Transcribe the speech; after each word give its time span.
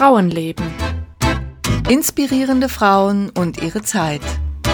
Frauenleben. 0.00 0.64
Inspirierende 1.90 2.70
Frauen 2.70 3.28
und 3.28 3.62
ihre 3.62 3.82
Zeit. 3.82 4.22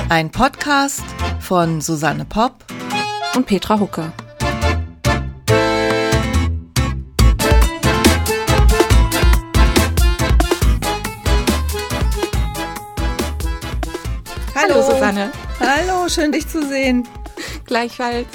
Ein 0.08 0.30
Podcast 0.30 1.02
von 1.40 1.80
Susanne 1.80 2.24
Popp 2.24 2.64
und 3.34 3.44
Petra 3.44 3.80
Hucke. 3.80 4.12
Hallo. 14.54 14.74
Hallo 14.74 14.82
Susanne. 14.82 15.32
Hallo, 15.58 16.08
schön 16.08 16.30
dich 16.30 16.46
zu 16.46 16.64
sehen. 16.68 17.08
Gleichfalls. 17.64 18.28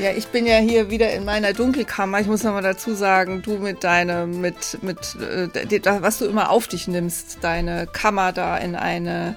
Ja, 0.00 0.12
ich 0.12 0.28
bin 0.28 0.46
ja 0.46 0.56
hier 0.56 0.88
wieder 0.88 1.12
in 1.12 1.26
meiner 1.26 1.52
Dunkelkammer. 1.52 2.20
Ich 2.20 2.26
muss 2.26 2.42
noch 2.42 2.54
mal 2.54 2.62
dazu 2.62 2.94
sagen, 2.94 3.42
du 3.42 3.58
mit 3.58 3.84
deinem, 3.84 4.40
mit, 4.40 4.82
mit, 4.82 4.96
äh, 5.16 6.02
was 6.02 6.18
du 6.18 6.24
immer 6.24 6.48
auf 6.48 6.68
dich 6.68 6.88
nimmst, 6.88 7.38
deine 7.42 7.86
Kammer 7.86 8.32
da 8.32 8.56
in 8.56 8.76
eine 8.76 9.36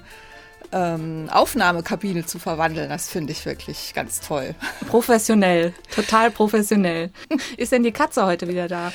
ähm, 0.71 1.27
Aufnahmekabine 1.29 2.25
zu 2.25 2.39
verwandeln, 2.39 2.87
das 2.87 3.09
finde 3.09 3.33
ich 3.33 3.45
wirklich 3.45 3.93
ganz 3.93 4.21
toll. 4.21 4.55
Professionell, 4.87 5.73
total 5.93 6.31
professionell. 6.31 7.11
Ist 7.57 7.73
denn 7.73 7.83
die 7.83 7.91
Katze 7.91 8.25
heute 8.25 8.47
wieder 8.47 8.69
da? 8.69 8.93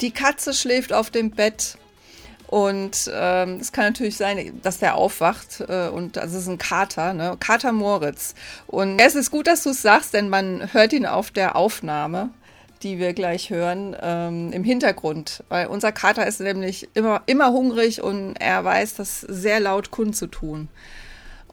Die 0.00 0.10
Katze 0.10 0.52
schläft 0.52 0.92
auf 0.92 1.10
dem 1.10 1.30
Bett 1.30 1.78
und 2.46 3.10
ähm, 3.12 3.58
es 3.60 3.72
kann 3.72 3.84
natürlich 3.86 4.16
sein, 4.16 4.60
dass 4.62 4.78
der 4.78 4.96
aufwacht 4.96 5.60
äh, 5.66 5.88
und 5.88 6.16
das 6.16 6.34
ist 6.34 6.46
ein 6.46 6.58
Kater, 6.58 7.14
ne? 7.14 7.36
Kater 7.40 7.72
Moritz. 7.72 8.34
Und 8.66 8.98
es 8.98 9.14
ist 9.14 9.30
gut, 9.30 9.46
dass 9.46 9.62
du 9.62 9.70
es 9.70 9.82
sagst, 9.82 10.14
denn 10.14 10.28
man 10.28 10.72
hört 10.72 10.92
ihn 10.92 11.06
auf 11.06 11.30
der 11.30 11.56
Aufnahme, 11.56 12.30
die 12.82 12.98
wir 12.98 13.14
gleich 13.14 13.50
hören, 13.50 13.96
ähm, 14.00 14.52
im 14.52 14.62
Hintergrund. 14.62 15.42
Weil 15.48 15.68
unser 15.68 15.90
Kater 15.90 16.26
ist 16.26 16.40
nämlich 16.40 16.88
immer, 16.94 17.22
immer 17.26 17.50
hungrig 17.50 18.02
und 18.02 18.36
er 18.38 18.62
weiß 18.64 18.94
das 18.94 19.22
sehr 19.22 19.58
laut 19.60 19.90
kundzutun. 19.90 20.68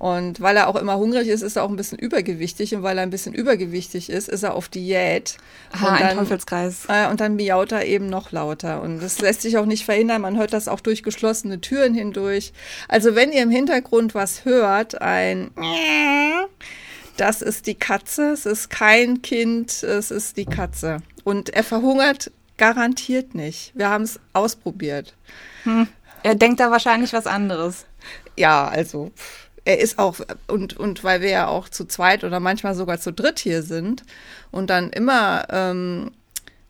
Und 0.02 0.42
weil 0.42 0.58
er 0.58 0.68
auch 0.68 0.78
immer 0.78 0.98
hungrig 0.98 1.28
ist, 1.28 1.44
ist 1.44 1.58
er 1.58 1.64
auch 1.64 1.70
ein 1.70 1.76
bisschen 1.76 2.00
übergewichtig. 2.00 2.74
Und 2.74 2.82
weil 2.82 2.98
er 2.98 3.04
ein 3.04 3.12
bisschen 3.12 3.36
übergewichtig 3.36 4.10
ist, 4.10 4.30
ist 4.30 4.42
er 4.42 4.56
auf 4.56 4.68
Diät. 4.68 5.38
Aha, 5.74 5.90
und 5.90 5.94
ein 5.94 6.02
dann, 6.02 6.18
Teufelskreis. 6.18 6.86
Äh, 6.88 7.08
und 7.08 7.22
dann 7.22 7.36
miaut 7.36 7.72
er 7.72 7.86
eben 7.86 8.10
noch 8.10 8.32
lauter. 8.32 8.82
Und 8.82 9.00
das 9.00 9.22
lässt 9.22 9.44
sich 9.44 9.60
auch 9.60 9.68
nicht 9.68 9.86
verhindern. 9.86 10.24
Man 10.24 10.40
hört 10.40 10.54
das 10.54 10.68
auch 10.68 10.80
durch 10.80 11.04
geschlossene 11.04 11.62
Türen 11.62 11.94
hindurch. 11.94 12.52
Also 12.88 13.14
wenn 13.14 13.32
ihr 13.32 13.44
im 13.44 13.52
Hintergrund 13.52 14.16
was 14.16 14.44
hört, 14.44 15.00
ein 15.04 15.52
das 17.18 17.44
ist 17.44 17.68
die 17.68 17.76
Katze. 17.76 18.32
Es 18.32 18.48
ist 18.48 18.72
kein 18.72 19.22
Kind, 19.22 19.84
es 19.84 20.10
ist 20.10 20.36
die 20.36 20.46
Katze. 20.46 21.04
Und 21.24 21.52
er 21.52 21.64
verhungert 21.64 22.32
garantiert 22.58 23.36
nicht. 23.36 23.72
Wir 23.76 23.90
haben 23.90 24.06
es 24.06 24.20
ausprobiert. 24.34 25.14
Hm. 25.62 25.88
Er 26.24 26.34
denkt 26.34 26.60
da 26.60 26.72
wahrscheinlich 26.72 27.14
was 27.14 27.28
anderes. 27.28 27.86
Ja, 28.36 28.68
also 28.68 29.12
er 29.66 29.80
ist 29.80 30.00
auch, 30.00 30.20
und, 30.48 30.78
und 30.78 31.04
weil 31.04 31.22
wir 31.22 31.30
ja 31.30 31.48
auch 31.48 31.70
zu 31.70 31.86
zweit 31.86 32.24
oder 32.24 32.40
manchmal 32.40 32.76
sogar 32.76 33.00
zu 33.00 33.14
dritt 33.14 33.40
hier 33.40 33.62
sind 33.62 34.04
und 34.50 34.70
dann 34.70 34.90
immer 34.90 35.46
ähm, 35.50 36.12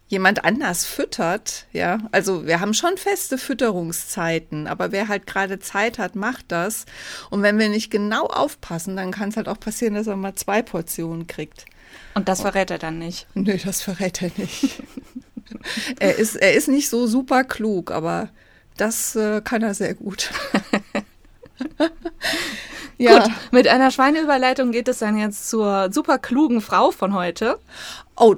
jemand 0.07 0.43
anders 0.43 0.85
füttert, 0.85 1.67
ja, 1.71 1.99
also 2.11 2.45
wir 2.45 2.59
haben 2.59 2.73
schon 2.73 2.97
feste 2.97 3.37
Fütterungszeiten, 3.37 4.67
aber 4.67 4.91
wer 4.91 5.07
halt 5.07 5.25
gerade 5.25 5.59
Zeit 5.59 5.99
hat, 5.99 6.15
macht 6.15 6.45
das. 6.49 6.85
Und 7.29 7.43
wenn 7.43 7.57
wir 7.57 7.69
nicht 7.69 7.91
genau 7.91 8.25
aufpassen, 8.25 8.97
dann 8.97 9.11
kann 9.11 9.29
es 9.29 9.37
halt 9.37 9.47
auch 9.47 9.59
passieren, 9.59 9.93
dass 9.93 10.07
er 10.07 10.17
mal 10.17 10.35
zwei 10.35 10.61
Portionen 10.61 11.27
kriegt. 11.27 11.65
Und 12.13 12.27
das 12.27 12.41
verrät 12.41 12.71
er 12.71 12.77
dann 12.77 12.99
nicht. 12.99 13.25
Nö, 13.35 13.57
das 13.63 13.81
verrät 13.81 14.21
er 14.21 14.31
nicht. 14.35 14.83
er, 15.99 16.17
ist, 16.17 16.35
er 16.35 16.53
ist 16.55 16.67
nicht 16.67 16.89
so 16.89 17.07
super 17.07 17.45
klug, 17.45 17.91
aber 17.91 18.27
das 18.75 19.15
äh, 19.15 19.39
kann 19.41 19.63
er 19.63 19.73
sehr 19.73 19.93
gut. 19.93 20.29
Ja. 23.01 23.23
Gut, 23.23 23.31
mit 23.51 23.67
einer 23.67 23.89
Schweineüberleitung 23.89 24.71
geht 24.71 24.87
es 24.87 24.99
dann 24.99 25.17
jetzt 25.17 25.49
zur 25.49 25.91
super 25.91 26.19
klugen 26.19 26.61
Frau 26.61 26.91
von 26.91 27.15
heute. 27.15 27.57
Oh, 28.15 28.35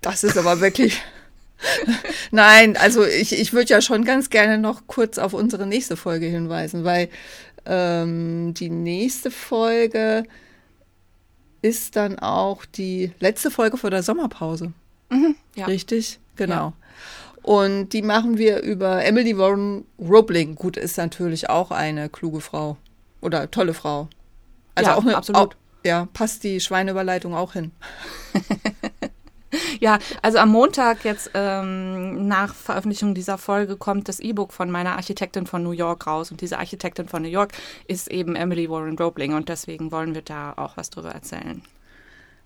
das 0.00 0.22
ist 0.22 0.38
aber 0.38 0.60
wirklich. 0.60 1.02
Nein, 2.30 2.76
also 2.76 3.04
ich, 3.04 3.38
ich 3.38 3.52
würde 3.52 3.70
ja 3.70 3.80
schon 3.80 4.04
ganz 4.04 4.30
gerne 4.30 4.58
noch 4.58 4.82
kurz 4.86 5.18
auf 5.18 5.34
unsere 5.34 5.66
nächste 5.66 5.96
Folge 5.96 6.26
hinweisen, 6.26 6.84
weil 6.84 7.08
ähm, 7.66 8.54
die 8.54 8.70
nächste 8.70 9.32
Folge 9.32 10.22
ist 11.60 11.96
dann 11.96 12.18
auch 12.20 12.64
die 12.64 13.10
letzte 13.18 13.50
Folge 13.50 13.76
vor 13.76 13.90
der 13.90 14.04
Sommerpause. 14.04 14.72
Mhm, 15.10 15.34
ja. 15.56 15.66
Richtig? 15.66 16.20
Genau. 16.36 16.54
Ja. 16.54 16.72
Und 17.42 17.88
die 17.88 18.02
machen 18.02 18.38
wir 18.38 18.62
über 18.62 19.04
Emily 19.04 19.36
Warren 19.36 19.84
Roebling. 19.98 20.54
Gut, 20.54 20.76
ist 20.76 20.96
natürlich 20.96 21.50
auch 21.50 21.72
eine 21.72 22.08
kluge 22.08 22.40
Frau. 22.40 22.76
Oder 23.20 23.50
tolle 23.50 23.74
Frau. 23.74 24.08
Also 24.74 24.90
ja, 24.90 24.96
auch 24.96 25.02
eine, 25.02 25.16
absolut. 25.16 25.54
Auch, 25.54 25.56
ja, 25.84 26.08
passt 26.12 26.44
die 26.44 26.60
Schweineüberleitung 26.60 27.34
auch 27.34 27.52
hin. 27.52 27.72
ja, 29.80 29.98
also 30.22 30.38
am 30.38 30.50
Montag 30.50 31.04
jetzt 31.04 31.30
ähm, 31.34 32.28
nach 32.28 32.54
Veröffentlichung 32.54 33.14
dieser 33.14 33.38
Folge 33.38 33.76
kommt 33.76 34.08
das 34.08 34.20
E-Book 34.20 34.52
von 34.52 34.70
meiner 34.70 34.96
Architektin 34.96 35.46
von 35.46 35.62
New 35.62 35.72
York 35.72 36.06
raus. 36.06 36.30
Und 36.30 36.40
diese 36.40 36.58
Architektin 36.58 37.08
von 37.08 37.22
New 37.22 37.28
York 37.28 37.52
ist 37.86 38.10
eben 38.10 38.36
Emily 38.36 38.68
Warren 38.70 38.98
Roebling 38.98 39.34
und 39.34 39.48
deswegen 39.48 39.90
wollen 39.92 40.14
wir 40.14 40.22
da 40.22 40.52
auch 40.56 40.76
was 40.76 40.90
drüber 40.90 41.10
erzählen. 41.10 41.62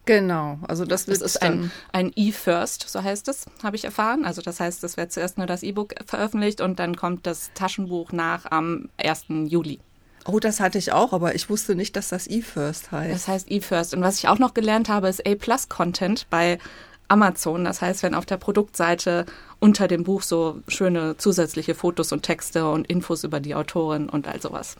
Genau, 0.07 0.59
also 0.69 0.85
das, 0.85 1.07
das 1.07 1.23
ist 1.23 1.41
ein, 1.41 1.71
ein 1.93 2.13
E-First, 2.15 2.87
so 2.91 3.03
heißt 3.03 3.27
es, 3.29 3.47
habe 3.63 3.77
ich 3.77 3.87
erfahren. 3.87 4.27
Also 4.27 4.43
das 4.43 4.61
heißt, 4.61 4.85
es 4.85 4.99
wird 4.99 5.13
zuerst 5.13 5.39
nur 5.39 5.47
das 5.47 5.63
E-Book 5.63 5.95
veröffentlicht 6.05 6.61
und 6.61 6.79
dann 6.79 6.95
kommt 6.95 7.27
das 7.27 7.53
Taschenbuch 7.55 8.13
nach 8.13 8.45
am 8.51 8.91
1. 8.99 9.27
Juli. 9.47 9.81
Oh, 10.27 10.41
das 10.41 10.61
hatte 10.61 10.79
ich 10.79 10.93
auch, 10.93 11.13
aber 11.13 11.35
ich 11.35 11.51
wusste 11.51 11.75
nicht, 11.75 11.97
dass 11.97 12.09
das 12.09 12.27
eFirst 12.27 12.93
heißt. 12.93 13.15
Das 13.15 13.29
heißt 13.29 13.51
eFirst. 13.51 13.95
Und 13.95 14.03
was 14.03 14.19
ich 14.19 14.29
auch 14.29 14.39
noch 14.39 14.55
gelernt 14.55 14.89
habe, 14.89 15.09
ist 15.09 15.27
A-Plus-Content 15.27 16.27
bei 16.31 16.59
Amazon. 17.09 17.65
Das 17.65 17.83
heißt, 17.83 18.03
wenn 18.03 18.15
auf 18.15 18.25
der 18.25 18.39
Produktseite 18.39 19.27
unter 19.61 19.87
dem 19.87 20.05
Buch 20.05 20.23
so 20.23 20.61
schöne 20.69 21.17
zusätzliche 21.19 21.75
Fotos 21.75 22.13
und 22.13 22.23
Texte 22.23 22.69
und 22.71 22.87
Infos 22.87 23.25
über 23.25 23.41
die 23.41 23.55
Autorin 23.55 24.09
und 24.09 24.27
all 24.27 24.41
sowas. 24.41 24.77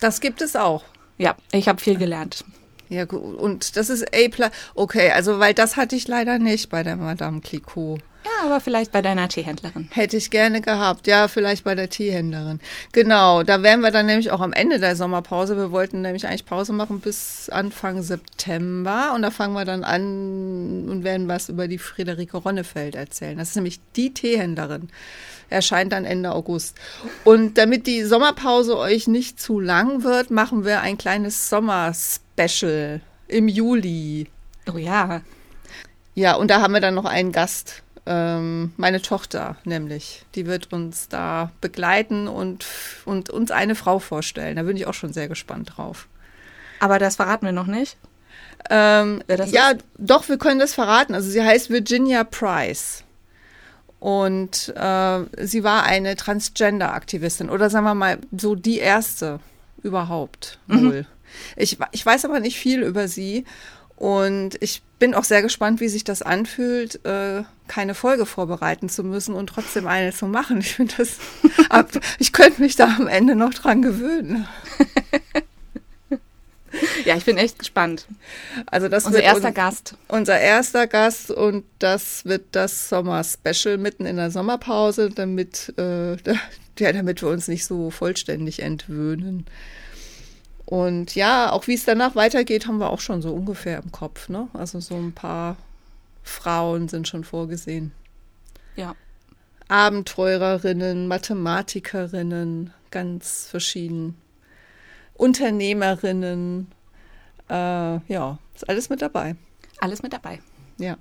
Das 0.00 0.20
gibt 0.20 0.40
es 0.40 0.56
auch. 0.56 0.84
Ja, 1.18 1.36
ich 1.52 1.68
habe 1.68 1.80
viel 1.80 1.98
gelernt. 1.98 2.44
Ja, 2.88 3.04
gut. 3.04 3.36
Und 3.36 3.76
das 3.76 3.90
ist 3.90 4.06
A+. 4.14 4.50
Okay, 4.74 5.10
also 5.10 5.38
weil 5.38 5.52
das 5.52 5.76
hatte 5.76 5.96
ich 5.96 6.08
leider 6.08 6.38
nicht 6.38 6.70
bei 6.70 6.82
der 6.82 6.96
Madame 6.96 7.40
Clicquot. 7.40 7.98
Aber 8.44 8.60
vielleicht 8.60 8.92
bei 8.92 9.02
deiner 9.02 9.28
Teehändlerin. 9.28 9.88
Hätte 9.92 10.16
ich 10.16 10.30
gerne 10.30 10.60
gehabt. 10.60 11.06
Ja, 11.06 11.28
vielleicht 11.28 11.64
bei 11.64 11.74
der 11.74 11.88
Teehändlerin. 11.88 12.60
Genau, 12.92 13.42
da 13.42 13.62
wären 13.62 13.80
wir 13.80 13.90
dann 13.90 14.06
nämlich 14.06 14.30
auch 14.30 14.40
am 14.40 14.52
Ende 14.52 14.78
der 14.78 14.96
Sommerpause. 14.96 15.56
Wir 15.56 15.72
wollten 15.72 16.02
nämlich 16.02 16.26
eigentlich 16.26 16.46
Pause 16.46 16.72
machen 16.72 17.00
bis 17.00 17.48
Anfang 17.50 18.02
September. 18.02 19.12
Und 19.14 19.22
da 19.22 19.30
fangen 19.30 19.54
wir 19.54 19.64
dann 19.64 19.84
an 19.84 20.88
und 20.88 21.04
werden 21.04 21.28
was 21.28 21.48
über 21.48 21.68
die 21.68 21.78
Friederike 21.78 22.36
Ronnefeld 22.36 22.94
erzählen. 22.94 23.38
Das 23.38 23.50
ist 23.50 23.56
nämlich 23.56 23.80
die 23.96 24.14
Teehändlerin. 24.14 24.88
Erscheint 25.50 25.92
dann 25.92 26.04
Ende 26.04 26.32
August. 26.32 26.76
Und 27.24 27.58
damit 27.58 27.86
die 27.86 28.04
Sommerpause 28.04 28.76
euch 28.76 29.08
nicht 29.08 29.40
zu 29.40 29.60
lang 29.60 30.04
wird, 30.04 30.30
machen 30.30 30.64
wir 30.64 30.80
ein 30.80 30.98
kleines 30.98 31.48
Sommer-Special 31.48 33.00
im 33.28 33.48
Juli. 33.48 34.26
Oh 34.72 34.76
ja. 34.76 35.22
Ja, 36.14 36.34
und 36.34 36.50
da 36.50 36.60
haben 36.60 36.74
wir 36.74 36.80
dann 36.80 36.94
noch 36.94 37.04
einen 37.04 37.32
Gast 37.32 37.82
ähm, 38.08 38.72
meine 38.78 39.02
Tochter 39.02 39.56
nämlich. 39.64 40.24
Die 40.34 40.46
wird 40.46 40.72
uns 40.72 41.08
da 41.08 41.52
begleiten 41.60 42.26
und, 42.26 42.66
und 43.04 43.28
uns 43.28 43.50
eine 43.50 43.74
Frau 43.74 43.98
vorstellen. 43.98 44.56
Da 44.56 44.62
bin 44.62 44.76
ich 44.76 44.86
auch 44.86 44.94
schon 44.94 45.12
sehr 45.12 45.28
gespannt 45.28 45.74
drauf. 45.76 46.08
Aber 46.80 46.98
das 46.98 47.16
verraten 47.16 47.44
wir 47.44 47.52
noch 47.52 47.66
nicht. 47.66 47.98
Ähm, 48.70 49.22
ja, 49.28 49.70
ist? 49.70 49.84
doch, 49.98 50.28
wir 50.28 50.38
können 50.38 50.58
das 50.58 50.72
verraten. 50.72 51.14
Also 51.14 51.28
sie 51.28 51.42
heißt 51.42 51.68
Virginia 51.68 52.24
Price. 52.24 53.04
Und 54.00 54.72
äh, 54.74 55.24
sie 55.44 55.64
war 55.64 55.82
eine 55.82 56.16
Transgender-Aktivistin 56.16 57.50
oder 57.50 57.68
sagen 57.68 57.84
wir 57.84 57.94
mal 57.94 58.18
so 58.36 58.54
die 58.54 58.78
erste 58.78 59.40
überhaupt 59.82 60.58
wohl. 60.66 61.02
Mhm. 61.02 61.06
Ich, 61.56 61.78
ich 61.92 62.06
weiß 62.06 62.24
aber 62.24 62.40
nicht 62.40 62.58
viel 62.58 62.82
über 62.82 63.06
sie 63.06 63.44
und 63.98 64.50
ich 64.60 64.82
bin 65.00 65.12
auch 65.12 65.24
sehr 65.24 65.42
gespannt, 65.42 65.80
wie 65.80 65.88
sich 65.88 66.04
das 66.04 66.22
anfühlt, 66.22 67.04
äh, 67.04 67.42
keine 67.66 67.94
Folge 67.94 68.26
vorbereiten 68.26 68.88
zu 68.88 69.02
müssen 69.02 69.34
und 69.34 69.48
trotzdem 69.48 69.88
eine 69.88 70.12
zu 70.12 70.26
machen. 70.26 70.60
Ich 70.60 70.76
finde 70.76 70.94
das, 70.98 71.16
ab, 71.68 71.90
ich 72.20 72.32
könnte 72.32 72.62
mich 72.62 72.76
da 72.76 72.94
am 72.96 73.08
Ende 73.08 73.34
noch 73.34 73.52
dran 73.52 73.82
gewöhnen. 73.82 74.46
Ja, 77.04 77.16
ich 77.16 77.24
bin 77.24 77.38
echt 77.38 77.58
gespannt. 77.58 78.06
Also 78.66 78.88
das 78.88 79.04
unser 79.04 79.22
erster 79.22 79.48
un 79.48 79.54
Gast. 79.54 79.94
Unser 80.06 80.38
erster 80.38 80.86
Gast 80.86 81.30
und 81.32 81.64
das 81.80 82.24
wird 82.24 82.44
das 82.52 82.88
Sommer-Special 82.90 83.78
mitten 83.78 84.06
in 84.06 84.16
der 84.16 84.30
Sommerpause, 84.30 85.10
damit, 85.10 85.72
äh, 85.76 86.12
ja, 86.78 86.92
damit 86.92 87.22
wir 87.22 87.30
uns 87.30 87.48
nicht 87.48 87.66
so 87.66 87.90
vollständig 87.90 88.60
entwöhnen. 88.62 89.46
Und 90.68 91.14
ja, 91.14 91.50
auch 91.50 91.66
wie 91.66 91.72
es 91.72 91.86
danach 91.86 92.14
weitergeht, 92.14 92.66
haben 92.66 92.76
wir 92.76 92.90
auch 92.90 93.00
schon 93.00 93.22
so 93.22 93.32
ungefähr 93.32 93.82
im 93.82 93.90
Kopf. 93.90 94.28
Ne? 94.28 94.48
Also 94.52 94.80
so 94.80 94.96
ein 94.96 95.14
paar 95.14 95.56
Frauen 96.22 96.88
sind 96.88 97.08
schon 97.08 97.24
vorgesehen. 97.24 97.92
Ja. 98.76 98.94
Abenteurerinnen, 99.68 101.08
Mathematikerinnen, 101.08 102.74
ganz 102.90 103.46
verschieden. 103.46 104.18
Unternehmerinnen, 105.14 106.70
äh, 107.48 107.54
ja, 107.54 108.38
ist 108.54 108.68
alles 108.68 108.90
mit 108.90 109.00
dabei. 109.00 109.36
Alles 109.80 110.02
mit 110.02 110.12
dabei. 110.12 110.38
Ja. 110.76 110.98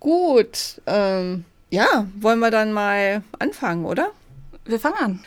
Gut, 0.00 0.82
ähm, 0.86 1.44
ja, 1.70 2.08
wollen 2.16 2.40
wir 2.40 2.50
dann 2.50 2.72
mal 2.72 3.22
anfangen, 3.38 3.84
oder? 3.84 4.10
Wir 4.64 4.80
fangen 4.80 4.98
an. 4.98 5.24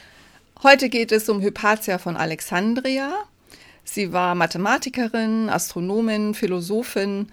Heute 0.63 0.89
geht 0.89 1.12
es 1.12 1.30
um 1.30 1.42
Hypatia 1.42 2.00
von 2.00 2.18
Alexandria. 2.18 3.12
Sie 3.83 4.12
war 4.12 4.33
Mathematikerin, 4.33 5.50
Astronomin, 5.50 6.33
Philosophin 6.33 7.27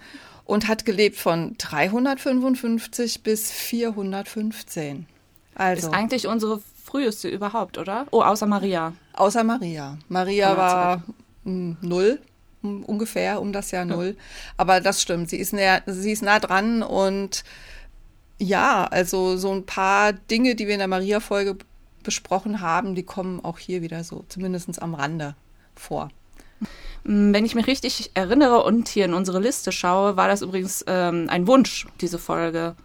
und 0.45 0.67
hat 0.67 0.85
gelebt 0.85 1.17
von 1.17 1.55
355 1.57 3.23
bis 3.23 3.51
415. 3.51 5.07
Also 5.55 5.87
ist 5.87 5.93
eigentlich 5.93 6.27
unsere 6.27 6.61
früheste 6.83 7.27
überhaupt, 7.27 7.79
oder? 7.79 8.05
Oh, 8.11 8.21
außer 8.21 8.45
Maria. 8.45 8.93
Außer 9.13 9.43
Maria. 9.43 9.97
Maria 10.07 10.55
war 10.55 11.03
mh, 11.45 11.77
null 11.81 12.19
ungefähr 12.61 13.41
um 13.41 13.53
das 13.53 13.71
Jahr 13.71 13.85
null. 13.85 14.15
Ja. 14.17 14.23
Aber 14.57 14.81
das 14.81 15.01
stimmt. 15.01 15.29
Sie 15.29 15.37
ist 15.37 15.53
näher, 15.53 15.83
sie 15.85 16.11
ist 16.11 16.23
nah 16.23 16.39
dran 16.39 16.83
und 16.83 17.43
ja, 18.37 18.85
also 18.85 19.37
so 19.37 19.51
ein 19.51 19.65
paar 19.65 20.13
Dinge, 20.13 20.55
die 20.55 20.67
wir 20.67 20.73
in 20.73 20.79
der 20.79 20.87
Maria-Folge 20.87 21.57
besprochen 22.05 22.61
haben, 22.61 22.95
die 22.95 23.03
kommen 23.03 23.43
auch 23.43 23.59
hier 23.59 23.81
wieder 23.81 24.03
so, 24.03 24.23
zumindest 24.29 24.81
am 24.81 24.95
Rande 24.95 25.35
vor. 25.75 26.09
Mm, 27.03 27.33
wenn 27.33 27.45
ich 27.45 27.55
mich 27.55 27.67
richtig 27.67 28.11
erinnere 28.13 28.63
und 28.63 28.87
hier 28.87 29.05
in 29.05 29.13
unsere 29.13 29.39
Liste 29.39 29.71
schaue, 29.71 30.15
war 30.15 30.27
das 30.27 30.41
übrigens 30.41 30.83
ähm, 30.87 31.27
ein 31.29 31.47
Wunsch, 31.47 31.87
diese 31.99 32.17
Folge. 32.17 32.75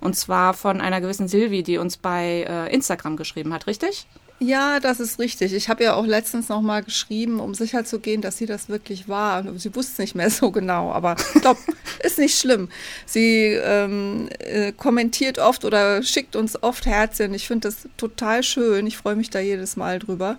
Und 0.00 0.16
zwar 0.16 0.54
von 0.54 0.80
einer 0.80 1.00
gewissen 1.00 1.28
Silvi, 1.28 1.62
die 1.62 1.78
uns 1.78 1.96
bei 1.96 2.46
äh, 2.48 2.72
Instagram 2.72 3.16
geschrieben 3.16 3.52
hat, 3.52 3.66
richtig? 3.66 4.06
Ja, 4.40 4.78
das 4.78 5.00
ist 5.00 5.18
richtig. 5.18 5.52
Ich 5.52 5.68
habe 5.68 5.82
ja 5.84 5.94
auch 5.94 6.06
letztens 6.06 6.48
noch 6.48 6.62
mal 6.62 6.82
geschrieben, 6.82 7.40
um 7.40 7.54
sicher 7.54 7.84
zu 7.84 7.98
gehen, 7.98 8.22
dass 8.22 8.38
sie 8.38 8.46
das 8.46 8.68
wirklich 8.68 9.08
war. 9.08 9.44
Sie 9.58 9.74
wusste 9.74 9.92
es 9.92 9.98
nicht 9.98 10.14
mehr 10.14 10.30
so 10.30 10.50
genau, 10.50 10.92
aber 10.92 11.16
ich 11.34 11.40
glaube, 11.40 11.60
ist 12.02 12.18
nicht 12.18 12.38
schlimm. 12.38 12.68
Sie 13.04 13.58
ähm, 13.62 14.28
äh, 14.38 14.72
kommentiert 14.72 15.38
oft 15.38 15.64
oder 15.64 16.02
schickt 16.02 16.36
uns 16.36 16.62
oft 16.62 16.86
Herzchen. 16.86 17.34
Ich 17.34 17.48
finde 17.48 17.68
das 17.68 17.88
total 17.96 18.42
schön. 18.42 18.86
Ich 18.86 18.96
freue 18.96 19.16
mich 19.16 19.30
da 19.30 19.40
jedes 19.40 19.76
Mal 19.76 19.98
drüber. 19.98 20.38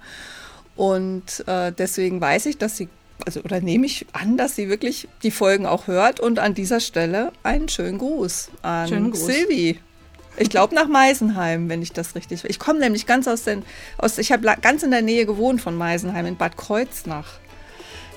Und 0.76 1.44
äh, 1.48 1.74
deswegen 1.78 2.22
weiß 2.22 2.46
ich, 2.46 2.58
dass 2.58 2.78
sie 2.78 2.88
also 3.26 3.42
oder 3.42 3.60
nehme 3.60 3.86
ich 3.86 4.06
an, 4.14 4.38
dass 4.38 4.56
sie 4.56 4.70
wirklich 4.70 5.10
die 5.24 5.32
Folgen 5.32 5.66
auch 5.66 5.88
hört 5.88 6.22
und 6.22 6.40
an 6.40 6.54
dieser 6.54 6.80
Stelle 6.80 7.34
einen 7.44 7.68
schönen 7.68 7.98
Gruß 7.98 8.50
an 8.62 8.88
schönen 8.88 9.12
Gruß. 9.12 9.26
Silvi. 9.26 9.80
Ich 10.42 10.50
glaube 10.50 10.74
nach 10.74 10.88
Meisenheim, 10.88 11.68
wenn 11.68 11.82
ich 11.82 11.92
das 11.92 12.16
richtig. 12.16 12.46
Ich 12.46 12.60
komme 12.60 12.80
nämlich 12.80 13.06
ganz 13.06 13.28
aus 13.28 13.44
den, 13.44 13.64
aus, 13.98 14.18
ich 14.18 14.32
habe 14.32 14.56
ganz 14.62 14.84
in 14.84 14.92
der 14.92 15.02
Nähe 15.02 15.26
gewohnt 15.26 15.60
von 15.60 15.76
Meisenheim 15.76 16.26
in 16.26 16.38
Bad 16.38 16.56
Kreuznach. 16.56 17.28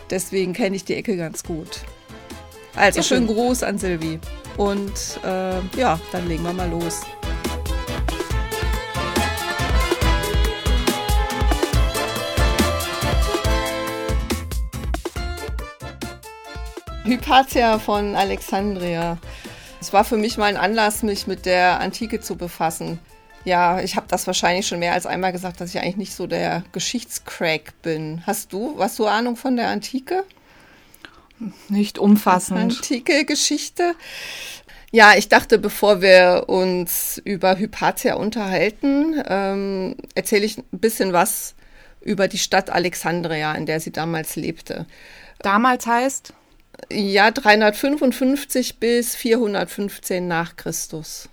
Deswegen 0.08 0.52
kenne 0.52 0.76
ich 0.76 0.84
die 0.84 0.94
Ecke 0.94 1.16
ganz 1.16 1.42
gut. 1.42 1.80
Also 2.76 3.00
ja, 3.00 3.02
schönen 3.02 3.26
Gruß 3.26 3.64
an 3.64 3.76
Silvi. 3.76 4.20
Und 4.56 4.92
äh, 5.24 5.58
ja, 5.76 5.98
dann 6.12 6.28
legen 6.28 6.44
wir 6.44 6.52
mal 6.52 6.70
los. 6.70 7.00
Hypatia 17.04 17.80
von 17.80 18.14
Alexandria. 18.14 19.19
Es 19.82 19.93
war 19.93 20.05
für 20.05 20.17
mich 20.17 20.38
mal 20.38 20.44
ein 20.44 20.56
Anlass, 20.56 21.02
mich 21.02 21.26
mit 21.26 21.44
der 21.44 21.81
Antike 21.81 22.20
zu 22.20 22.37
befassen. 22.37 23.00
Ja, 23.44 23.81
ich 23.81 23.96
habe 23.96 24.06
das 24.08 24.29
wahrscheinlich 24.29 24.69
schon 24.69 24.79
mehr 24.79 24.93
als 24.93 25.06
einmal 25.06 25.32
gesagt, 25.32 25.61
dass 25.61 25.75
ich 25.75 25.81
eigentlich 25.81 25.96
nicht 25.96 26.14
so 26.14 26.29
der 26.29 26.62
Geschichtscrack 26.70 27.75
bin. 27.82 28.23
Hast 28.25 28.52
du, 28.52 28.76
hast 28.79 29.00
du 29.00 29.06
Ahnung 29.06 29.34
von 29.34 29.56
der 29.56 29.67
Antike? 29.67 30.23
Nicht 31.69 31.99
umfassend. 31.99 32.58
Antike 32.61 33.25
Geschichte. 33.25 33.96
Ja, 34.93 35.14
ich 35.17 35.29
dachte, 35.29 35.58
bevor 35.58 36.00
wir 36.00 36.44
uns 36.46 37.20
über 37.25 37.58
Hypatia 37.58 38.14
unterhalten, 38.14 39.20
ähm, 39.26 39.96
erzähle 40.14 40.44
ich 40.44 40.58
ein 40.58 40.79
bisschen 40.79 41.12
was 41.12 41.56
über 42.00 42.29
die 42.29 42.38
Stadt 42.38 42.70
Alexandria, 42.70 43.52
in 43.55 43.67
der 43.67 43.81
sie 43.81 43.90
damals 43.90 44.37
lebte. 44.37 44.87
Damals 45.40 45.88
heißt? 45.88 46.34
Ja, 46.90 47.31
355 47.31 48.79
bis 48.79 49.14
415 49.14 50.26
nach 50.26 50.56
Christus 50.56 51.29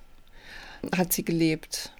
hat 0.95 1.13
sie 1.13 1.25
gelebt. 1.25 1.91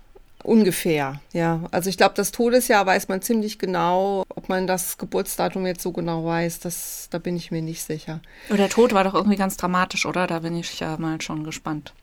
Ungefähr, 0.44 1.19
ja. 1.34 1.62
Also 1.72 1.90
ich 1.90 1.98
glaube, 1.98 2.13
das 2.16 2.31
Todesjahr 2.31 2.86
weiß 2.86 3.10
man 3.10 3.22
ziemlich 3.22 3.60
genau. 3.60 4.24
Ob 4.30 4.48
man 4.48 4.68
das 4.68 4.98
Geburtsdatum 4.98 5.66
jetzt 5.66 5.84
so 5.84 5.92
genau 5.92 6.25
weiß, 6.25 6.60
das, 6.60 7.07
da 7.10 7.18
bin 7.18 7.36
ich 7.36 7.51
mir 7.51 7.62
nicht 7.62 7.84
sicher. 7.84 8.22
Und 8.48 8.57
der 8.57 8.69
Tod 8.69 8.94
war 8.94 9.04
doch 9.04 9.16
irgendwie 9.16 9.36
ganz 9.36 9.57
dramatisch, 9.57 10.06
oder? 10.06 10.28
Da 10.28 10.40
bin 10.40 10.56
ich 10.56 10.80
ja 10.80 10.96
mal 10.98 11.19
schon 11.22 11.44
gespannt. 11.44 11.94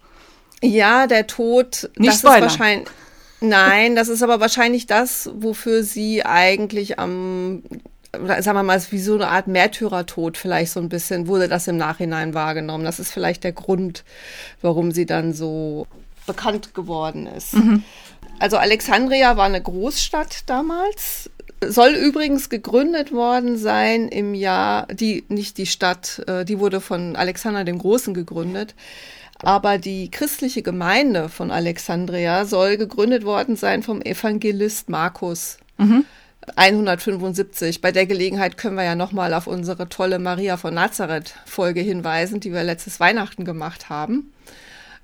Ja, 0.62 1.06
der 1.06 1.26
Tod, 1.26 1.90
nicht 1.96 2.12
das 2.12 2.18
Spoiler. 2.18 2.36
ist 2.36 2.42
wahrscheinlich. 2.42 2.88
Nein, 3.40 3.96
das 3.96 4.08
ist 4.08 4.22
aber 4.22 4.40
wahrscheinlich 4.40 4.86
das, 4.86 5.30
wofür 5.34 5.82
sie 5.82 6.24
eigentlich 6.24 6.98
am 6.98 7.62
sagen 8.12 8.56
wir 8.56 8.62
mal, 8.62 8.80
wie 8.90 8.98
so 8.98 9.14
eine 9.14 9.28
Art 9.28 9.46
Märtyrertod 9.46 10.36
vielleicht 10.36 10.72
so 10.72 10.80
ein 10.80 10.88
bisschen, 10.88 11.26
wurde 11.26 11.48
das 11.48 11.68
im 11.68 11.76
Nachhinein 11.76 12.34
wahrgenommen. 12.34 12.84
Das 12.84 12.98
ist 12.98 13.12
vielleicht 13.12 13.44
der 13.44 13.52
Grund, 13.52 14.04
warum 14.62 14.92
sie 14.92 15.06
dann 15.06 15.32
so 15.32 15.86
bekannt 16.26 16.74
geworden 16.74 17.26
ist. 17.26 17.54
Mhm. 17.54 17.82
Also 18.38 18.58
Alexandria 18.58 19.36
war 19.36 19.46
eine 19.46 19.62
Großstadt 19.62 20.48
damals. 20.48 21.30
Soll 21.64 21.90
übrigens 21.90 22.50
gegründet 22.50 23.12
worden 23.12 23.56
sein 23.56 24.08
im 24.08 24.34
Jahr, 24.34 24.86
die, 24.88 25.24
nicht 25.28 25.56
die 25.56 25.66
Stadt, 25.66 26.22
äh, 26.26 26.44
die 26.44 26.58
wurde 26.58 26.80
von 26.82 27.16
Alexander 27.16 27.64
dem 27.64 27.78
Großen 27.78 28.12
gegründet. 28.12 28.74
Aber 29.42 29.78
die 29.78 30.10
christliche 30.10 30.62
Gemeinde 30.62 31.28
von 31.28 31.50
Alexandria 31.50 32.44
soll 32.46 32.76
gegründet 32.76 33.24
worden 33.24 33.56
sein 33.56 33.82
vom 33.82 34.02
Evangelist 34.02 34.88
Markus. 34.88 35.58
Mhm. 35.78 36.04
175. 36.54 37.80
Bei 37.80 37.92
der 37.92 38.06
Gelegenheit 38.06 38.56
können 38.56 38.76
wir 38.76 38.84
ja 38.84 38.94
nochmal 38.94 39.34
auf 39.34 39.46
unsere 39.46 39.88
tolle 39.88 40.18
Maria 40.18 40.56
von 40.56 40.74
Nazareth 40.74 41.34
Folge 41.44 41.80
hinweisen, 41.80 42.40
die 42.40 42.52
wir 42.52 42.62
letztes 42.62 43.00
Weihnachten 43.00 43.44
gemacht 43.44 43.88
haben. 43.88 44.32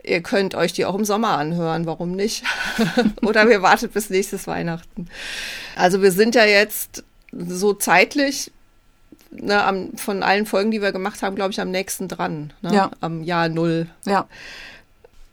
Ihr 0.04 0.20
könnt 0.20 0.54
euch 0.54 0.72
die 0.72 0.84
auch 0.84 0.94
im 0.94 1.04
Sommer 1.04 1.38
anhören, 1.38 1.86
warum 1.86 2.12
nicht? 2.12 2.44
Oder 3.22 3.48
wir 3.48 3.62
wartet 3.62 3.92
bis 3.92 4.10
nächstes 4.10 4.46
Weihnachten. 4.46 5.08
Also 5.76 6.02
wir 6.02 6.10
sind 6.10 6.34
ja 6.34 6.44
jetzt 6.44 7.04
so 7.32 7.72
zeitlich 7.72 8.50
ne, 9.30 9.62
am, 9.62 9.96
von 9.96 10.22
allen 10.22 10.46
Folgen, 10.46 10.70
die 10.70 10.82
wir 10.82 10.92
gemacht 10.92 11.22
haben, 11.22 11.36
glaube 11.36 11.52
ich, 11.52 11.60
am 11.60 11.70
nächsten 11.70 12.08
dran. 12.08 12.52
Ne? 12.62 12.74
Ja. 12.74 12.90
Am 13.00 13.22
Jahr 13.22 13.48
Null. 13.48 13.86
Ja. 14.04 14.26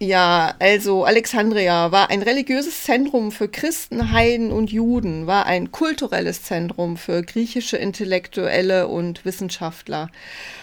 Ja, 0.01 0.55
also 0.59 1.03
Alexandria 1.03 1.91
war 1.91 2.09
ein 2.09 2.21
religiöses 2.21 2.83
Zentrum 2.85 3.33
für 3.33 3.49
Christen, 3.49 4.13
Heiden 4.13 4.49
und 4.53 4.71
Juden, 4.71 5.27
war 5.27 5.45
ein 5.45 5.73
kulturelles 5.73 6.41
Zentrum 6.43 6.95
für 6.95 7.21
griechische 7.21 7.75
Intellektuelle 7.75 8.87
und 8.87 9.25
Wissenschaftler. 9.25 10.09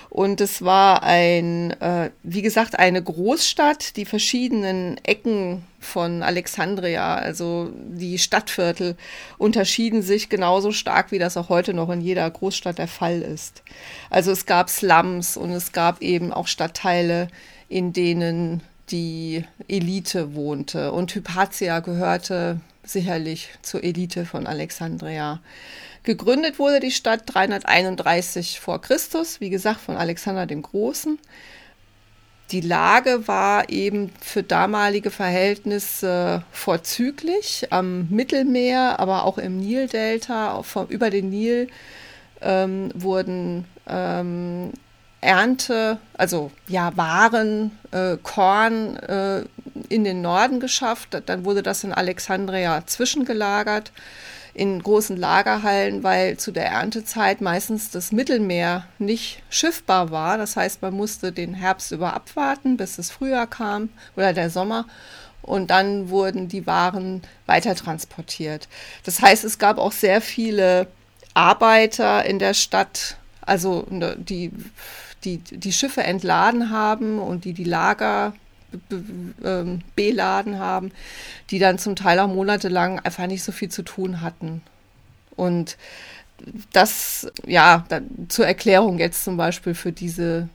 Und 0.09 0.40
es 0.40 0.62
war 0.62 1.02
ein, 1.02 1.73
äh, 1.83 2.12
wie 2.23 2.40
gesagt, 2.40 2.78
eine 2.78 3.02
Großstadt, 3.02 3.99
die 3.99 4.07
verschiedenen 4.07 4.97
Ecken 5.05 5.66
von 5.81 6.23
Alexandria, 6.23 7.16
also 7.16 7.71
die 7.75 8.19
Stadtviertel, 8.19 8.97
unterschieden 9.37 10.00
sich 10.00 10.31
genauso 10.31 10.73
stark, 10.73 11.12
wie 11.12 11.19
das 11.19 11.37
auch 11.37 11.50
heute 11.50 11.75
noch 11.75 11.90
in 11.90 12.00
jeder 12.00 12.31
Großstadt 12.31 12.78
der 12.78 12.88
Fall 12.88 13.21
ist. 13.21 13.62
Also 14.09 14.31
es 14.31 14.47
gab 14.47 14.71
Slums 14.71 15.37
und 15.37 15.50
es 15.50 15.73
gab 15.73 16.00
eben 16.00 16.33
auch 16.33 16.47
Stadtteile, 16.47 17.28
in 17.69 17.93
denen 17.93 18.62
die 18.90 19.45
Elite 19.69 20.35
wohnte. 20.35 20.93
Und 20.93 21.14
Hypatia 21.14 21.81
gehörte 21.81 22.61
sicherlich 22.85 23.50
zur 23.62 23.83
Elite 23.83 24.25
von 24.25 24.47
Alexandria. 24.47 25.40
Gegründet 26.05 26.59
wurde 26.59 26.78
die 26.78 26.93
Stadt 26.93 27.23
331 27.26 28.61
vor 28.61 28.81
Christus, 28.81 29.40
wie 29.40 29.50
gesagt, 29.50 29.81
von 29.81 29.97
Alexander 29.97 30.47
dem 30.47 30.62
Großen. 30.62 31.19
Die 32.52 32.61
Lage 32.61 33.26
war 33.26 33.69
eben 33.71 34.12
für 34.21 34.45
damalige 34.45 35.11
Verhältnisse 35.11 36.45
vorzüglich 36.52 37.66
am 37.71 38.07
Mittelmeer, 38.09 39.00
aber 39.00 39.25
auch 39.25 39.38
im 39.38 39.59
Nildelta, 39.59 40.62
über 40.88 41.11
den 41.11 41.31
Nil 41.31 41.66
ähm, 42.40 42.90
wurden 42.95 43.64
ähm, 43.88 44.73
Ernte, 45.21 45.99
also 46.15 46.51
ja, 46.69 46.97
Waren, 46.97 47.77
äh, 47.91 48.17
Korn 48.23 48.97
äh, 48.97 49.45
in 49.89 50.05
den 50.05 50.23
Norden 50.23 50.61
geschafft. 50.61 51.21
Dann 51.27 51.45
wurde 51.45 51.63
das 51.63 51.85
in 51.85 51.93
Alexandria 51.93 52.87
zwischengelagert 52.87 53.93
in 54.55 54.83
großen 54.83 55.17
Lagerhallen, 55.17 56.03
weil 56.03 56.39
zu 56.39 56.51
der 56.51 56.67
Erntezeit 56.71 57.43
meistens 57.43 57.91
das 57.91 58.11
Mittelmeer 58.11 58.87
nicht 58.99 59.43
schiffbar 59.51 60.11
war. 60.11 60.39
Das 60.39 60.57
heißt, 60.57 60.81
man 60.81 60.95
musste 60.95 61.31
den 61.31 61.53
Herbst 61.55 61.93
über 61.93 62.15
abwarten, 62.15 62.77
bis 62.79 62.97
das 62.97 63.11
Frühjahr 63.11 63.47
kam 63.47 63.91
oder 64.17 64.33
der 64.33 64.49
Sommer. 64.51 64.87
und 65.43 65.71
dann 65.71 66.09
wurden 66.11 66.49
die 66.49 66.67
Waren 66.67 67.23
weiter 67.47 67.75
transportiert. 67.75 68.69
Das 69.05 69.23
heißt, 69.23 69.45
es 69.45 69.59
gab 69.59 69.79
auch 69.79 69.93
sehr 69.93 70.21
viele 70.21 70.89
Arbeiter 71.35 72.25
in 72.25 72.39
der 72.39 72.55
Stadt, 72.55 73.17
also 73.43 73.87
ne, 73.91 74.17
die 74.19 74.51
die, 75.26 75.38
die 75.38 75.73
Schiffe 75.73 76.02
entladen 76.02 76.71
haben 76.71 77.18
und 77.18 77.45
die 77.45 77.52
die 77.52 77.64
Lager 77.64 78.33
ähm, 79.45 79.83
beladen 79.95 80.59
haben, 80.59 80.92
die 81.50 81.59
dann 81.59 81.78
zum 81.78 81.97
Teil 81.97 82.18
auch 82.18 82.28
monatelang 82.28 83.00
einfach 83.00 83.26
nicht 83.26 83.42
so 83.42 83.52
viel 83.52 83.68
zu 83.68 83.83
tun 83.83 84.21
hatten. 84.21 84.62
Und 85.37 85.76
das, 86.73 87.30
ja, 87.47 87.85
zur 88.28 88.47
Erklärung 88.47 88.99
jetzt 88.99 89.25
zum 89.25 89.37
Beispiel 89.37 89.75
für 89.75 89.92
diese, 89.92 90.49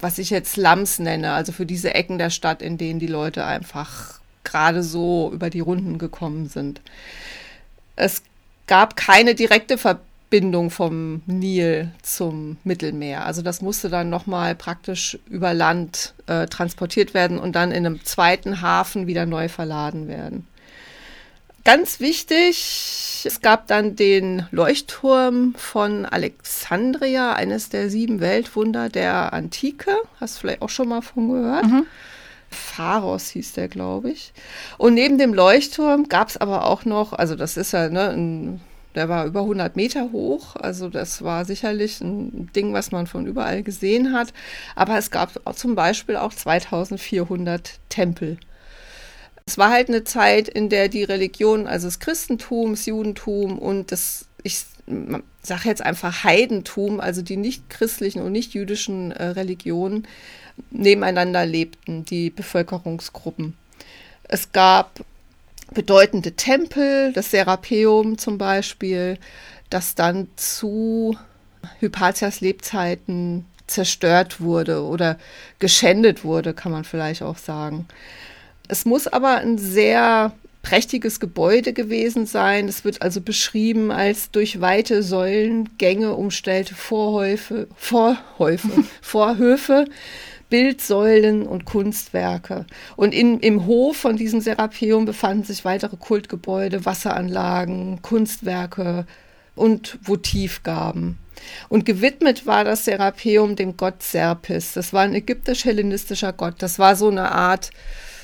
was 0.00 0.18
ich 0.18 0.30
jetzt 0.30 0.52
Slums 0.52 0.98
nenne, 0.98 1.32
also 1.32 1.52
für 1.52 1.66
diese 1.66 1.94
Ecken 1.94 2.18
der 2.18 2.30
Stadt, 2.30 2.62
in 2.62 2.78
denen 2.78 3.00
die 3.00 3.06
Leute 3.06 3.44
einfach 3.44 4.20
gerade 4.44 4.82
so 4.82 5.30
über 5.32 5.50
die 5.50 5.60
Runden 5.60 5.98
gekommen 5.98 6.48
sind. 6.48 6.80
Es 7.96 8.22
gab 8.66 8.96
keine 8.96 9.34
direkte 9.34 9.78
Verbindung 9.78 10.13
Verbindung 10.34 10.70
vom 10.70 11.22
Nil 11.26 11.92
zum 12.02 12.56
Mittelmeer. 12.64 13.24
Also 13.24 13.40
das 13.40 13.62
musste 13.62 13.88
dann 13.88 14.10
nochmal 14.10 14.56
praktisch 14.56 15.16
über 15.30 15.54
Land 15.54 16.12
äh, 16.26 16.46
transportiert 16.46 17.14
werden 17.14 17.38
und 17.38 17.54
dann 17.54 17.70
in 17.70 17.86
einem 17.86 18.04
zweiten 18.04 18.60
Hafen 18.60 19.06
wieder 19.06 19.26
neu 19.26 19.48
verladen 19.48 20.08
werden. 20.08 20.48
Ganz 21.62 22.00
wichtig, 22.00 23.22
es 23.24 23.42
gab 23.42 23.68
dann 23.68 23.94
den 23.94 24.48
Leuchtturm 24.50 25.54
von 25.56 26.04
Alexandria, 26.04 27.34
eines 27.34 27.68
der 27.68 27.88
sieben 27.88 28.18
Weltwunder 28.18 28.88
der 28.88 29.32
Antike. 29.34 29.92
Hast 30.18 30.34
du 30.34 30.40
vielleicht 30.40 30.62
auch 30.62 30.68
schon 30.68 30.88
mal 30.88 31.02
von 31.02 31.30
gehört? 31.30 31.66
Mhm. 31.66 31.86
Pharos 32.50 33.28
hieß 33.28 33.52
der, 33.52 33.68
glaube 33.68 34.10
ich. 34.10 34.32
Und 34.78 34.94
neben 34.94 35.16
dem 35.16 35.32
Leuchtturm 35.32 36.08
gab 36.08 36.28
es 36.28 36.36
aber 36.36 36.66
auch 36.66 36.84
noch, 36.84 37.12
also 37.12 37.36
das 37.36 37.56
ist 37.56 37.72
ja 37.72 37.88
ne, 37.88 38.08
ein 38.10 38.60
der 38.94 39.08
war 39.08 39.26
über 39.26 39.40
100 39.40 39.76
Meter 39.76 40.12
hoch, 40.12 40.56
also 40.56 40.88
das 40.88 41.22
war 41.22 41.44
sicherlich 41.44 42.00
ein 42.00 42.50
Ding, 42.54 42.72
was 42.72 42.92
man 42.92 43.06
von 43.06 43.26
überall 43.26 43.62
gesehen 43.62 44.12
hat. 44.12 44.32
Aber 44.76 44.96
es 44.98 45.10
gab 45.10 45.32
zum 45.56 45.74
Beispiel 45.74 46.16
auch 46.16 46.32
2400 46.32 47.78
Tempel. 47.88 48.38
Es 49.46 49.58
war 49.58 49.70
halt 49.70 49.88
eine 49.88 50.04
Zeit, 50.04 50.48
in 50.48 50.68
der 50.68 50.88
die 50.88 51.04
Religion, 51.04 51.66
also 51.66 51.86
das 51.86 51.98
Christentum, 51.98 52.70
das 52.70 52.86
Judentum 52.86 53.58
und 53.58 53.92
das, 53.92 54.26
ich 54.42 54.64
sage 55.42 55.68
jetzt 55.68 55.82
einfach 55.82 56.24
Heidentum, 56.24 57.00
also 57.00 57.20
die 57.20 57.36
nicht 57.36 57.68
christlichen 57.68 58.22
und 58.22 58.32
nicht 58.32 58.54
jüdischen 58.54 59.12
äh, 59.12 59.24
Religionen, 59.24 60.06
nebeneinander 60.70 61.44
lebten, 61.44 62.04
die 62.04 62.30
Bevölkerungsgruppen. 62.30 63.56
Es 64.28 64.52
gab 64.52 65.04
bedeutende 65.72 66.32
Tempel, 66.32 67.12
das 67.12 67.30
Serapeum 67.30 68.18
zum 68.18 68.38
Beispiel, 68.38 69.18
das 69.70 69.94
dann 69.94 70.28
zu 70.36 71.16
Hypatias 71.80 72.40
Lebzeiten 72.40 73.46
zerstört 73.66 74.40
wurde 74.40 74.84
oder 74.84 75.18
geschändet 75.58 76.24
wurde, 76.24 76.52
kann 76.52 76.72
man 76.72 76.84
vielleicht 76.84 77.22
auch 77.22 77.38
sagen. 77.38 77.86
Es 78.68 78.84
muss 78.84 79.06
aber 79.06 79.36
ein 79.36 79.58
sehr 79.58 80.32
prächtiges 80.62 81.20
Gebäude 81.20 81.72
gewesen 81.72 82.26
sein. 82.26 82.68
Es 82.68 82.84
wird 82.84 83.02
also 83.02 83.20
beschrieben 83.20 83.90
als 83.90 84.30
durch 84.30 84.60
weite 84.60 85.02
Säulengänge 85.02 86.14
umstellte 86.14 86.74
Vorhäufe, 86.74 87.68
Vorhäufe, 87.76 88.84
Vorhöfe 89.00 89.84
Bildsäulen 90.50 91.46
und 91.46 91.64
Kunstwerke. 91.64 92.66
Und 92.96 93.14
in, 93.14 93.40
im 93.40 93.66
Hof 93.66 93.96
von 93.96 94.16
diesem 94.16 94.40
Serapeum 94.40 95.04
befanden 95.04 95.44
sich 95.44 95.64
weitere 95.64 95.96
Kultgebäude, 95.96 96.84
Wasseranlagen, 96.84 98.02
Kunstwerke 98.02 99.06
und 99.54 99.98
Votivgaben. 100.02 101.18
Und 101.68 101.84
gewidmet 101.84 102.46
war 102.46 102.64
das 102.64 102.84
Serapeum 102.84 103.56
dem 103.56 103.76
Gott 103.76 104.02
Serpis. 104.02 104.72
Das 104.74 104.92
war 104.92 105.02
ein 105.02 105.14
ägyptisch-hellenistischer 105.14 106.32
Gott. 106.32 106.54
Das 106.58 106.78
war 106.78 106.96
so 106.96 107.08
eine 107.08 107.32
Art 107.32 107.70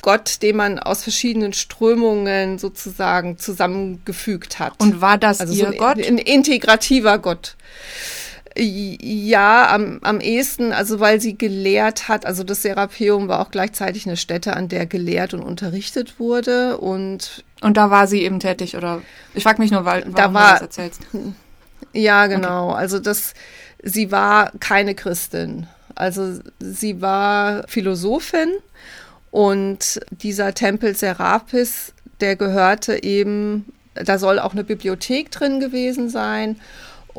Gott, 0.03 0.43
den 0.43 0.57
man 0.57 0.79
aus 0.79 1.03
verschiedenen 1.03 1.53
Strömungen 1.53 2.59
sozusagen 2.59 3.39
zusammengefügt 3.39 4.59
hat. 4.59 4.73
Und 4.79 5.01
war 5.01 5.19
das 5.19 5.41
also 5.41 5.53
ihr 5.53 5.67
so 5.67 5.73
ein, 5.73 5.79
Gott? 5.79 6.07
Ein 6.07 6.19
integrativer 6.19 7.19
Gott. 7.19 7.57
Ja, 8.57 9.73
am, 9.73 10.01
am 10.03 10.21
ehesten, 10.21 10.73
also 10.73 10.99
weil 10.99 11.21
sie 11.21 11.39
gelehrt 11.39 12.09
hat, 12.09 12.27
also 12.27 12.43
das 12.43 12.63
Serapeum 12.63 13.29
war 13.29 13.41
auch 13.41 13.53
gleichzeitig 13.53 14.07
eine 14.07 14.17
Stätte, 14.17 14.57
an 14.57 14.69
der 14.69 14.87
gelehrt 14.87 15.35
und 15.35 15.43
unterrichtet 15.43 16.19
wurde 16.19 16.79
und 16.79 17.45
und 17.61 17.77
da 17.77 17.91
war 17.91 18.07
sie 18.07 18.23
eben 18.23 18.41
tätig 18.41 18.77
oder 18.77 19.03
ich 19.35 19.45
frage 19.45 19.63
mich 19.63 19.71
nur, 19.71 19.85
weil 19.85 20.03
da 20.03 20.35
war, 20.35 20.47
du 20.47 20.53
das 20.53 20.63
erzählst. 20.63 21.03
Ja, 21.93 22.27
genau. 22.27 22.71
Okay. 22.71 22.79
Also 22.79 22.99
das, 22.99 23.35
sie 23.83 24.11
war 24.11 24.53
keine 24.61 24.95
Christin. 24.95 25.67
Also 25.95 26.39
sie 26.59 27.01
war 27.01 27.65
Philosophin 27.69 28.49
und 29.31 30.01
dieser 30.11 30.55
Tempel 30.55 30.95
Serapis, 30.95 31.93
der 32.21 32.37
gehörte 32.37 33.03
eben, 33.03 33.67
da 33.95 34.19
soll 34.19 34.39
auch 34.39 34.53
eine 34.53 34.65
Bibliothek 34.65 35.31
drin 35.31 35.61
gewesen 35.61 36.09
sein. 36.09 36.61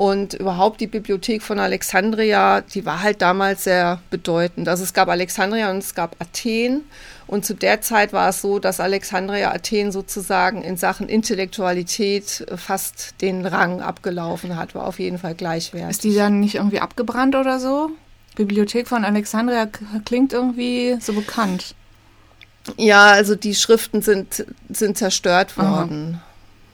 Und 0.01 0.33
überhaupt 0.33 0.81
die 0.81 0.87
Bibliothek 0.87 1.43
von 1.43 1.59
Alexandria, 1.59 2.61
die 2.61 2.87
war 2.87 3.03
halt 3.03 3.21
damals 3.21 3.65
sehr 3.65 4.01
bedeutend. 4.09 4.67
Also 4.67 4.83
es 4.83 4.93
gab 4.93 5.09
Alexandria 5.09 5.69
und 5.69 5.77
es 5.77 5.93
gab 5.93 6.15
Athen. 6.19 6.85
Und 7.27 7.45
zu 7.45 7.53
der 7.53 7.81
Zeit 7.81 8.11
war 8.11 8.29
es 8.29 8.41
so, 8.41 8.57
dass 8.57 8.79
Alexandria 8.79 9.51
Athen 9.53 9.91
sozusagen 9.91 10.63
in 10.63 10.75
Sachen 10.75 11.07
Intellektualität 11.07 12.47
fast 12.55 13.13
den 13.21 13.45
Rang 13.45 13.79
abgelaufen 13.79 14.55
hat, 14.55 14.73
war 14.73 14.87
auf 14.87 14.97
jeden 14.97 15.19
Fall 15.19 15.35
gleichwertig. 15.35 15.91
Ist 15.91 16.03
die 16.03 16.15
dann 16.15 16.39
nicht 16.39 16.55
irgendwie 16.55 16.79
abgebrannt 16.79 17.35
oder 17.35 17.59
so? 17.59 17.91
Bibliothek 18.33 18.87
von 18.87 19.05
Alexandria 19.05 19.69
klingt 20.03 20.33
irgendwie 20.33 20.97
so 20.99 21.13
bekannt. 21.13 21.75
Ja, 22.75 23.11
also 23.11 23.35
die 23.35 23.53
Schriften 23.53 24.01
sind, 24.01 24.47
sind 24.67 24.97
zerstört 24.97 25.59
worden. 25.59 26.19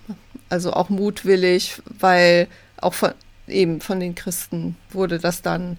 Aha. 0.07 0.15
Also 0.47 0.71
auch 0.71 0.87
mutwillig, 0.87 1.81
weil 1.99 2.47
auch 2.81 2.93
von 2.93 3.11
eben 3.47 3.81
von 3.81 3.99
den 3.99 4.15
Christen 4.15 4.75
wurde 4.91 5.19
das 5.19 5.41
dann 5.41 5.77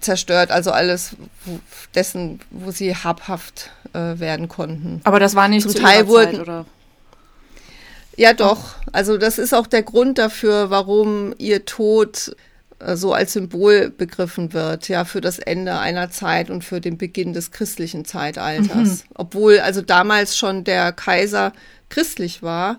zerstört, 0.00 0.50
also 0.50 0.70
alles 0.70 1.16
wo, 1.44 1.58
dessen, 1.94 2.40
wo 2.50 2.70
sie 2.70 2.94
habhaft 2.94 3.70
äh, 3.92 4.18
werden 4.18 4.48
konnten. 4.48 5.00
Aber 5.04 5.18
das 5.18 5.34
war 5.34 5.48
nicht 5.48 5.62
zum 5.62 5.72
zu 5.72 5.80
Teil 5.80 6.06
wurden, 6.06 6.32
Zeit, 6.32 6.40
oder? 6.40 6.66
Ja, 8.16 8.32
doch. 8.32 8.74
Also 8.92 9.16
das 9.16 9.38
ist 9.38 9.54
auch 9.54 9.66
der 9.66 9.82
Grund 9.82 10.18
dafür, 10.18 10.70
warum 10.70 11.34
ihr 11.38 11.64
Tod 11.64 12.36
äh, 12.78 12.96
so 12.96 13.12
als 13.12 13.32
Symbol 13.32 13.90
begriffen 13.90 14.52
wird, 14.52 14.88
ja, 14.88 15.04
für 15.04 15.20
das 15.20 15.38
Ende 15.38 15.78
einer 15.78 16.10
Zeit 16.10 16.50
und 16.50 16.64
für 16.64 16.80
den 16.80 16.98
Beginn 16.98 17.32
des 17.32 17.50
christlichen 17.50 18.04
Zeitalters. 18.04 19.04
Mhm. 19.04 19.10
Obwohl 19.14 19.60
also 19.60 19.82
damals 19.82 20.36
schon 20.36 20.64
der 20.64 20.92
Kaiser 20.92 21.52
christlich 21.88 22.42
war, 22.42 22.78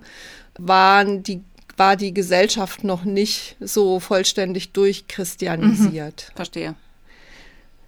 waren 0.58 1.24
die 1.24 1.42
war 1.80 1.96
die 1.96 2.14
Gesellschaft 2.14 2.84
noch 2.84 3.06
nicht 3.06 3.56
so 3.60 4.00
vollständig 4.00 4.74
durchchristianisiert. 4.74 6.28
Mhm, 6.30 6.36
verstehe. 6.36 6.76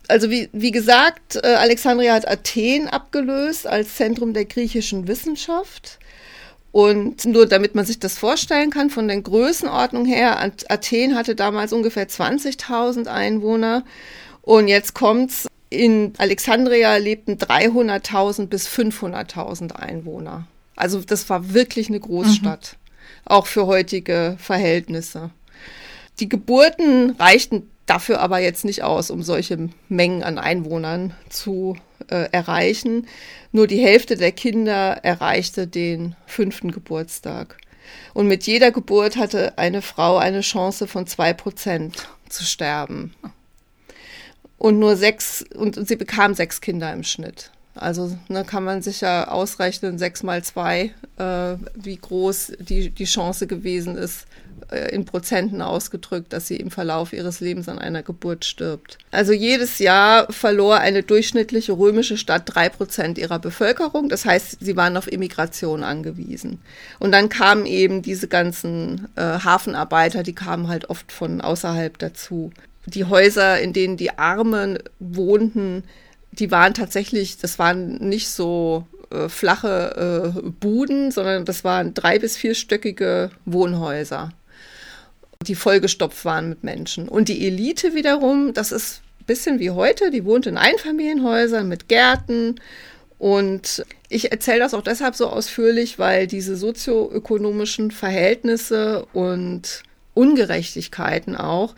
Also 0.07 0.29
wie, 0.29 0.49
wie 0.51 0.71
gesagt, 0.71 1.35
äh, 1.35 1.47
Alexandria 1.55 2.13
hat 2.13 2.27
Athen 2.27 2.87
abgelöst 2.87 3.67
als 3.67 3.95
Zentrum 3.95 4.33
der 4.33 4.45
griechischen 4.45 5.07
Wissenschaft. 5.07 5.99
Und 6.71 7.25
nur 7.25 7.45
damit 7.45 7.75
man 7.75 7.85
sich 7.85 7.99
das 7.99 8.17
vorstellen 8.17 8.69
kann, 8.69 8.89
von 8.89 9.07
den 9.07 9.23
Größenordnungen 9.23 10.07
her, 10.07 10.39
Athen 10.69 11.15
hatte 11.15 11.35
damals 11.35 11.73
ungefähr 11.73 12.07
20.000 12.07 13.07
Einwohner. 13.07 13.83
Und 14.41 14.69
jetzt 14.69 14.93
kommt's, 14.93 15.47
in 15.69 16.13
Alexandria 16.17 16.95
lebten 16.95 17.33
300.000 17.33 18.47
bis 18.47 18.67
500.000 18.67 19.73
Einwohner. 19.73 20.47
Also 20.75 21.01
das 21.01 21.29
war 21.29 21.53
wirklich 21.53 21.89
eine 21.89 21.99
Großstadt. 21.99 22.77
Auch 23.25 23.47
für 23.47 23.67
heutige 23.67 24.35
Verhältnisse. 24.39 25.31
Die 26.19 26.29
Geburten 26.29 27.15
reichten 27.19 27.69
dafür 27.85 28.21
aber 28.21 28.39
jetzt 28.39 28.63
nicht 28.63 28.83
aus, 28.83 29.11
um 29.11 29.21
solche 29.23 29.69
Mengen 29.89 30.23
an 30.23 30.37
Einwohnern 30.37 31.13
zu 31.29 31.75
äh, 32.09 32.29
erreichen. 32.31 33.07
Nur 33.51 33.67
die 33.67 33.83
Hälfte 33.83 34.15
der 34.15 34.31
Kinder 34.31 34.99
erreichte 35.03 35.67
den 35.67 36.15
fünften 36.25 36.71
Geburtstag. 36.71 37.57
Und 38.13 38.27
mit 38.27 38.43
jeder 38.43 38.71
Geburt 38.71 39.17
hatte 39.17 39.57
eine 39.57 39.81
Frau 39.81 40.17
eine 40.17 40.41
Chance 40.41 40.87
von 40.87 41.07
zwei 41.07 41.33
Prozent 41.33 42.07
zu 42.29 42.45
sterben. 42.45 43.13
Und 44.57 44.79
nur 44.79 44.95
sechs, 44.95 45.43
und 45.55 45.87
sie 45.87 45.95
bekam 45.95 46.33
sechs 46.33 46.61
Kinder 46.61 46.93
im 46.93 47.03
Schnitt. 47.03 47.51
Also 47.75 48.17
ne, 48.27 48.43
kann 48.43 48.63
man 48.63 48.81
sich 48.81 49.01
ja 49.01 49.29
ausrechnen, 49.29 49.97
sechs 49.97 50.23
mal 50.23 50.43
zwei, 50.43 50.93
äh, 51.17 51.55
wie 51.75 51.97
groß 51.97 52.53
die, 52.59 52.89
die 52.89 53.05
Chance 53.05 53.47
gewesen 53.47 53.97
ist, 53.97 54.25
äh, 54.71 54.93
in 54.93 55.05
Prozenten 55.05 55.61
ausgedrückt, 55.61 56.33
dass 56.33 56.47
sie 56.47 56.57
im 56.57 56.71
Verlauf 56.71 57.13
ihres 57.13 57.39
Lebens 57.39 57.67
an 57.69 57.79
einer 57.79 58.03
Geburt 58.03 58.45
stirbt. 58.45 58.97
Also 59.11 59.33
jedes 59.33 59.79
Jahr 59.79 60.31
verlor 60.31 60.77
eine 60.77 61.03
durchschnittliche 61.03 61.73
römische 61.73 62.17
Stadt 62.17 62.43
drei 62.45 62.69
Prozent 62.69 63.17
ihrer 63.17 63.39
Bevölkerung. 63.39 64.09
Das 64.09 64.25
heißt, 64.25 64.57
sie 64.59 64.75
waren 64.75 64.97
auf 64.97 65.11
Immigration 65.11 65.83
angewiesen. 65.83 66.59
Und 66.99 67.11
dann 67.11 67.29
kamen 67.29 67.65
eben 67.65 68.01
diese 68.01 68.27
ganzen 68.27 69.07
äh, 69.15 69.21
Hafenarbeiter, 69.21 70.23
die 70.23 70.35
kamen 70.35 70.67
halt 70.67 70.89
oft 70.89 71.11
von 71.11 71.41
außerhalb 71.41 71.97
dazu. 71.97 72.51
Die 72.85 73.05
Häuser, 73.05 73.59
in 73.59 73.73
denen 73.73 73.97
die 73.97 74.17
Armen 74.17 74.79
wohnten, 74.99 75.83
die 76.31 76.51
waren 76.51 76.73
tatsächlich, 76.73 77.37
das 77.37 77.59
waren 77.59 77.97
nicht 77.97 78.29
so 78.29 78.85
äh, 79.11 79.29
flache 79.29 80.33
äh, 80.35 80.41
Buden, 80.59 81.11
sondern 81.11 81.45
das 81.45 81.63
waren 81.63 81.93
drei- 81.93 82.19
bis 82.19 82.37
vierstöckige 82.37 83.31
Wohnhäuser, 83.45 84.31
die 85.45 85.55
vollgestopft 85.55 86.23
waren 86.23 86.49
mit 86.49 86.63
Menschen. 86.63 87.09
Und 87.09 87.27
die 87.27 87.45
Elite 87.45 87.93
wiederum, 87.93 88.53
das 88.53 88.71
ist 88.71 89.01
ein 89.19 89.25
bisschen 89.25 89.59
wie 89.59 89.71
heute, 89.71 90.11
die 90.11 90.25
wohnt 90.25 90.47
in 90.47 90.57
Einfamilienhäusern 90.57 91.67
mit 91.67 91.89
Gärten. 91.89 92.55
Und 93.19 93.85
ich 94.09 94.31
erzähle 94.31 94.59
das 94.59 94.73
auch 94.73 94.81
deshalb 94.81 95.15
so 95.15 95.27
ausführlich, 95.27 95.99
weil 95.99 96.25
diese 96.25 96.55
sozioökonomischen 96.55 97.91
Verhältnisse 97.91 99.05
und 99.13 99.83
Ungerechtigkeiten 100.13 101.35
auch 101.35 101.75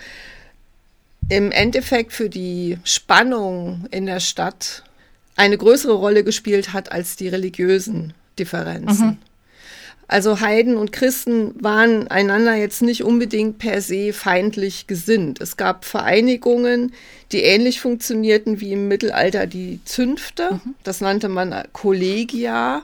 im 1.30 1.52
Endeffekt 1.52 2.14
für 2.14 2.30
die 2.30 2.78
Spannung 2.84 3.86
in 3.92 4.06
der 4.06 4.20
Stadt 4.20 4.84
eine 5.36 5.58
größere 5.58 5.94
Rolle 5.94 6.24
gespielt 6.24 6.74
hat 6.74 6.92
als 6.92 7.16
die 7.16 7.28
religiösen 7.28 8.14
Differenzen. 8.38 9.08
Mhm. 9.08 9.18
Also 10.08 10.42
Heiden 10.42 10.76
und 10.78 10.92
Christen 10.92 11.56
waren 11.64 12.08
einander 12.10 12.54
jetzt 12.56 12.82
nicht 12.82 13.04
unbedingt 13.04 13.58
per 13.58 13.82
se 13.82 14.14
feindlich 14.14 14.86
gesinnt. 14.86 15.42
Es 15.42 15.58
gab 15.58 15.86
Vereinigungen, 15.86 16.94
die 17.32 17.42
ähnlich 17.42 17.80
funktionierten 17.80 18.60
wie 18.60 18.74
im 18.74 18.88
Mittelalter 18.88 19.48
die 19.48 19.80
Zünfte. 19.86 20.60
Mhm. 20.64 20.76
Das 20.84 21.02
nannte 21.02 21.30
man 21.30 21.56
Collegia. 21.72 22.84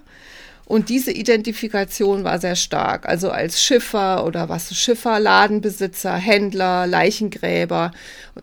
Und 0.69 0.89
diese 0.89 1.11
Identifikation 1.11 2.23
war 2.23 2.37
sehr 2.37 2.55
stark. 2.55 3.09
Also 3.09 3.31
als 3.31 3.59
Schiffer 3.59 4.23
oder 4.23 4.49
was 4.49 4.75
Schiffer, 4.75 5.19
Ladenbesitzer, 5.19 6.13
Händler, 6.13 6.85
Leichengräber. 6.85 7.91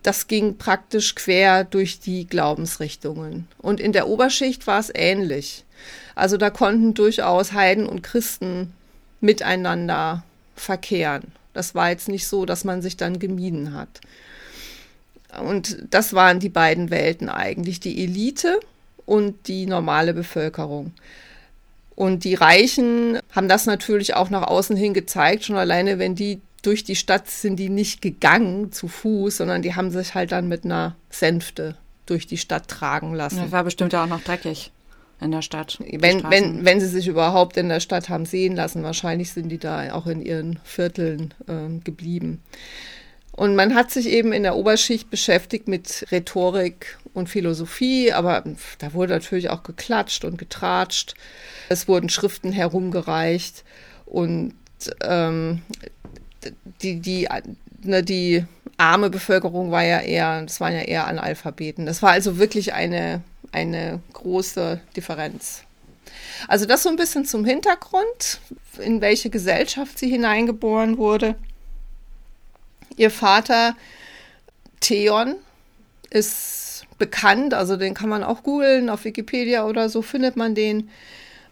Das 0.03 0.27
ging 0.27 0.59
praktisch 0.59 1.15
quer 1.15 1.63
durch 1.63 2.01
die 2.01 2.27
Glaubensrichtungen. 2.27 3.47
Und 3.59 3.79
in 3.79 3.93
der 3.93 4.09
Oberschicht 4.09 4.67
war 4.67 4.81
es 4.81 4.91
ähnlich. 4.93 5.65
Also 6.17 6.37
da 6.37 6.51
konnten 6.51 6.95
durchaus 6.95 7.53
Heiden 7.53 7.87
und 7.87 8.03
Christen 8.03 8.73
miteinander 9.21 10.25
verkehren. 10.57 11.31
Das 11.53 11.77
war 11.77 11.91
jetzt 11.91 12.09
nicht 12.09 12.27
so, 12.27 12.45
dass 12.45 12.65
man 12.65 12.83
sich 12.83 12.97
dann 12.97 13.21
gemieden 13.21 13.73
hat. 13.73 14.01
Und 15.41 15.79
das 15.91 16.13
waren 16.13 16.41
die 16.41 16.49
beiden 16.49 16.91
Welten 16.91 17.29
eigentlich, 17.29 17.79
die 17.79 18.03
Elite 18.03 18.59
und 19.05 19.47
die 19.47 19.67
normale 19.67 20.13
Bevölkerung. 20.13 20.93
Und 21.97 22.25
die 22.25 22.35
Reichen 22.35 23.19
haben 23.35 23.49
das 23.49 23.67
natürlich 23.67 24.15
auch 24.15 24.31
nach 24.31 24.47
außen 24.47 24.77
hin 24.77 24.95
gezeigt, 24.95 25.45
schon 25.45 25.57
alleine, 25.57 25.99
wenn 25.99 26.15
die 26.15 26.41
durch 26.63 26.85
die 26.85 26.97
Stadt 26.97 27.29
sind, 27.29 27.57
die 27.57 27.71
nicht 27.71 28.03
gegangen 28.03 28.71
zu 28.71 28.87
Fuß, 28.87 29.39
sondern 29.39 29.63
die 29.63 29.75
haben 29.75 29.91
sich 29.91 30.15
halt 30.15 30.31
dann 30.31 30.47
mit 30.47 30.65
einer 30.65 30.95
Sänfte 31.11 31.77
durch 32.05 32.27
die 32.27 32.39
Stadt 32.39 32.69
tragen 32.69 33.15
lassen. 33.15 33.39
Das 33.39 33.53
war 33.53 33.65
bestimmt 33.65 33.93
ja 33.93 34.05
auch 34.05 34.09
noch 34.09 34.23
dreckig 34.23 34.73
in 35.21 35.31
der 35.31 35.43
Stadt. 35.43 35.79
Wenn, 35.81 36.23
wenn, 36.31 36.65
wenn 36.65 36.81
sie 36.81 36.89
sich 36.89 37.09
überhaupt 37.09 37.57
in 37.57 37.69
der 37.69 37.81
Stadt 37.81 38.09
haben 38.09 38.27
sehen 38.27 38.55
lassen, 38.55 38.83
wahrscheinlich 38.83 39.33
sind 39.33 39.49
die 39.49 39.59
da 39.59 39.95
auch 39.95 40.07
in 40.07 40.21
ihren 40.21 40.59
Vierteln 40.65 41.35
äh, 41.47 41.79
geblieben. 41.83 42.43
Und 43.37 43.55
man 43.55 43.75
hat 43.75 43.91
sich 43.91 44.09
eben 44.09 44.33
in 44.33 44.43
der 44.43 44.57
Oberschicht 44.57 45.11
beschäftigt 45.11 45.69
mit 45.69 46.07
Rhetorik 46.11 46.99
und 47.13 47.29
Philosophie, 47.29 48.13
aber 48.13 48.43
da 48.79 48.95
wurde 48.95 49.13
natürlich 49.13 49.51
auch 49.51 49.63
geklatscht 49.63 50.25
und 50.25 50.39
getratscht. 50.39 51.15
Es 51.69 51.87
wurden 51.87 52.09
Schriften 52.09 52.51
herumgereicht 52.51 53.63
und 54.07 54.55
ähm, 55.03 55.63
die, 56.81 57.01
die, 57.01 57.29
ne, 57.83 58.03
die 58.03 58.45
arme 58.79 59.11
Bevölkerung 59.11 59.71
war 59.71 59.85
ja 59.85 60.01
eher, 60.01 60.43
das 60.43 60.61
waren 60.61 60.73
ja 60.73 60.83
eher 60.83 61.07
Analphabeten. 61.07 61.85
Das 61.85 62.03
war 62.03 62.13
also 62.13 62.39
wirklich 62.39 62.73
eine, 62.73 63.23
eine 63.53 64.01
große 64.13 64.81
Differenz. 64.97 65.63
Also 66.49 66.67
das 66.67 66.83
so 66.83 66.89
ein 66.89 66.97
bisschen 66.97 67.25
zum 67.25 67.45
Hintergrund, 67.45 68.41
in 68.79 69.01
welche 69.01 69.31
Gesellschaft 69.31 69.99
sie 69.99 70.09
hineingeboren 70.09 70.99
wurde. 70.99 71.35
Ihr 72.97 73.11
Vater 73.11 73.77
Theon 74.81 75.37
ist 76.11 76.87
bekannt, 76.99 77.55
also 77.55 77.77
den 77.77 77.95
kann 77.95 78.09
man 78.09 78.23
auch 78.23 78.43
googeln, 78.43 78.89
auf 78.89 79.05
Wikipedia 79.05 79.67
oder 79.67 79.89
so 79.89 80.03
findet 80.03 80.37
man 80.37 80.55
den. 80.55 80.89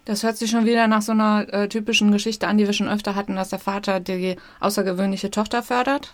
Das 0.05 0.23
hört 0.23 0.37
sich 0.37 0.51
schon 0.51 0.67
wieder 0.67 0.87
nach 0.87 1.03
so 1.03 1.13
einer 1.13 1.47
äh, 1.53 1.69
typischen 1.69 2.13
Geschichte 2.13 2.47
an, 2.47 2.59
die 2.59 2.67
wir 2.67 2.75
schon 2.75 2.89
öfter 2.89 3.15
hatten, 3.15 3.37
dass 3.37 3.49
der 3.49 3.59
Vater 3.59 4.01
die 4.01 4.37
außergewöhnliche 4.61 5.31
Tochter 5.31 5.63
fördert. 5.63 6.13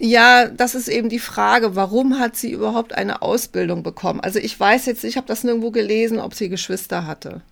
Ja, 0.00 0.46
das 0.46 0.74
ist 0.74 0.88
eben 0.88 1.08
die 1.08 1.18
Frage, 1.18 1.74
warum 1.74 2.20
hat 2.20 2.36
sie 2.36 2.52
überhaupt 2.52 2.94
eine 2.94 3.22
Ausbildung 3.22 3.82
bekommen? 3.82 4.20
Also 4.20 4.38
ich 4.38 4.58
weiß 4.58 4.86
jetzt, 4.86 5.02
ich 5.02 5.16
habe 5.16 5.26
das 5.26 5.42
nirgendwo 5.42 5.72
gelesen, 5.72 6.20
ob 6.20 6.34
sie 6.34 6.48
Geschwister 6.48 7.06
hatte. 7.06 7.42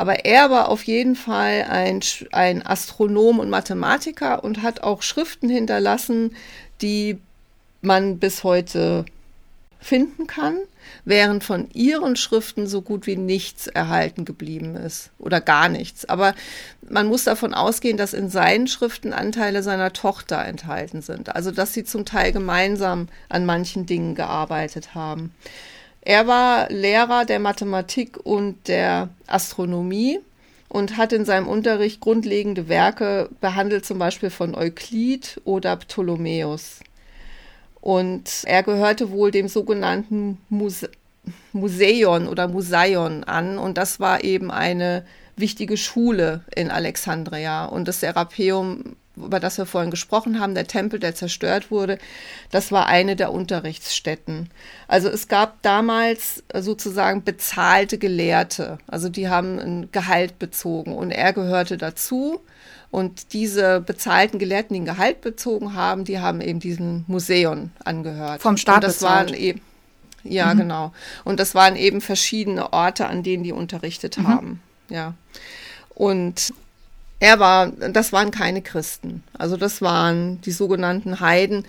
Aber 0.00 0.24
er 0.24 0.48
war 0.48 0.70
auf 0.70 0.84
jeden 0.84 1.14
Fall 1.14 1.66
ein, 1.68 2.00
ein 2.32 2.64
Astronom 2.64 3.38
und 3.38 3.50
Mathematiker 3.50 4.42
und 4.42 4.62
hat 4.62 4.82
auch 4.82 5.02
Schriften 5.02 5.50
hinterlassen, 5.50 6.34
die 6.80 7.18
man 7.82 8.18
bis 8.18 8.42
heute 8.42 9.04
finden 9.78 10.26
kann, 10.26 10.56
während 11.04 11.44
von 11.44 11.68
ihren 11.74 12.16
Schriften 12.16 12.66
so 12.66 12.80
gut 12.80 13.06
wie 13.06 13.16
nichts 13.16 13.66
erhalten 13.66 14.24
geblieben 14.24 14.74
ist 14.74 15.10
oder 15.18 15.42
gar 15.42 15.68
nichts. 15.68 16.06
Aber 16.06 16.34
man 16.88 17.06
muss 17.06 17.24
davon 17.24 17.52
ausgehen, 17.52 17.98
dass 17.98 18.14
in 18.14 18.30
seinen 18.30 18.68
Schriften 18.68 19.12
Anteile 19.12 19.62
seiner 19.62 19.92
Tochter 19.92 20.42
enthalten 20.46 21.02
sind, 21.02 21.36
also 21.36 21.50
dass 21.50 21.74
sie 21.74 21.84
zum 21.84 22.06
Teil 22.06 22.32
gemeinsam 22.32 23.08
an 23.28 23.44
manchen 23.44 23.84
Dingen 23.84 24.14
gearbeitet 24.14 24.94
haben. 24.94 25.34
Er 26.02 26.26
war 26.26 26.70
Lehrer 26.70 27.24
der 27.24 27.40
Mathematik 27.40 28.18
und 28.24 28.68
der 28.68 29.10
Astronomie 29.26 30.18
und 30.68 30.96
hat 30.96 31.12
in 31.12 31.24
seinem 31.24 31.48
Unterricht 31.48 32.00
grundlegende 32.00 32.68
Werke 32.68 33.28
behandelt, 33.40 33.84
zum 33.84 33.98
Beispiel 33.98 34.30
von 34.30 34.54
Euklid 34.54 35.40
oder 35.44 35.76
Ptolemäus. 35.76 36.80
Und 37.80 38.44
er 38.44 38.62
gehörte 38.62 39.10
wohl 39.10 39.30
dem 39.30 39.48
sogenannten 39.48 40.38
Muse 40.48 40.90
Museion 41.52 42.28
oder 42.28 42.48
Museion 42.48 43.24
an. 43.24 43.58
Und 43.58 43.76
das 43.76 44.00
war 44.00 44.24
eben 44.24 44.50
eine 44.50 45.04
wichtige 45.36 45.76
Schule 45.76 46.44
in 46.54 46.70
Alexandria. 46.70 47.66
Und 47.66 47.88
das 47.88 48.00
Serapeum 48.00 48.96
über 49.24 49.40
das 49.40 49.58
wir 49.58 49.66
vorhin 49.66 49.90
gesprochen 49.90 50.40
haben, 50.40 50.54
der 50.54 50.66
Tempel, 50.66 50.98
der 50.98 51.14
zerstört 51.14 51.70
wurde, 51.70 51.98
das 52.50 52.72
war 52.72 52.86
eine 52.86 53.16
der 53.16 53.32
Unterrichtsstätten. 53.32 54.50
Also 54.88 55.08
es 55.08 55.28
gab 55.28 55.62
damals 55.62 56.42
sozusagen 56.54 57.24
bezahlte 57.24 57.98
Gelehrte, 57.98 58.78
also 58.86 59.08
die 59.08 59.28
haben 59.28 59.58
ein 59.58 59.88
Gehalt 59.92 60.38
bezogen 60.38 60.94
und 60.94 61.10
er 61.10 61.32
gehörte 61.32 61.76
dazu. 61.76 62.40
Und 62.92 63.34
diese 63.34 63.80
bezahlten 63.80 64.40
Gelehrten, 64.40 64.74
die 64.74 64.80
ein 64.80 64.84
Gehalt 64.84 65.20
bezogen 65.20 65.74
haben, 65.74 66.04
die 66.04 66.18
haben 66.18 66.40
eben 66.40 66.58
diesem 66.58 67.04
Museum 67.06 67.70
angehört. 67.84 68.42
Vom 68.42 68.56
Staat 68.56 68.76
und 68.76 68.84
das 68.84 68.94
bezahlt. 68.94 69.30
waren 69.30 69.38
eben 69.38 69.60
ja, 70.24 70.52
mhm. 70.54 70.58
genau. 70.58 70.92
Und 71.24 71.40
das 71.40 71.54
waren 71.54 71.76
eben 71.76 72.00
verschiedene 72.00 72.72
Orte, 72.72 73.06
an 73.06 73.22
denen 73.22 73.44
die 73.44 73.52
unterrichtet 73.52 74.18
mhm. 74.18 74.28
haben. 74.28 74.62
Ja. 74.88 75.14
Und 75.94 76.52
er 77.20 77.38
war, 77.38 77.68
das 77.68 78.12
waren 78.12 78.30
keine 78.30 78.62
Christen. 78.62 79.22
Also 79.36 79.56
das 79.56 79.82
waren 79.82 80.40
die 80.40 80.52
sogenannten 80.52 81.20
Heiden. 81.20 81.66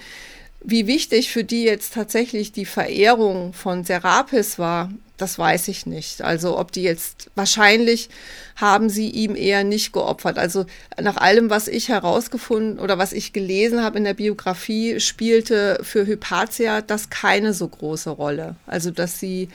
Wie 0.64 0.88
wichtig 0.88 1.32
für 1.32 1.44
die 1.44 1.64
jetzt 1.64 1.94
tatsächlich 1.94 2.52
die 2.54 2.66
Verehrung 2.66 3.54
von 3.54 3.84
Serapis 3.84 4.58
war, 4.58 4.90
das 5.18 5.38
weiß 5.38 5.68
ich 5.68 5.86
nicht. 5.86 6.22
Also 6.22 6.58
ob 6.58 6.72
die 6.72 6.84
jetzt, 6.84 7.30
wahrscheinlich 7.36 8.10
haben 8.56 8.90
sie 8.90 9.10
ihm 9.10 9.36
eher 9.36 9.64
nicht 9.64 9.92
geopfert. 9.92 10.38
Also 10.38 10.66
nach 11.00 11.18
allem, 11.18 11.50
was 11.50 11.68
ich 11.68 11.90
herausgefunden 11.90 12.80
oder 12.80 12.98
was 12.98 13.12
ich 13.12 13.34
gelesen 13.34 13.84
habe 13.84 13.98
in 13.98 14.04
der 14.04 14.14
Biografie, 14.14 15.00
spielte 15.00 15.80
für 15.84 16.08
Hypatia 16.08 16.82
das 16.82 17.10
keine 17.10 17.54
so 17.54 17.68
große 17.68 18.10
Rolle. 18.10 18.56
Also 18.66 18.90
dass 18.90 19.20
sie, 19.20 19.50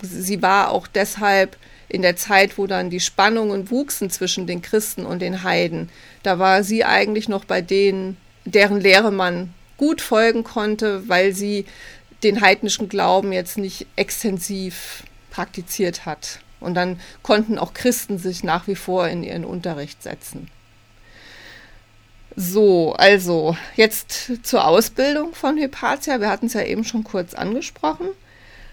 sie 0.00 0.42
war 0.42 0.70
auch 0.70 0.86
deshalb 0.86 1.56
in 1.94 2.02
der 2.02 2.16
Zeit, 2.16 2.58
wo 2.58 2.66
dann 2.66 2.90
die 2.90 3.00
Spannungen 3.00 3.70
wuchsen 3.70 4.10
zwischen 4.10 4.46
den 4.46 4.62
Christen 4.62 5.06
und 5.06 5.20
den 5.20 5.44
Heiden, 5.44 5.90
da 6.22 6.38
war 6.38 6.64
sie 6.64 6.84
eigentlich 6.84 7.28
noch 7.28 7.44
bei 7.44 7.62
denen, 7.62 8.16
deren 8.44 8.80
Lehre 8.80 9.12
man 9.12 9.54
gut 9.76 10.00
folgen 10.00 10.44
konnte, 10.44 11.08
weil 11.08 11.32
sie 11.32 11.64
den 12.22 12.40
heidnischen 12.40 12.88
Glauben 12.88 13.32
jetzt 13.32 13.58
nicht 13.58 13.86
extensiv 13.96 15.04
praktiziert 15.30 16.06
hat. 16.06 16.40
Und 16.60 16.74
dann 16.74 16.98
konnten 17.22 17.58
auch 17.58 17.74
Christen 17.74 18.18
sich 18.18 18.42
nach 18.42 18.66
wie 18.66 18.74
vor 18.74 19.08
in 19.08 19.22
ihren 19.22 19.44
Unterricht 19.44 20.02
setzen. 20.02 20.48
So, 22.36 22.94
also 22.94 23.56
jetzt 23.76 24.44
zur 24.44 24.66
Ausbildung 24.66 25.34
von 25.34 25.56
Hypatia. 25.56 26.20
Wir 26.20 26.30
hatten 26.30 26.46
es 26.46 26.54
ja 26.54 26.62
eben 26.62 26.84
schon 26.84 27.04
kurz 27.04 27.34
angesprochen. 27.34 28.08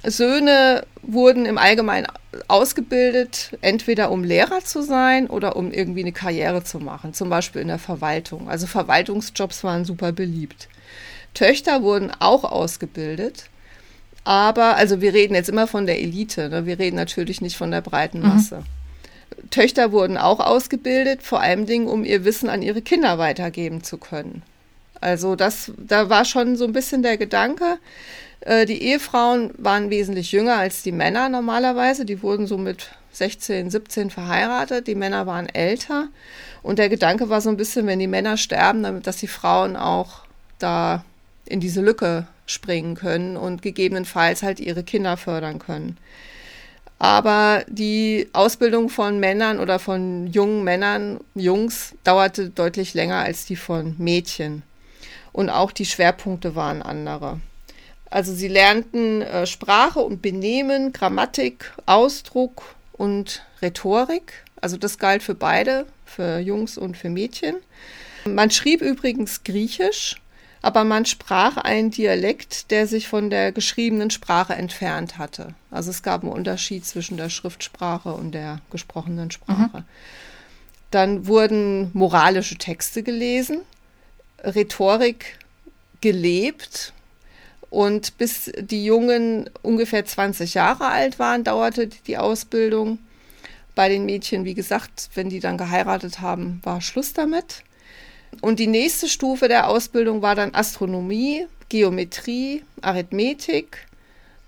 Söhne 0.04 0.86
wurden 1.04 1.46
im 1.46 1.58
Allgemeinen 1.58 2.08
ausgebildet, 2.48 3.58
entweder 3.62 4.12
um 4.12 4.24
Lehrer 4.24 4.62
zu 4.62 4.82
sein 4.82 5.28
oder 5.28 5.56
um 5.56 5.72
irgendwie 5.72 6.02
eine 6.02 6.12
Karriere 6.12 6.64
zu 6.64 6.80
machen, 6.80 7.14
zum 7.14 7.30
Beispiel 7.30 7.62
in 7.62 7.68
der 7.68 7.80
Verwaltung. 7.80 8.50
Also 8.50 8.68
Verwaltungsjobs 8.68 9.64
waren 9.64 9.86
super 9.86 10.12
beliebt. 10.12 10.70
Töchter 11.34 11.82
wurden 11.84 12.12
auch 12.20 12.44
ausgebildet, 12.44 13.46
aber, 14.24 14.76
also 14.76 15.02
wir 15.02 15.14
reden 15.14 15.34
jetzt 15.34 15.50
immer 15.50 15.68
von 15.68 15.86
der 15.86 16.00
Elite, 16.00 16.50
ne? 16.50 16.66
wir 16.66 16.78
reden 16.78 16.96
natürlich 16.96 17.42
nicht 17.42 17.58
von 17.58 17.72
der 17.72 17.82
breiten 17.82 18.20
mhm. 18.20 18.28
Masse. 18.28 18.58
Mhm. 18.58 19.50
Töchter 19.50 19.92
wurden 19.92 20.18
auch 20.18 20.40
ausgebildet, 20.40 21.24
vor 21.24 21.42
allem 21.42 21.66
Dingen, 21.66 21.88
um 21.88 22.04
ihr 22.04 22.26
Wissen 22.26 22.50
an 22.50 22.62
ihre 22.62 22.82
Kinder 22.82 23.18
weitergeben 23.18 23.84
zu 23.84 23.98
können. 23.98 24.44
Also 25.00 25.36
das, 25.36 25.72
da 25.78 26.10
war 26.10 26.26
schon 26.26 26.56
so 26.56 26.66
ein 26.66 26.74
bisschen 26.74 27.02
der 27.02 27.18
Gedanke, 27.18 27.80
äh, 28.42 28.66
die 28.66 28.82
Ehefrauen 28.84 29.52
waren 29.58 29.90
wesentlich 29.90 30.32
jünger 30.32 30.58
als 30.58 30.84
die 30.84 30.92
Männer 30.92 31.30
normalerweise. 31.30 32.06
Die 32.06 32.22
wurden 32.22 32.48
so 32.48 32.58
mit 32.58 32.90
16, 33.14 33.70
17 33.70 34.10
verheiratet. 34.10 34.88
Die 34.88 34.96
Männer 34.96 35.28
waren 35.28 35.48
älter. 35.48 36.10
Und 36.64 36.80
der 36.80 36.90
Gedanke 36.90 37.30
war 37.30 37.42
so 37.42 37.50
ein 37.50 37.58
bisschen, 37.58 37.88
wenn 37.88 38.00
die 38.00 38.08
Männer 38.08 38.38
sterben, 38.38 38.84
damit, 38.84 39.08
dass 39.08 39.18
die 39.18 39.28
Frauen 39.28 39.76
auch 39.76 40.22
da 40.60 41.04
in 41.46 41.60
diese 41.60 41.82
Lücke 41.82 42.28
springen 42.46 42.96
können 42.96 43.38
und 43.38 43.62
gegebenenfalls 43.62 44.44
halt 44.44 44.60
ihre 44.60 44.84
Kinder 44.84 45.18
fördern 45.18 45.60
können. 45.60 45.98
Aber 47.00 47.64
die 47.68 48.30
Ausbildung 48.32 48.90
von 48.90 49.20
Männern 49.20 49.60
oder 49.60 49.80
von 49.80 50.28
jungen 50.28 50.64
Männern, 50.64 51.20
Jungs, 51.34 51.96
dauerte 52.04 52.50
deutlich 52.50 52.94
länger 52.94 53.18
als 53.18 53.46
die 53.46 53.56
von 53.56 53.96
Mädchen. 53.98 54.62
Und 55.32 55.50
auch 55.50 55.72
die 55.72 55.86
Schwerpunkte 55.86 56.56
waren 56.56 56.84
andere. 56.84 57.40
Also 58.12 58.34
sie 58.34 58.50
lernten 58.50 59.22
äh, 59.22 59.48
Sprache 59.48 60.00
und 60.02 60.22
Benehmen, 60.22 60.92
Grammatik, 60.92 61.72
Ausdruck 61.86 62.76
und 62.92 63.44
Rhetorik. 63.62 64.34
Also 64.60 64.78
das 64.78 65.00
galt 65.00 65.24
für 65.24 65.34
beide, 65.34 65.88
für 66.06 66.40
Jungs 66.40 66.78
und 66.78 66.98
für 66.98 67.10
Mädchen. 67.10 67.56
Man 68.26 68.52
schrieb 68.52 68.82
übrigens 68.82 69.44
Griechisch, 69.44 70.22
aber 70.62 70.84
man 70.84 71.06
sprach 71.06 71.56
einen 71.58 71.90
Dialekt, 71.90 72.70
der 72.70 72.86
sich 72.86 73.08
von 73.08 73.30
der 73.30 73.54
geschriebenen 73.54 74.12
Sprache 74.12 74.54
entfernt 74.54 75.18
hatte. 75.18 75.56
Also 75.72 75.90
es 75.90 76.04
gab 76.04 76.22
einen 76.22 76.34
Unterschied 76.34 76.86
zwischen 76.86 77.16
der 77.18 77.30
Schriftsprache 77.30 78.14
und 78.14 78.34
der 78.34 78.60
gesprochenen 78.72 79.32
Sprache. 79.32 79.80
Mhm. 79.80 79.86
Dann 80.92 81.28
wurden 81.28 81.90
moralische 81.94 82.58
Texte 82.58 83.02
gelesen, 83.04 83.62
Rhetorik 84.44 85.40
gelebt, 86.02 86.94
und 87.72 88.18
bis 88.18 88.52
die 88.60 88.86
Jungen 88.86 89.50
ungefähr 89.64 90.06
20 90.06 90.54
Jahre 90.54 90.88
alt 90.88 91.18
waren, 91.18 91.46
dauerte 91.46 91.88
die 91.88 92.18
Ausbildung. 92.18 93.00
Bei 93.74 93.88
den 93.88 94.06
Mädchen, 94.06 94.44
wie 94.44 94.54
gesagt, 94.54 95.10
wenn 95.16 95.30
die 95.30 95.40
dann 95.40 95.58
geheiratet 95.58 96.20
haben, 96.20 96.60
war 96.64 96.82
Schluss 96.82 97.14
damit. 97.14 97.64
Und 98.42 98.60
die 98.60 98.68
nächste 98.68 99.08
Stufe 99.08 99.48
der 99.48 99.70
Ausbildung 99.70 100.22
war 100.22 100.36
dann 100.36 100.54
Astronomie, 100.54 101.48
Geometrie, 101.70 102.64
Arithmetik 102.82 103.88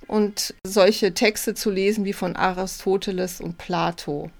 und 0.07 0.53
solche 0.65 1.13
Texte 1.13 1.55
zu 1.55 1.71
lesen 1.71 2.03
wie 2.03 2.11
von 2.11 2.35
Aristoteles 2.35 3.39
und 3.39 3.57
Plato. 3.57 4.31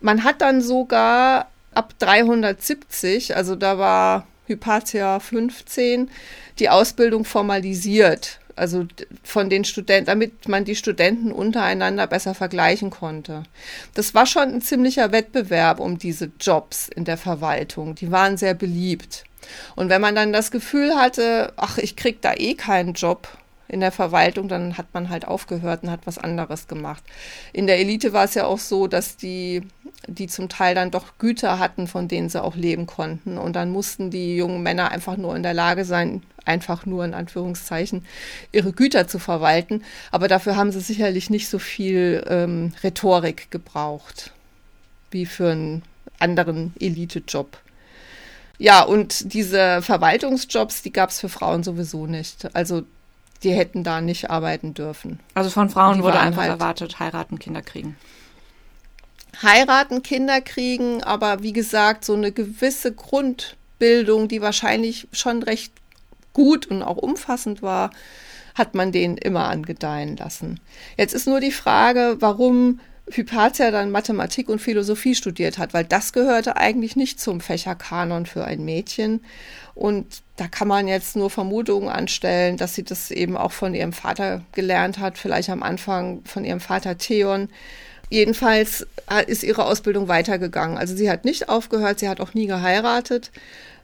Man 0.00 0.24
hat 0.24 0.40
dann 0.40 0.60
sogar 0.62 1.48
ab 1.74 1.94
370, 2.00 3.36
also 3.36 3.54
da 3.54 3.78
war 3.78 4.26
Hypatia 4.48 5.20
15, 5.20 6.10
die 6.58 6.68
Ausbildung 6.68 7.24
formalisiert, 7.24 8.40
also 8.56 8.86
von 9.22 9.48
den 9.48 9.64
Studenten, 9.64 10.06
damit 10.06 10.48
man 10.48 10.64
die 10.64 10.74
Studenten 10.74 11.30
untereinander 11.30 12.06
besser 12.06 12.34
vergleichen 12.34 12.90
konnte. 12.90 13.44
Das 13.94 14.14
war 14.14 14.26
schon 14.26 14.54
ein 14.54 14.62
ziemlicher 14.62 15.12
Wettbewerb 15.12 15.78
um 15.78 15.98
diese 15.98 16.30
Jobs 16.40 16.88
in 16.88 17.04
der 17.04 17.16
Verwaltung. 17.16 17.94
Die 17.94 18.10
waren 18.10 18.36
sehr 18.36 18.54
beliebt. 18.54 19.24
Und 19.76 19.88
wenn 19.88 20.00
man 20.00 20.14
dann 20.14 20.32
das 20.32 20.50
Gefühl 20.50 20.96
hatte, 20.96 21.52
ach, 21.56 21.78
ich 21.78 21.96
krieg 21.96 22.20
da 22.20 22.34
eh 22.34 22.54
keinen 22.54 22.94
Job, 22.94 23.28
in 23.68 23.80
der 23.80 23.92
Verwaltung, 23.92 24.48
dann 24.48 24.78
hat 24.78 24.86
man 24.94 25.10
halt 25.10 25.26
aufgehört 25.26 25.82
und 25.82 25.90
hat 25.90 26.06
was 26.06 26.18
anderes 26.18 26.66
gemacht. 26.66 27.04
In 27.52 27.66
der 27.66 27.78
Elite 27.78 28.14
war 28.14 28.24
es 28.24 28.34
ja 28.34 28.46
auch 28.46 28.58
so, 28.58 28.86
dass 28.86 29.16
die, 29.16 29.62
die 30.06 30.26
zum 30.26 30.48
Teil 30.48 30.74
dann 30.74 30.90
doch 30.90 31.18
Güter 31.18 31.58
hatten, 31.58 31.86
von 31.86 32.08
denen 32.08 32.30
sie 32.30 32.42
auch 32.42 32.56
leben 32.56 32.86
konnten. 32.86 33.36
Und 33.36 33.54
dann 33.54 33.70
mussten 33.70 34.10
die 34.10 34.36
jungen 34.36 34.62
Männer 34.62 34.90
einfach 34.90 35.18
nur 35.18 35.36
in 35.36 35.42
der 35.42 35.54
Lage 35.54 35.84
sein, 35.84 36.22
einfach 36.46 36.86
nur 36.86 37.04
in 37.04 37.12
Anführungszeichen, 37.12 38.06
ihre 38.52 38.72
Güter 38.72 39.06
zu 39.06 39.18
verwalten. 39.18 39.84
Aber 40.10 40.28
dafür 40.28 40.56
haben 40.56 40.72
sie 40.72 40.80
sicherlich 40.80 41.28
nicht 41.28 41.48
so 41.48 41.58
viel 41.58 42.24
ähm, 42.26 42.72
Rhetorik 42.82 43.50
gebraucht, 43.50 44.32
wie 45.10 45.26
für 45.26 45.52
einen 45.52 45.82
anderen 46.18 46.72
Elite-Job. 46.80 47.58
Ja, 48.56 48.82
und 48.82 49.32
diese 49.34 49.82
Verwaltungsjobs, 49.82 50.82
die 50.82 50.92
gab 50.92 51.10
es 51.10 51.20
für 51.20 51.28
Frauen 51.28 51.62
sowieso 51.62 52.06
nicht. 52.06 52.54
Also 52.56 52.82
die 53.42 53.52
hätten 53.52 53.84
da 53.84 54.00
nicht 54.00 54.30
arbeiten 54.30 54.74
dürfen. 54.74 55.20
Also 55.34 55.50
von 55.50 55.70
Frauen 55.70 56.02
wurde 56.02 56.18
einfach 56.18 56.42
halt 56.42 56.50
erwartet, 56.50 56.98
heiraten, 56.98 57.38
Kinder 57.38 57.62
kriegen. 57.62 57.96
Heiraten, 59.42 60.02
Kinder 60.02 60.40
kriegen, 60.40 61.02
aber 61.02 61.42
wie 61.42 61.52
gesagt, 61.52 62.04
so 62.04 62.14
eine 62.14 62.32
gewisse 62.32 62.92
Grundbildung, 62.92 64.26
die 64.26 64.42
wahrscheinlich 64.42 65.06
schon 65.12 65.42
recht 65.42 65.72
gut 66.32 66.66
und 66.66 66.82
auch 66.82 66.96
umfassend 66.96 67.62
war, 67.62 67.90
hat 68.54 68.74
man 68.74 68.90
denen 68.90 69.16
immer 69.16 69.48
angedeihen 69.48 70.16
lassen. 70.16 70.58
Jetzt 70.96 71.14
ist 71.14 71.28
nur 71.28 71.40
die 71.40 71.52
Frage, 71.52 72.16
warum 72.18 72.80
Hypatia 73.10 73.70
dann 73.70 73.90
Mathematik 73.90 74.48
und 74.48 74.60
Philosophie 74.60 75.14
studiert 75.14 75.58
hat, 75.58 75.74
weil 75.74 75.84
das 75.84 76.12
gehörte 76.12 76.56
eigentlich 76.56 76.96
nicht 76.96 77.20
zum 77.20 77.40
Fächerkanon 77.40 78.26
für 78.26 78.44
ein 78.44 78.64
Mädchen. 78.64 79.22
Und 79.74 80.22
da 80.36 80.48
kann 80.48 80.68
man 80.68 80.88
jetzt 80.88 81.16
nur 81.16 81.30
Vermutungen 81.30 81.88
anstellen, 81.88 82.56
dass 82.56 82.74
sie 82.74 82.82
das 82.84 83.10
eben 83.10 83.36
auch 83.36 83.52
von 83.52 83.74
ihrem 83.74 83.92
Vater 83.92 84.42
gelernt 84.52 84.98
hat, 84.98 85.18
vielleicht 85.18 85.50
am 85.50 85.62
Anfang 85.62 86.22
von 86.24 86.44
ihrem 86.44 86.60
Vater 86.60 86.98
Theon. 86.98 87.48
Jedenfalls 88.10 88.86
ist 89.26 89.42
ihre 89.42 89.66
Ausbildung 89.66 90.08
weitergegangen. 90.08 90.78
Also 90.78 90.96
sie 90.96 91.10
hat 91.10 91.24
nicht 91.24 91.48
aufgehört, 91.48 91.98
sie 91.98 92.08
hat 92.08 92.20
auch 92.20 92.34
nie 92.34 92.46
geheiratet, 92.46 93.30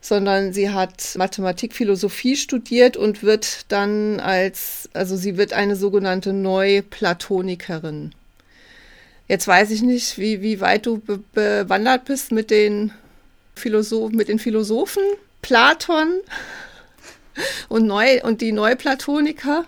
sondern 0.00 0.52
sie 0.52 0.70
hat 0.70 1.14
Mathematik, 1.16 1.74
Philosophie 1.74 2.37
studiert 2.37 2.96
und 2.96 3.22
wird 3.22 3.70
dann 3.70 4.20
als, 4.20 4.88
also 4.94 5.16
sie 5.16 5.37
wird 5.37 5.52
eine 5.52 5.76
sogenannte 5.76 6.32
Neuplatonikerin. 6.32 8.14
Jetzt 9.28 9.48
weiß 9.48 9.70
ich 9.70 9.82
nicht, 9.82 10.18
wie, 10.18 10.42
wie 10.42 10.60
weit 10.60 10.87
du 10.87 10.98
be 10.98 11.20
bewandert 11.32 12.04
bist 12.04 12.32
mit 12.32 12.50
den, 12.50 12.92
Philosoph 13.54 14.12
mit 14.12 14.28
den 14.28 14.38
Philosophen. 14.38 15.02
Platon 15.42 16.20
und, 17.68 17.87
Neu 17.87 18.22
und 18.22 18.40
die 18.40 18.52
Neuplatoniker. 18.52 19.64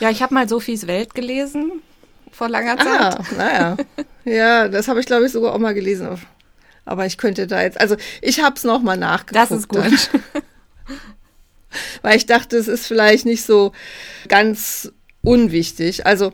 Ja, 0.00 0.10
ich 0.10 0.22
habe 0.22 0.34
mal 0.34 0.48
Sophies 0.48 0.86
Welt 0.86 1.14
gelesen 1.14 1.82
vor 2.30 2.48
langer 2.48 2.76
Zeit. 2.76 2.88
Ah, 2.88 3.24
naja. 3.36 3.76
ja, 4.24 4.68
das 4.68 4.88
habe 4.88 5.00
ich, 5.00 5.06
glaube 5.06 5.26
ich, 5.26 5.32
sogar 5.32 5.54
auch 5.54 5.58
mal 5.58 5.74
gelesen. 5.74 6.18
Aber 6.84 7.06
ich 7.06 7.16
könnte 7.16 7.46
da 7.46 7.62
jetzt, 7.62 7.80
also 7.80 7.96
ich 8.20 8.42
habe 8.42 8.56
es 8.56 8.64
nochmal 8.64 8.98
nachgeguckt. 8.98 9.36
Das 9.36 9.50
ist 9.50 9.68
gut. 9.68 10.10
Weil 12.02 12.16
ich 12.16 12.26
dachte, 12.26 12.56
es 12.56 12.68
ist 12.68 12.86
vielleicht 12.86 13.24
nicht 13.24 13.44
so 13.44 13.72
ganz 14.28 14.92
unwichtig. 15.22 16.06
Also 16.06 16.32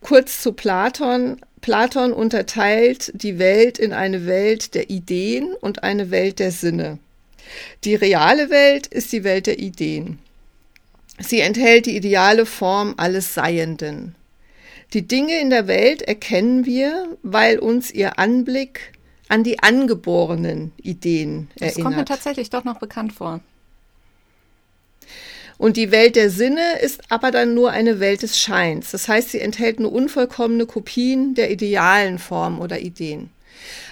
kurz 0.00 0.40
zu 0.40 0.52
Platon. 0.52 1.40
Platon 1.60 2.12
unterteilt 2.12 3.12
die 3.14 3.38
Welt 3.38 3.78
in 3.78 3.92
eine 3.92 4.26
Welt 4.26 4.74
der 4.74 4.90
Ideen 4.90 5.52
und 5.60 5.82
eine 5.82 6.10
Welt 6.10 6.38
der 6.38 6.52
Sinne. 6.52 6.98
Die 7.84 7.94
reale 7.94 8.50
Welt 8.50 8.86
ist 8.86 9.12
die 9.12 9.24
Welt 9.24 9.46
der 9.46 9.58
Ideen. 9.58 10.18
Sie 11.18 11.40
enthält 11.40 11.86
die 11.86 11.96
ideale 11.96 12.46
Form 12.46 12.94
alles 12.96 13.34
Seienden. 13.34 14.14
Die 14.94 15.06
Dinge 15.06 15.38
in 15.38 15.50
der 15.50 15.66
Welt 15.66 16.02
erkennen 16.02 16.66
wir, 16.66 17.16
weil 17.22 17.58
uns 17.58 17.90
ihr 17.90 18.18
Anblick 18.18 18.92
an 19.28 19.44
die 19.44 19.62
angeborenen 19.62 20.72
Ideen 20.78 21.48
erinnert. 21.54 21.76
Das 21.76 21.84
kommt 21.84 21.96
mir 21.96 22.04
tatsächlich 22.04 22.50
doch 22.50 22.64
noch 22.64 22.78
bekannt 22.78 23.12
vor. 23.12 23.40
Und 25.60 25.76
die 25.76 25.90
Welt 25.90 26.16
der 26.16 26.30
Sinne 26.30 26.78
ist 26.80 27.02
aber 27.10 27.30
dann 27.30 27.52
nur 27.52 27.70
eine 27.70 28.00
Welt 28.00 28.22
des 28.22 28.38
Scheins. 28.38 28.92
Das 28.92 29.08
heißt, 29.08 29.28
sie 29.28 29.40
enthält 29.40 29.78
nur 29.78 29.92
unvollkommene 29.92 30.64
Kopien 30.64 31.34
der 31.34 31.50
idealen 31.50 32.18
Formen 32.18 32.60
oder 32.60 32.80
Ideen. 32.80 33.28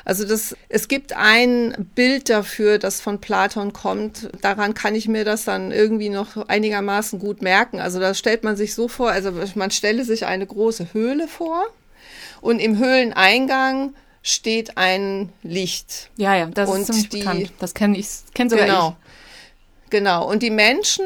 Also 0.06 0.24
das, 0.24 0.56
es 0.70 0.88
gibt 0.88 1.12
ein 1.14 1.90
Bild 1.94 2.30
dafür, 2.30 2.78
das 2.78 3.02
von 3.02 3.20
Platon 3.20 3.74
kommt. 3.74 4.30
Daran 4.40 4.72
kann 4.72 4.94
ich 4.94 5.08
mir 5.08 5.26
das 5.26 5.44
dann 5.44 5.70
irgendwie 5.70 6.08
noch 6.08 6.48
einigermaßen 6.48 7.18
gut 7.18 7.42
merken. 7.42 7.80
Also 7.80 8.00
da 8.00 8.14
stellt 8.14 8.44
man 8.44 8.56
sich 8.56 8.74
so 8.74 8.88
vor, 8.88 9.10
also 9.10 9.30
man 9.54 9.70
stelle 9.70 10.04
sich 10.06 10.24
eine 10.24 10.46
große 10.46 10.94
Höhle 10.94 11.28
vor 11.28 11.66
und 12.40 12.60
im 12.60 12.78
Höhleneingang 12.78 13.92
steht 14.22 14.78
ein 14.78 15.28
Licht. 15.42 16.08
Ja, 16.16 16.34
ja, 16.34 16.46
das 16.46 16.70
Und 16.70 16.80
ist 16.80 16.86
ziemlich 16.86 17.08
die- 17.10 17.18
bekannt. 17.18 17.52
Das 17.58 17.74
kenne 17.74 17.98
ich, 17.98 18.08
kenn 18.32 18.48
sogar 18.48 18.64
Genau. 18.64 18.96
ich. 19.84 19.90
Genau. 19.90 20.26
Und 20.30 20.42
die 20.42 20.50
Menschen, 20.50 21.04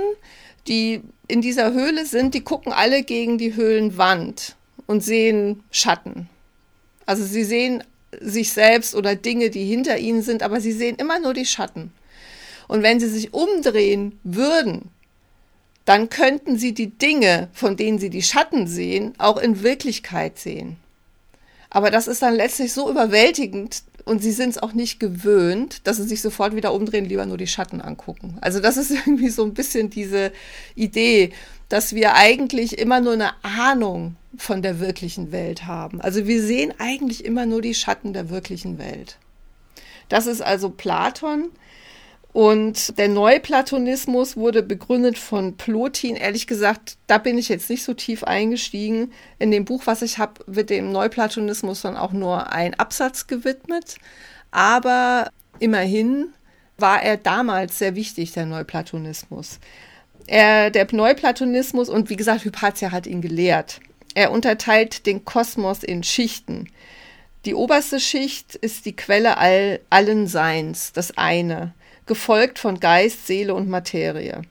die 0.69 1.03
in 1.29 1.41
dieser 1.41 1.73
Höhle 1.73 2.07
sind, 2.07 2.35
die 2.35 2.43
gucken 2.43 2.73
alle 2.73 3.03
gegen 3.03 3.39
die 3.39 3.55
Höhlenwand 3.55 4.57
und 4.87 5.03
sehen 5.03 5.63
Schatten. 5.71 6.29
Also 7.07 7.25
sie 7.25 7.45
sehen 7.45 7.83
sich 8.21 8.53
selbst 8.53 8.95
oder 8.95 9.17
Dinge, 9.17 9.51
die 9.51 9.65
hinter 9.65 9.99
ihnen 9.99 10.23
sind, 10.23 10.43
aber 10.43 10.61
sie 10.61 10.73
sehen 10.73 10.97
immer 10.97 11.19
nur 11.19 11.35
die 11.35 11.47
Schatten. 11.47 11.93
Und 12.69 12.83
wenn 12.83 13.01
sie 13.01 13.09
sich 13.09 13.33
umdrehen 13.33 14.19
würden, 14.23 14.91
dann 15.85 16.11
könnten 16.11 16.59
sie 16.59 16.75
die 16.75 16.91
Dinge, 16.91 17.49
von 17.53 17.77
denen 17.77 17.99
sie 17.99 18.11
die 18.11 18.23
Schatten 18.23 18.67
sehen, 18.67 19.15
auch 19.19 19.37
in 19.37 19.63
Wirklichkeit 19.63 20.39
sehen. 20.39 20.77
Aber 21.71 21.91
das 21.91 22.07
ist 22.07 22.23
dann 22.23 22.35
letztlich 22.35 22.73
so 22.73 22.91
überwältigend 22.91 23.83
und 24.05 24.23
sie 24.23 24.33
sind 24.33 24.51
es 24.51 24.59
auch 24.59 24.73
nicht 24.73 25.01
gewöhnt, 25.01 25.87
dass 25.87 25.97
sie 25.97 26.05
sich 26.05 26.21
sofort 26.23 26.57
wieder 26.57 26.73
umdrehen, 26.75 27.05
lieber 27.05 27.27
nur 27.27 27.39
die 27.39 27.47
Schatten 27.47 27.81
angucken. 27.81 28.39
Also 28.41 28.61
das 28.61 28.77
ist 28.77 28.91
irgendwie 29.07 29.31
so 29.31 29.45
ein 29.45 29.55
bisschen 29.55 29.91
diese 29.91 30.33
Idee, 30.75 31.33
dass 31.69 31.95
wir 31.95 32.15
eigentlich 32.15 32.79
immer 32.79 33.01
nur 33.01 33.15
eine 33.15 33.33
Ahnung 33.43 34.17
von 34.37 34.63
der 34.63 34.81
wirklichen 34.81 35.33
Welt 35.33 35.67
haben. 35.67 36.01
Also 36.01 36.27
wir 36.27 36.43
sehen 36.43 36.73
eigentlich 36.79 37.25
immer 37.25 37.47
nur 37.47 37.63
die 37.63 37.75
Schatten 37.75 38.13
der 38.13 38.31
wirklichen 38.31 38.79
Welt. 38.79 39.19
Das 40.09 40.27
ist 40.27 40.43
also 40.43 40.71
Platon. 40.71 41.51
Und 42.33 42.97
der 42.99 43.09
Neuplatonismus 43.09 44.37
wurde 44.37 44.63
begründet 44.63 45.19
von 45.19 45.57
Plotin. 45.59 46.17
Ehrlich 46.17 46.47
gesagt, 46.47 46.97
da 47.07 47.19
bin 47.19 47.37
ich 47.37 47.51
jetzt 47.51 47.69
nicht 47.69 47.85
so 47.85 47.93
tief 47.93 48.25
eingestiegen. 48.25 49.13
In 49.39 49.51
dem 49.51 49.67
Buch, 49.67 49.83
was 49.85 50.01
ich 50.01 50.17
habe, 50.17 50.43
wird 50.47 50.71
dem 50.71 50.93
Neuplatonismus 50.93 51.83
dann 51.83 51.97
auch 51.97 52.13
nur 52.13 52.51
ein 52.51 52.73
Absatz 52.75 53.27
gewidmet. 53.27 53.97
Aber 54.51 55.29
immerhin 55.59 56.33
war 56.79 57.03
er 57.03 57.19
damals 57.19 57.79
sehr 57.79 57.95
wichtig, 57.97 58.33
der 58.33 58.47
Neuplatonismus. 58.47 59.61
Er, 60.27 60.71
der 60.71 60.87
Neuplatonismus, 60.91 61.91
und 61.91 62.09
wie 62.09 62.17
gesagt, 62.17 62.45
Hypatia 62.45 62.93
hat 62.93 63.07
ihn 63.07 63.21
gelehrt. 63.21 63.81
Er 64.15 64.31
unterteilt 64.31 65.05
den 65.05 65.25
Kosmos 65.27 65.83
in 65.83 66.03
Schichten. 66.03 66.69
Die 67.45 67.55
oberste 67.55 68.01
Schicht 68.01 68.55
ist 68.55 68.87
die 68.87 68.97
Quelle 68.97 69.37
all, 69.37 69.81
allen 69.91 70.27
Seins, 70.29 70.93
das 70.93 71.19
eine, 71.19 71.75
gefolgt 72.07 72.59
von 72.59 72.81
Geist, 72.81 73.27
Seele 73.27 73.55
und 73.55 73.69
Materie. 73.69 74.43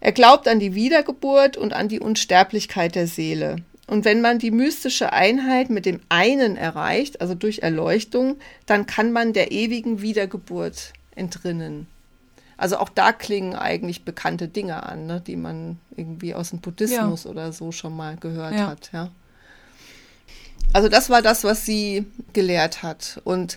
Er 0.00 0.12
glaubt 0.12 0.46
an 0.46 0.60
die 0.60 0.74
Wiedergeburt 0.74 1.56
und 1.56 1.72
an 1.72 1.88
die 1.88 2.00
Unsterblichkeit 2.00 2.94
der 2.94 3.06
Seele. 3.06 3.56
Und 3.86 4.04
wenn 4.04 4.20
man 4.20 4.38
die 4.38 4.50
mystische 4.50 5.12
Einheit 5.12 5.70
mit 5.70 5.86
dem 5.86 6.00
einen 6.08 6.56
erreicht, 6.56 7.20
also 7.20 7.34
durch 7.34 7.60
Erleuchtung, 7.60 8.36
dann 8.66 8.86
kann 8.86 9.12
man 9.12 9.32
der 9.32 9.50
ewigen 9.50 10.02
Wiedergeburt 10.02 10.92
entrinnen. 11.16 11.86
Also 12.58 12.76
auch 12.78 12.90
da 12.90 13.12
klingen 13.12 13.54
eigentlich 13.54 14.04
bekannte 14.04 14.46
Dinge 14.48 14.82
an, 14.82 15.06
ne, 15.06 15.22
die 15.24 15.36
man 15.36 15.78
irgendwie 15.96 16.34
aus 16.34 16.50
dem 16.50 16.60
Buddhismus 16.60 17.24
oder 17.24 17.52
so 17.52 17.72
schon 17.72 17.96
mal 17.96 18.16
gehört 18.16 18.54
Ja. 18.54 18.66
hat, 18.66 18.90
ja. 18.92 19.10
Also 20.72 20.88
das 20.88 21.08
war 21.08 21.22
das, 21.22 21.44
was 21.44 21.64
sie 21.64 22.04
gelehrt 22.34 22.82
hat. 22.82 23.20
Und 23.24 23.56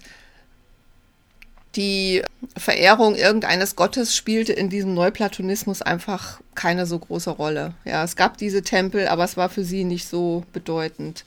die 1.75 2.21
Verehrung 2.57 3.15
irgendeines 3.15 3.75
Gottes 3.75 4.15
spielte 4.15 4.53
in 4.53 4.69
diesem 4.69 4.93
Neuplatonismus 4.93 5.81
einfach 5.81 6.41
keine 6.53 6.85
so 6.85 6.99
große 6.99 7.29
Rolle. 7.29 7.73
Ja, 7.85 8.03
es 8.03 8.15
gab 8.15 8.37
diese 8.37 8.61
Tempel, 8.61 9.07
aber 9.07 9.23
es 9.23 9.37
war 9.37 9.49
für 9.49 9.63
sie 9.63 9.83
nicht 9.83 10.07
so 10.07 10.43
bedeutend. 10.51 11.23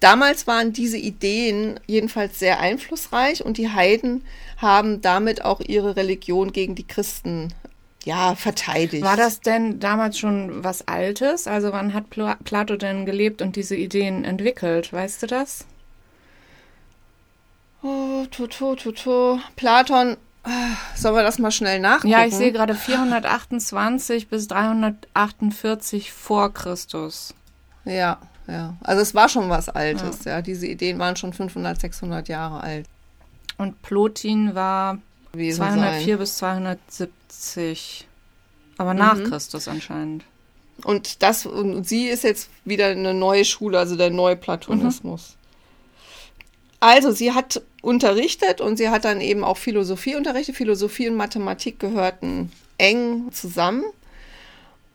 Damals 0.00 0.46
waren 0.46 0.72
diese 0.72 0.96
Ideen 0.96 1.78
jedenfalls 1.86 2.38
sehr 2.38 2.58
einflussreich 2.58 3.44
und 3.44 3.58
die 3.58 3.68
Heiden 3.68 4.24
haben 4.56 5.02
damit 5.02 5.44
auch 5.44 5.60
ihre 5.60 5.96
Religion 5.96 6.52
gegen 6.52 6.74
die 6.74 6.86
Christen 6.86 7.52
ja 8.04 8.34
verteidigt. 8.34 9.04
War 9.04 9.18
das 9.18 9.40
denn 9.40 9.78
damals 9.78 10.18
schon 10.18 10.64
was 10.64 10.88
Altes? 10.88 11.46
Also 11.46 11.72
wann 11.72 11.92
hat 11.92 12.08
Pla 12.08 12.38
Plato 12.44 12.76
denn 12.76 13.04
gelebt 13.04 13.42
und 13.42 13.56
diese 13.56 13.76
Ideen 13.76 14.24
entwickelt? 14.24 14.90
Weißt 14.90 15.22
du 15.22 15.26
das? 15.26 15.66
Oh, 17.82 18.26
Toto, 18.30 18.74
Toto. 18.76 19.40
Platon, 19.56 20.16
ah, 20.44 20.48
sollen 20.96 21.14
wir 21.16 21.22
das 21.22 21.38
mal 21.38 21.50
schnell 21.50 21.80
nachgucken? 21.80 22.08
Ja, 22.08 22.24
ich 22.26 22.34
sehe 22.34 22.52
gerade 22.52 22.74
428 22.74 24.28
bis 24.28 24.48
348 24.48 26.12
vor 26.12 26.52
Christus. 26.52 27.34
Ja, 27.84 28.18
ja. 28.46 28.74
Also 28.82 29.00
es 29.02 29.14
war 29.14 29.28
schon 29.28 29.48
was 29.48 29.68
Altes, 29.70 30.24
ja. 30.24 30.42
Diese 30.42 30.66
Ideen 30.66 30.98
waren 30.98 31.16
schon 31.16 31.32
500, 31.32 31.80
600 31.80 32.28
Jahre 32.28 32.60
alt 32.62 32.86
Und 33.56 33.80
Plotin 33.82 34.54
war 34.54 34.98
gewesen 35.32 35.56
204 35.58 36.06
sein. 36.06 36.18
bis 36.18 36.36
270. 36.36 38.06
Aber 38.76 38.94
nach 38.94 39.16
Mhm. 39.16 39.24
Christus 39.30 39.68
anscheinend. 39.68 40.24
Und 40.84 41.22
das, 41.22 41.44
und 41.46 41.86
sie 41.86 42.08
ist 42.08 42.24
jetzt 42.24 42.48
wieder 42.64 42.86
eine 42.86 43.12
neue 43.14 43.44
Schule, 43.44 43.78
also 43.78 43.96
der 43.96 44.10
Neuplatonismus. 44.10 45.36
Also, 46.82 47.10
sie 47.12 47.32
hat 47.32 47.60
unterrichtet 47.82 48.60
und 48.60 48.76
sie 48.76 48.88
hat 48.88 49.04
dann 49.04 49.20
eben 49.20 49.44
auch 49.44 49.56
Philosophie 49.56 50.16
unterrichtet. 50.16 50.56
Philosophie 50.56 51.08
und 51.08 51.16
Mathematik 51.16 51.78
gehörten 51.78 52.52
eng 52.78 53.32
zusammen. 53.32 53.84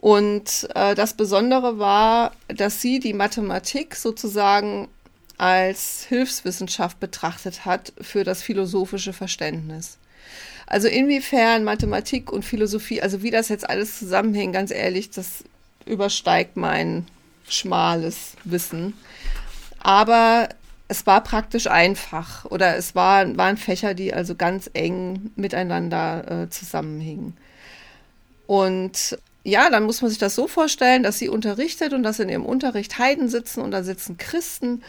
Und 0.02 0.67
äh, 0.76 0.93
das 0.93 1.15
Besondere 1.15 1.80
war, 1.80 2.34
dass 2.48 2.82
sie 2.82 3.00
die 3.00 3.13
Mathematik 3.13 3.95
sozusagen 3.95 4.88
als 5.38 6.06
Hilfswissenschaft 6.08 7.00
betrachtet 7.00 7.65
hat 7.65 7.91
für 8.00 8.24
das 8.24 8.41
philosophische 8.41 9.13
Verständnis. 9.13 9.98
Also 10.67 10.88
inwiefern 10.88 11.63
Mathematik 11.63 12.32
und 12.32 12.43
Philosophie, 12.43 13.02
also 13.02 13.21
wie 13.21 13.32
das 13.32 13.50
jetzt 13.50 13.69
alles 13.69 14.00
zusammenhängt, 14.00 14.54
ganz 14.54 14.71
ehrlich, 14.71 15.10
das 15.12 15.43
übersteigt 15.86 16.58
mein 16.58 17.06
schmales 17.48 18.34
Wissen. 18.43 18.93
Aber 19.80 20.50
es 20.88 21.06
war 21.08 21.24
praktisch 21.24 21.67
einfach 21.67 22.45
oder 22.45 22.78
es 22.78 22.95
war, 22.95 23.38
waren 23.38 23.58
Fächer, 23.58 23.93
die 23.93 24.13
also 24.13 24.36
ganz 24.36 24.69
eng 24.74 25.32
miteinander 25.36 26.43
äh, 26.43 26.50
zusammenhingen. 26.50 27.36
Und 28.48 29.17
ja, 29.43 29.69
dann 29.69 29.84
muss 29.84 30.02
man 30.02 30.10
sich 30.10 30.19
das 30.19 30.36
so 30.36 30.48
vorstellen, 30.48 31.04
dass 31.04 31.19
sie 31.19 31.30
unterrichtet 31.30 31.93
und 31.93 32.04
dass 32.04 32.19
in 32.19 32.30
ihrem 32.30 32.45
Unterricht 32.45 32.98
Heiden 33.00 33.30
sitzen 33.30 33.62
und 33.62 33.71
da 33.71 33.84
sitzen 33.84 34.17
Christen, 34.17 34.84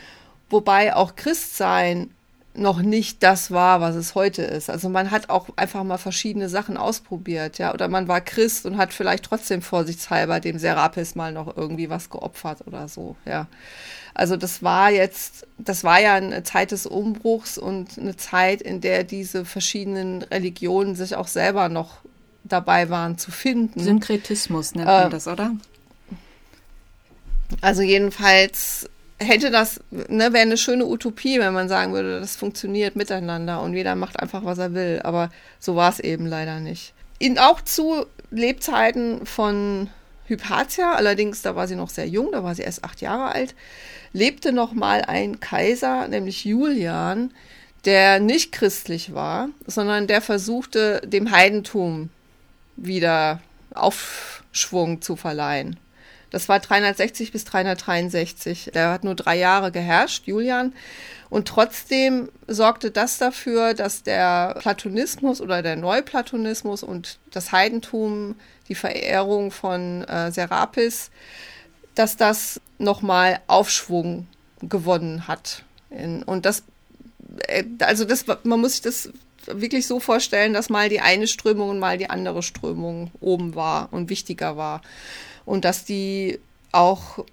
wobei 0.50 0.94
auch 0.94 1.16
Christsein 1.16 2.10
noch 2.56 2.80
nicht 2.80 3.22
das 3.22 3.50
war, 3.50 3.80
was 3.80 3.94
es 3.94 4.14
heute 4.14 4.42
ist. 4.42 4.70
Also 4.70 4.88
man 4.88 5.10
hat 5.10 5.30
auch 5.30 5.48
einfach 5.56 5.84
mal 5.84 5.98
verschiedene 5.98 6.48
Sachen 6.48 6.76
ausprobiert, 6.76 7.58
ja, 7.58 7.72
oder 7.72 7.88
man 7.88 8.08
war 8.08 8.20
Christ 8.20 8.66
und 8.66 8.76
hat 8.76 8.92
vielleicht 8.92 9.24
trotzdem 9.24 9.62
vorsichtshalber 9.62 10.40
dem 10.40 10.58
Serapis 10.58 11.14
mal 11.14 11.32
noch 11.32 11.56
irgendwie 11.56 11.90
was 11.90 12.10
geopfert 12.10 12.66
oder 12.66 12.88
so, 12.88 13.16
ja. 13.24 13.46
Also 14.14 14.36
das 14.36 14.62
war 14.62 14.90
jetzt, 14.90 15.46
das 15.58 15.84
war 15.84 16.00
ja 16.00 16.14
eine 16.14 16.42
Zeit 16.42 16.70
des 16.70 16.86
Umbruchs 16.86 17.58
und 17.58 17.98
eine 17.98 18.16
Zeit, 18.16 18.62
in 18.62 18.80
der 18.80 19.04
diese 19.04 19.44
verschiedenen 19.44 20.22
Religionen 20.22 20.94
sich 20.94 21.16
auch 21.16 21.28
selber 21.28 21.68
noch 21.68 21.98
dabei 22.42 22.88
waren 22.88 23.18
zu 23.18 23.30
finden. 23.30 23.78
Synkretismus 23.78 24.74
nennt 24.74 24.86
man 24.86 25.08
Äh, 25.08 25.10
das, 25.10 25.28
oder? 25.28 25.52
Also 27.60 27.82
jedenfalls 27.82 28.88
hätte 29.18 29.50
das, 29.50 29.80
ne, 29.90 30.32
wäre 30.32 30.42
eine 30.42 30.56
schöne 30.56 30.86
Utopie, 30.86 31.38
wenn 31.38 31.54
man 31.54 31.68
sagen 31.68 31.92
würde, 31.92 32.20
das 32.20 32.36
funktioniert 32.36 32.96
miteinander 32.96 33.62
und 33.62 33.74
jeder 33.74 33.94
macht 33.94 34.20
einfach, 34.20 34.44
was 34.44 34.58
er 34.58 34.74
will. 34.74 35.00
Aber 35.04 35.30
so 35.58 35.76
war 35.76 35.90
es 35.90 36.00
eben 36.00 36.26
leider 36.26 36.60
nicht. 36.60 36.92
In, 37.18 37.38
auch 37.38 37.60
zu 37.62 38.06
Lebzeiten 38.30 39.24
von 39.24 39.88
Hypatia, 40.26 40.94
allerdings 40.94 41.42
da 41.42 41.56
war 41.56 41.68
sie 41.68 41.76
noch 41.76 41.88
sehr 41.88 42.08
jung, 42.08 42.30
da 42.32 42.44
war 42.44 42.54
sie 42.54 42.62
erst 42.62 42.84
acht 42.84 43.00
Jahre 43.00 43.32
alt, 43.32 43.54
lebte 44.12 44.52
noch 44.52 44.72
mal 44.72 45.02
ein 45.02 45.40
Kaiser, 45.40 46.08
nämlich 46.08 46.44
Julian, 46.44 47.32
der 47.84 48.18
nicht 48.20 48.52
christlich 48.52 49.14
war, 49.14 49.48
sondern 49.66 50.08
der 50.08 50.20
versuchte, 50.20 51.00
dem 51.04 51.30
Heidentum 51.30 52.10
wieder 52.76 53.40
Aufschwung 53.74 55.00
zu 55.00 55.16
verleihen. 55.16 55.78
Das 56.30 56.48
war 56.48 56.60
360 56.60 57.32
bis 57.32 57.44
363. 57.44 58.70
Der 58.74 58.90
hat 58.90 59.04
nur 59.04 59.14
drei 59.14 59.36
Jahre 59.36 59.70
geherrscht, 59.70 60.26
Julian. 60.26 60.72
Und 61.28 61.48
trotzdem 61.48 62.28
sorgte 62.46 62.90
das 62.90 63.18
dafür, 63.18 63.74
dass 63.74 64.02
der 64.02 64.56
Platonismus 64.60 65.40
oder 65.40 65.62
der 65.62 65.76
Neuplatonismus 65.76 66.82
und 66.82 67.18
das 67.32 67.52
Heidentum, 67.52 68.36
die 68.68 68.74
Verehrung 68.74 69.50
von 69.50 70.04
äh, 70.04 70.30
Serapis, 70.30 71.10
dass 71.94 72.16
das 72.16 72.60
nochmal 72.78 73.40
Aufschwung 73.46 74.26
gewonnen 74.60 75.26
hat. 75.28 75.64
In, 75.90 76.22
und 76.22 76.46
das, 76.46 76.62
äh, 77.48 77.64
also 77.80 78.04
das, 78.04 78.24
man 78.44 78.60
muss 78.60 78.72
sich 78.72 78.82
das 78.82 79.10
wirklich 79.46 79.86
so 79.86 80.00
vorstellen, 80.00 80.52
dass 80.52 80.70
mal 80.70 80.88
die 80.88 81.00
eine 81.00 81.26
Strömung 81.26 81.70
und 81.70 81.78
mal 81.78 81.98
die 81.98 82.10
andere 82.10 82.42
Strömung 82.42 83.10
oben 83.20 83.54
war 83.54 83.88
und 83.92 84.10
wichtiger 84.10 84.56
war. 84.56 84.82
Und 85.44 85.64
dass 85.64 85.84
die 85.84 86.38
auch 86.72 87.24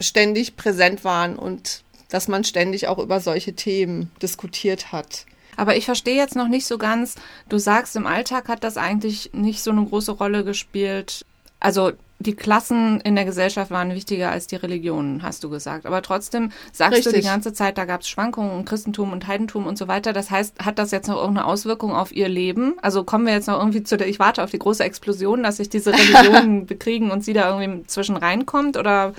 ständig 0.00 0.56
präsent 0.56 1.04
waren 1.04 1.36
und 1.36 1.82
dass 2.08 2.28
man 2.28 2.44
ständig 2.44 2.88
auch 2.88 2.98
über 2.98 3.20
solche 3.20 3.54
Themen 3.54 4.10
diskutiert 4.20 4.92
hat. 4.92 5.26
Aber 5.56 5.76
ich 5.76 5.84
verstehe 5.84 6.16
jetzt 6.16 6.36
noch 6.36 6.48
nicht 6.48 6.66
so 6.66 6.78
ganz, 6.78 7.14
du 7.48 7.58
sagst, 7.58 7.96
im 7.96 8.06
Alltag 8.06 8.48
hat 8.48 8.64
das 8.64 8.76
eigentlich 8.76 9.30
nicht 9.32 9.62
so 9.62 9.70
eine 9.70 9.84
große 9.84 10.12
Rolle 10.12 10.44
gespielt. 10.44 11.24
Also 11.60 11.92
die 12.22 12.34
Klassen 12.34 13.00
in 13.00 13.14
der 13.14 13.24
Gesellschaft 13.24 13.70
waren 13.70 13.94
wichtiger 13.94 14.30
als 14.30 14.46
die 14.46 14.56
Religionen, 14.56 15.22
hast 15.22 15.44
du 15.44 15.50
gesagt. 15.50 15.86
Aber 15.86 16.02
trotzdem 16.02 16.50
sagst 16.72 16.98
Richtig. 16.98 17.12
du 17.12 17.20
die 17.20 17.26
ganze 17.26 17.52
Zeit, 17.52 17.78
da 17.78 17.84
gab 17.84 18.02
es 18.02 18.08
Schwankungen 18.08 18.52
und 18.52 18.64
Christentum 18.64 19.12
und 19.12 19.26
Heidentum 19.26 19.66
und 19.66 19.76
so 19.76 19.88
weiter. 19.88 20.12
Das 20.12 20.30
heißt, 20.30 20.64
hat 20.64 20.78
das 20.78 20.90
jetzt 20.90 21.08
noch 21.08 21.16
irgendeine 21.16 21.46
Auswirkung 21.46 21.92
auf 21.92 22.12
ihr 22.12 22.28
Leben? 22.28 22.74
Also 22.82 23.04
kommen 23.04 23.26
wir 23.26 23.32
jetzt 23.32 23.48
noch 23.48 23.58
irgendwie 23.58 23.82
zu 23.82 23.96
der, 23.96 24.08
ich 24.08 24.18
warte 24.18 24.42
auf 24.42 24.50
die 24.50 24.58
große 24.58 24.84
Explosion, 24.84 25.42
dass 25.42 25.56
sich 25.56 25.68
diese 25.68 25.92
Religionen 25.92 26.66
bekriegen 26.66 27.10
und 27.10 27.24
sie 27.24 27.32
da 27.32 27.58
irgendwie 27.58 27.86
zwischen 27.86 28.16
reinkommt? 28.16 28.76
Oder 28.76 29.14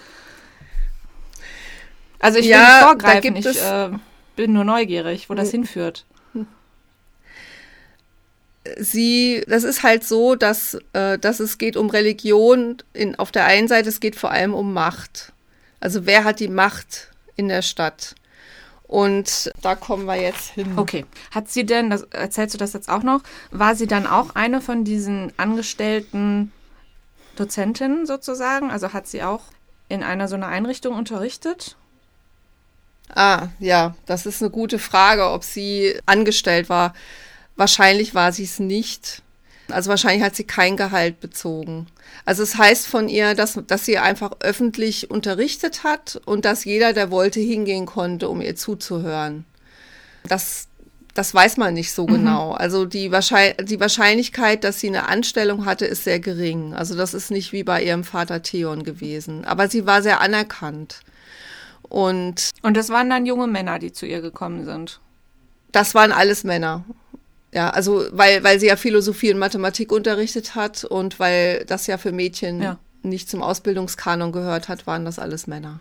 also 2.20 2.40
ich 2.40 2.46
will 2.46 2.52
ja, 2.52 2.60
nicht 2.60 2.84
vorgreifen, 2.84 3.36
ich 3.36 3.62
äh, 3.62 3.90
bin 4.36 4.54
nur 4.54 4.64
neugierig, 4.64 5.30
wo 5.30 5.34
das 5.34 5.52
hinführt 5.52 6.06
sie, 8.78 9.44
das 9.48 9.64
ist 9.64 9.84
halt 9.84 10.04
so, 10.04 10.36
dass, 10.36 10.78
äh, 10.94 11.18
dass 11.18 11.40
es 11.40 11.58
geht 11.58 11.78
um 11.78 11.90
Religion. 11.90 12.78
In, 12.94 13.16
auf 13.16 13.32
der 13.32 13.46
einen 13.46 13.68
Seite, 13.68 13.90
es 13.90 14.00
geht 14.00 14.16
vor 14.16 14.32
allem 14.32 14.54
um 14.54 14.74
Macht. 14.74 15.34
Also 15.80 16.06
wer 16.06 16.24
hat 16.24 16.40
die 16.40 16.48
Macht 16.48 17.10
in 17.36 17.50
der 17.50 17.62
Stadt? 17.62 18.16
Und 18.84 19.52
da 19.62 19.76
kommen 19.76 20.06
wir 20.06 20.16
jetzt 20.16 20.52
hin. 20.52 20.74
Okay. 20.78 21.06
Hat 21.32 21.50
sie 21.50 21.66
denn, 21.66 21.90
das, 21.90 22.04
erzählst 22.04 22.54
du 22.54 22.60
das 22.60 22.74
jetzt 22.74 22.90
auch 22.90 23.04
noch, 23.04 23.22
war 23.52 23.76
sie 23.76 23.88
dann 23.88 24.06
auch 24.06 24.36
eine 24.36 24.62
von 24.62 24.84
diesen 24.84 25.34
angestellten 25.38 26.52
Dozentinnen 27.36 28.06
sozusagen? 28.06 28.70
Also 28.70 28.94
hat 28.94 29.08
sie 29.08 29.24
auch 29.24 29.42
in 29.90 30.04
einer 30.04 30.28
so 30.28 30.36
einer 30.36 30.48
Einrichtung 30.48 30.96
unterrichtet? 30.96 31.76
Ah, 33.16 33.48
ja, 33.60 33.96
das 34.06 34.26
ist 34.26 34.42
eine 34.42 34.52
gute 34.52 34.80
Frage, 34.80 35.30
ob 35.30 35.44
sie 35.44 36.00
angestellt 36.06 36.70
war. 36.70 36.94
Wahrscheinlich 37.56 38.16
war 38.16 38.32
sie 38.32 38.44
es 38.44 38.60
nicht. 38.60 39.22
Also 39.70 39.90
wahrscheinlich 39.90 40.24
hat 40.24 40.36
sie 40.36 40.44
kein 40.44 40.78
Gehalt 40.78 41.20
bezogen. 41.20 41.88
Also 42.26 42.44
es 42.44 42.58
heißt 42.58 42.88
von 42.88 43.08
ihr, 43.08 43.34
dass, 43.34 43.60
dass 43.68 43.86
sie 43.86 43.98
einfach 43.98 44.32
öffentlich 44.40 45.10
unterrichtet 45.10 45.84
hat 45.84 46.22
und 46.26 46.46
dass 46.46 46.66
jeder, 46.66 46.94
der 46.94 47.12
wollte, 47.12 47.40
hingehen 47.40 47.86
konnte, 47.86 48.30
um 48.30 48.42
ihr 48.42 48.56
zuzuhören. 48.56 49.46
Das, 50.28 50.68
das 51.14 51.34
weiß 51.34 51.58
man 51.58 51.74
nicht 51.74 51.94
so 51.94 52.04
mhm. 52.04 52.14
genau. 52.14 52.52
Also 52.52 52.86
die, 52.86 53.12
Wahrscheinlich 53.12 53.68
die 53.68 53.80
Wahrscheinlichkeit, 53.80 54.64
dass 54.64 54.80
sie 54.80 54.88
eine 54.88 55.08
Anstellung 55.08 55.66
hatte, 55.66 55.86
ist 55.86 56.04
sehr 56.04 56.20
gering. 56.20 56.74
Also 56.74 56.96
das 56.96 57.14
ist 57.14 57.32
nicht 57.32 57.54
wie 57.54 57.64
bei 57.64 57.84
ihrem 57.84 58.04
Vater 58.04 58.42
Theon 58.42 58.84
gewesen. 58.84 59.46
Aber 59.46 59.70
sie 59.70 59.86
war 59.86 60.02
sehr 60.02 60.22
anerkannt. 60.22 61.00
Und, 61.84 62.50
und 62.64 62.76
das 62.76 62.90
waren 62.90 63.10
dann 63.10 63.26
junge 63.26 63.48
Männer, 63.48 63.80
die 63.80 63.92
zu 63.92 64.06
ihr 64.06 64.22
gekommen 64.22 64.66
sind. 64.66 65.00
Das 65.72 65.96
waren 65.96 66.12
alles 66.12 66.44
Männer. 66.44 66.84
Ja, 67.54 67.70
also 67.70 68.06
weil, 68.12 68.44
weil 68.44 68.60
sie 68.60 68.68
ja 68.68 68.76
Philosophie 68.76 69.32
und 69.32 69.38
Mathematik 69.38 69.92
unterrichtet 69.92 70.56
hat 70.56 70.84
und 70.84 71.20
weil 71.20 71.66
das 71.66 71.86
ja 71.86 71.98
für 71.98 72.12
Mädchen 72.12 72.62
ja. 72.62 72.80
nicht 73.04 73.30
zum 73.30 73.44
Ausbildungskanon 73.44 74.32
gehört 74.32 74.70
hat, 74.70 74.88
waren 74.88 75.06
das 75.06 75.20
alles 75.20 75.46
Männer. 75.46 75.80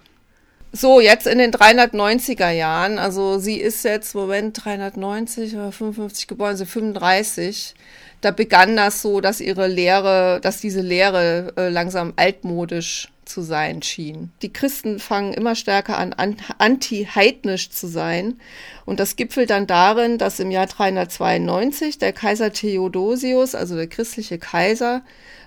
So, 0.74 1.00
jetzt 1.00 1.26
in 1.26 1.38
den 1.38 1.50
390er 1.50 2.50
Jahren, 2.50 2.98
also 2.98 3.38
sie 3.38 3.56
ist 3.56 3.84
jetzt, 3.84 4.14
Moment, 4.14 4.64
390 4.64 5.54
oder 5.54 5.70
55 5.70 6.26
geboren, 6.26 6.56
sie 6.56 6.64
35. 6.64 7.74
Da 8.22 8.30
begann 8.30 8.76
das 8.76 9.02
so, 9.02 9.20
dass 9.20 9.40
ihre 9.40 9.66
Lehre, 9.66 10.40
dass 10.42 10.60
diese 10.60 10.80
Lehre 10.80 11.52
äh, 11.56 11.68
langsam 11.68 12.14
altmodisch 12.16 13.12
zu 13.32 13.42
sein 13.42 13.82
schien. 13.82 14.30
Die 14.42 14.52
Christen 14.52 14.98
fangen 14.98 15.32
immer 15.32 15.54
stärker 15.54 15.98
an, 15.98 16.14
anti-heidnisch 16.58 17.70
zu 17.70 17.86
sein. 17.86 18.40
Und 18.84 19.00
das 19.00 19.16
gipfelt 19.16 19.50
dann 19.50 19.66
darin, 19.66 20.18
dass 20.18 20.38
im 20.38 20.50
Jahr 20.50 20.66
392 20.66 21.98
der 21.98 22.12
Kaiser 22.12 22.52
Theodosius, 22.52 23.54
also 23.54 23.74
der 23.74 23.86
christliche 23.86 24.38
Kaiser, 24.38 25.02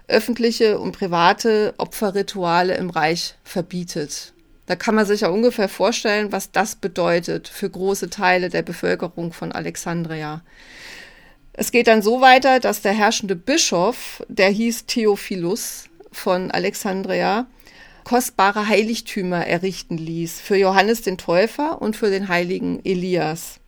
öffentliche 0.07 0.79
und 0.79 0.91
private 0.91 1.73
Opferrituale 1.77 2.75
im 2.75 2.89
Reich 2.89 3.35
verbietet. 3.43 4.33
Da 4.65 4.75
kann 4.75 4.95
man 4.95 5.05
sich 5.05 5.21
ja 5.21 5.29
ungefähr 5.29 5.69
vorstellen, 5.69 6.31
was 6.31 6.51
das 6.51 6.75
bedeutet 6.75 7.47
für 7.47 7.69
große 7.69 8.09
Teile 8.09 8.49
der 8.49 8.63
Bevölkerung 8.63 9.31
von 9.31 9.51
Alexandria. 9.51 10.41
Es 11.53 11.71
geht 11.71 11.87
dann 11.87 12.01
so 12.01 12.19
weiter, 12.19 12.59
dass 12.59 12.81
der 12.81 12.93
herrschende 12.93 13.35
Bischof, 13.35 14.23
der 14.27 14.49
hieß 14.49 14.87
Theophilus 14.87 15.85
von 16.11 16.51
Alexandria, 16.51 17.45
kostbare 18.05 18.67
Heiligtümer 18.67 19.45
errichten 19.45 19.97
ließ 19.97 20.39
für 20.39 20.55
Johannes 20.55 21.01
den 21.01 21.17
Täufer 21.17 21.81
und 21.81 21.97
für 21.97 22.09
den 22.09 22.29
heiligen 22.29 22.79
Elias. 22.85 23.59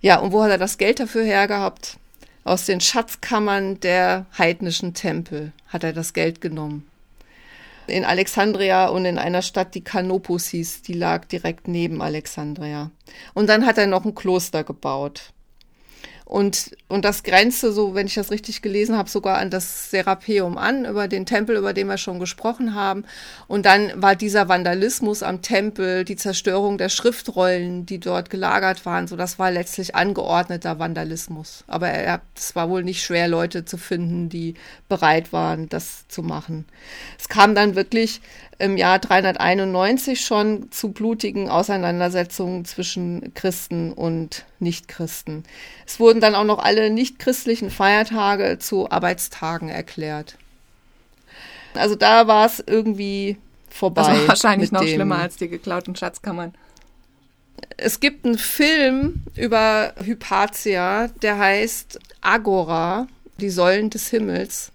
Ja, 0.00 0.20
und 0.20 0.30
wo 0.30 0.44
hat 0.44 0.50
er 0.50 0.58
das 0.58 0.78
Geld 0.78 1.00
dafür 1.00 1.24
hergehabt? 1.24 1.96
Aus 2.44 2.66
den 2.66 2.80
Schatzkammern 2.80 3.80
der 3.80 4.26
heidnischen 4.38 4.94
Tempel 4.94 5.52
hat 5.66 5.84
er 5.84 5.92
das 5.92 6.12
Geld 6.12 6.40
genommen. 6.40 6.86
In 7.86 8.04
Alexandria 8.04 8.86
und 8.86 9.04
in 9.04 9.18
einer 9.18 9.42
Stadt, 9.42 9.74
die 9.74 9.82
Kanopus 9.82 10.48
hieß, 10.48 10.82
die 10.82 10.92
lag 10.92 11.24
direkt 11.24 11.66
neben 11.66 12.02
Alexandria. 12.02 12.90
Und 13.34 13.48
dann 13.48 13.66
hat 13.66 13.78
er 13.78 13.88
noch 13.88 14.04
ein 14.04 14.14
Kloster 14.14 14.64
gebaut. 14.64 15.32
Und, 16.30 16.76
und 16.86 17.04
das 17.04 17.24
grenzte 17.24 17.72
so, 17.72 17.96
wenn 17.96 18.06
ich 18.06 18.14
das 18.14 18.30
richtig 18.30 18.62
gelesen 18.62 18.96
habe, 18.96 19.10
sogar 19.10 19.38
an 19.38 19.50
das 19.50 19.90
Serapeum 19.90 20.58
an, 20.58 20.84
über 20.84 21.08
den 21.08 21.26
Tempel, 21.26 21.56
über 21.56 21.72
den 21.72 21.88
wir 21.88 21.98
schon 21.98 22.20
gesprochen 22.20 22.76
haben. 22.76 23.04
Und 23.48 23.66
dann 23.66 23.90
war 24.00 24.14
dieser 24.14 24.48
Vandalismus 24.48 25.24
am 25.24 25.42
Tempel, 25.42 26.04
die 26.04 26.14
Zerstörung 26.14 26.78
der 26.78 26.88
Schriftrollen, 26.88 27.84
die 27.84 27.98
dort 27.98 28.30
gelagert 28.30 28.86
waren, 28.86 29.08
so 29.08 29.16
das 29.16 29.40
war 29.40 29.50
letztlich 29.50 29.96
angeordneter 29.96 30.78
Vandalismus. 30.78 31.64
Aber 31.66 31.88
er, 31.88 32.20
es 32.36 32.54
war 32.54 32.70
wohl 32.70 32.84
nicht 32.84 33.02
schwer, 33.02 33.26
Leute 33.26 33.64
zu 33.64 33.76
finden, 33.76 34.28
die 34.28 34.54
bereit 34.88 35.32
waren, 35.32 35.68
das 35.68 36.06
zu 36.06 36.22
machen. 36.22 36.64
Es 37.18 37.28
kam 37.28 37.56
dann 37.56 37.74
wirklich 37.74 38.20
im 38.60 38.76
Jahr 38.76 39.00
391 39.00 40.20
schon 40.20 40.70
zu 40.70 40.92
blutigen 40.92 41.48
Auseinandersetzungen 41.48 42.64
zwischen 42.64 43.34
Christen 43.34 43.92
und 43.92 44.44
Nichtchristen. 44.60 45.44
Es 45.86 46.00
wurden 46.00 46.20
dann 46.20 46.34
auch 46.34 46.44
noch 46.44 46.58
alle 46.58 46.90
nichtchristlichen 46.90 47.70
Feiertage 47.70 48.58
zu 48.58 48.90
Arbeitstagen 48.90 49.68
erklärt. 49.68 50.36
Also 51.74 51.94
da 51.94 52.26
war 52.26 52.46
es 52.46 52.62
irgendwie 52.66 53.36
vorbei. 53.68 54.02
Das 54.02 54.20
war 54.20 54.28
wahrscheinlich 54.28 54.72
noch 54.72 54.80
dem. 54.80 54.94
schlimmer 54.94 55.18
als 55.18 55.36
die 55.36 55.48
geklauten 55.48 55.94
Schatzkammern. 55.96 56.54
Es 57.76 58.00
gibt 58.00 58.24
einen 58.24 58.38
Film 58.38 59.22
über 59.36 59.94
Hypatia, 60.02 61.08
der 61.22 61.38
heißt 61.38 61.98
Agora, 62.20 63.06
die 63.38 63.50
Säulen 63.50 63.90
des 63.90 64.08
Himmels. 64.08 64.72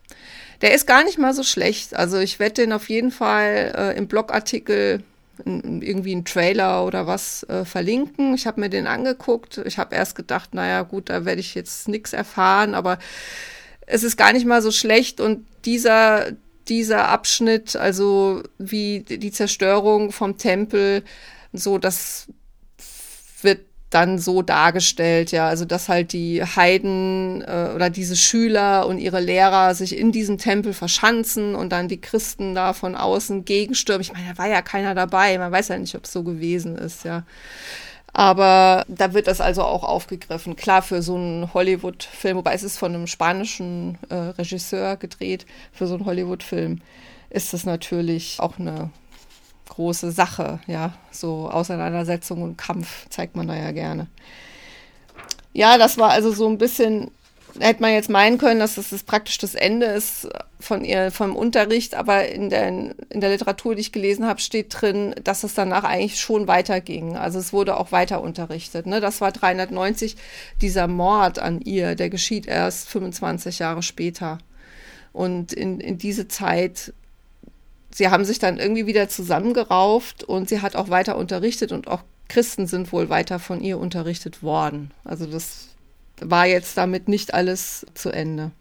Der 0.61 0.73
ist 0.73 0.87
gar 0.87 1.03
nicht 1.03 1.19
mal 1.19 1.33
so 1.33 1.43
schlecht. 1.43 1.95
Also 1.95 2.17
ich 2.17 2.39
werde 2.39 2.55
den 2.55 2.73
auf 2.73 2.89
jeden 2.89 3.11
Fall 3.11 3.73
äh, 3.75 3.97
im 3.97 4.07
Blogartikel 4.07 5.03
irgendwie 5.43 6.13
einen 6.13 6.25
Trailer 6.25 6.85
oder 6.85 7.07
was 7.07 7.43
äh, 7.43 7.65
verlinken. 7.65 8.33
Ich 8.33 8.47
habe 8.47 8.61
mir 8.61 8.69
den 8.69 8.87
angeguckt. 8.87 9.59
Ich 9.65 9.77
habe 9.77 9.95
erst 9.95 10.15
gedacht, 10.15 10.53
naja 10.53 10.83
gut, 10.83 11.09
da 11.09 11.25
werde 11.25 11.41
ich 11.41 11.55
jetzt 11.55 11.87
nichts 11.87 12.13
erfahren, 12.13 12.73
aber 12.73 12.99
es 13.85 14.03
ist 14.03 14.17
gar 14.17 14.33
nicht 14.33 14.45
mal 14.45 14.61
so 14.61 14.71
schlecht. 14.71 15.19
Und 15.19 15.45
dieser, 15.65 16.31
dieser 16.67 17.09
Abschnitt, 17.09 17.75
also 17.75 18.43
wie 18.57 19.01
die 19.01 19.31
Zerstörung 19.31 20.11
vom 20.11 20.37
Tempel, 20.37 21.03
so 21.53 21.77
das 21.77 22.27
wird 23.41 23.61
dann 23.95 24.19
so 24.19 24.41
dargestellt, 24.41 25.31
ja, 25.31 25.47
also 25.47 25.63
dass 25.63 25.87
halt 25.87 26.11
die 26.11 26.43
Heiden 26.43 27.41
äh, 27.41 27.71
oder 27.73 27.89
diese 27.89 28.17
Schüler 28.17 28.87
und 28.87 28.97
ihre 28.97 29.21
Lehrer 29.21 29.73
sich 29.73 29.97
in 29.97 30.11
diesem 30.11 30.37
Tempel 30.37 30.73
verschanzen 30.73 31.55
und 31.55 31.69
dann 31.71 31.87
die 31.87 32.01
Christen 32.01 32.55
da 32.55 32.73
von 32.73 32.95
außen 32.95 33.45
gegenstürmen. 33.45 34.01
Ich 34.01 34.11
meine, 34.11 34.27
da 34.33 34.37
war 34.37 34.47
ja 34.47 34.61
keiner 34.61 34.95
dabei, 34.95 35.37
man 35.37 35.51
weiß 35.51 35.69
ja 35.69 35.77
nicht, 35.77 35.95
ob 35.95 36.03
es 36.03 36.11
so 36.11 36.23
gewesen 36.23 36.77
ist, 36.77 37.05
ja. 37.05 37.23
Aber 38.11 38.85
da 38.87 39.13
wird 39.13 39.27
das 39.27 39.41
also 39.41 39.63
auch 39.63 39.83
aufgegriffen. 39.83 40.55
Klar, 40.55 40.81
für 40.81 41.01
so 41.01 41.15
einen 41.15 41.53
Hollywood-Film, 41.53 42.37
wobei 42.37 42.53
es 42.53 42.63
ist 42.63 42.77
von 42.77 42.93
einem 42.93 43.07
spanischen 43.07 43.97
äh, 44.09 44.15
Regisseur 44.15 44.97
gedreht, 44.97 45.45
für 45.71 45.87
so 45.87 45.95
einen 45.95 46.05
Hollywood-Film 46.05 46.81
ist 47.29 47.53
das 47.53 47.65
natürlich 47.65 48.37
auch 48.39 48.59
eine 48.59 48.89
große 49.75 50.11
Sache, 50.11 50.59
ja. 50.67 50.93
So 51.11 51.49
Auseinandersetzung 51.49 52.41
und 52.41 52.57
Kampf 52.57 53.07
zeigt 53.09 53.35
man 53.35 53.47
da 53.47 53.55
ja 53.55 53.71
gerne. 53.71 54.07
Ja, 55.53 55.77
das 55.77 55.97
war 55.97 56.11
also 56.11 56.31
so 56.31 56.47
ein 56.47 56.57
bisschen, 56.57 57.11
hätte 57.59 57.81
man 57.81 57.93
jetzt 57.93 58.09
meinen 58.09 58.37
können, 58.37 58.59
dass 58.59 58.75
das, 58.75 58.89
das 58.89 59.03
praktisch 59.03 59.37
das 59.37 59.55
Ende 59.55 59.85
ist 59.85 60.27
von 60.59 60.83
ihr, 60.83 61.11
vom 61.11 61.35
Unterricht, 61.35 61.95
aber 61.95 62.27
in 62.27 62.49
der, 62.49 62.67
in 62.67 63.21
der 63.21 63.29
Literatur, 63.29 63.75
die 63.75 63.81
ich 63.81 63.91
gelesen 63.91 64.25
habe, 64.25 64.41
steht 64.41 64.67
drin, 64.69 65.13
dass 65.23 65.43
es 65.43 65.53
danach 65.53 65.83
eigentlich 65.83 66.19
schon 66.19 66.47
weiterging. 66.47 67.17
Also 67.17 67.39
es 67.39 67.53
wurde 67.53 67.77
auch 67.77 67.91
weiter 67.91 68.21
unterrichtet. 68.21 68.85
Ne? 68.85 68.99
Das 69.01 69.21
war 69.21 69.31
390, 69.31 70.15
dieser 70.61 70.87
Mord 70.87 71.39
an 71.39 71.61
ihr, 71.61 71.95
der 71.95 72.09
geschieht 72.09 72.47
erst 72.47 72.89
25 72.89 73.59
Jahre 73.59 73.83
später. 73.83 74.39
Und 75.13 75.53
in, 75.53 75.79
in 75.79 75.97
diese 75.97 76.27
Zeit 76.27 76.93
sie 77.95 78.09
haben 78.09 78.25
sich 78.25 78.39
dann 78.39 78.57
irgendwie 78.57 78.87
wieder 78.87 79.07
zusammengerauft 79.07 80.25
und 80.25 80.49
sie 80.49 80.61
hat 80.61 80.75
auch 80.75 80.89
weiter 80.89 81.17
unterrichtet 81.17 81.71
und 81.71 81.87
auch 81.87 82.03
Christen 82.27 82.67
sind 82.67 82.91
wohl 82.91 83.09
weiter 83.09 83.39
von 83.39 83.61
ihr 83.61 83.79
unterrichtet 83.79 84.43
worden. 84.43 84.91
Also 85.05 85.25
das 85.25 85.69
war 86.19 86.45
jetzt 86.45 86.75
damit 86.75 87.07
nicht 87.07 87.33
alles 87.33 87.85
zu 87.93 88.09
Ende. 88.09 88.51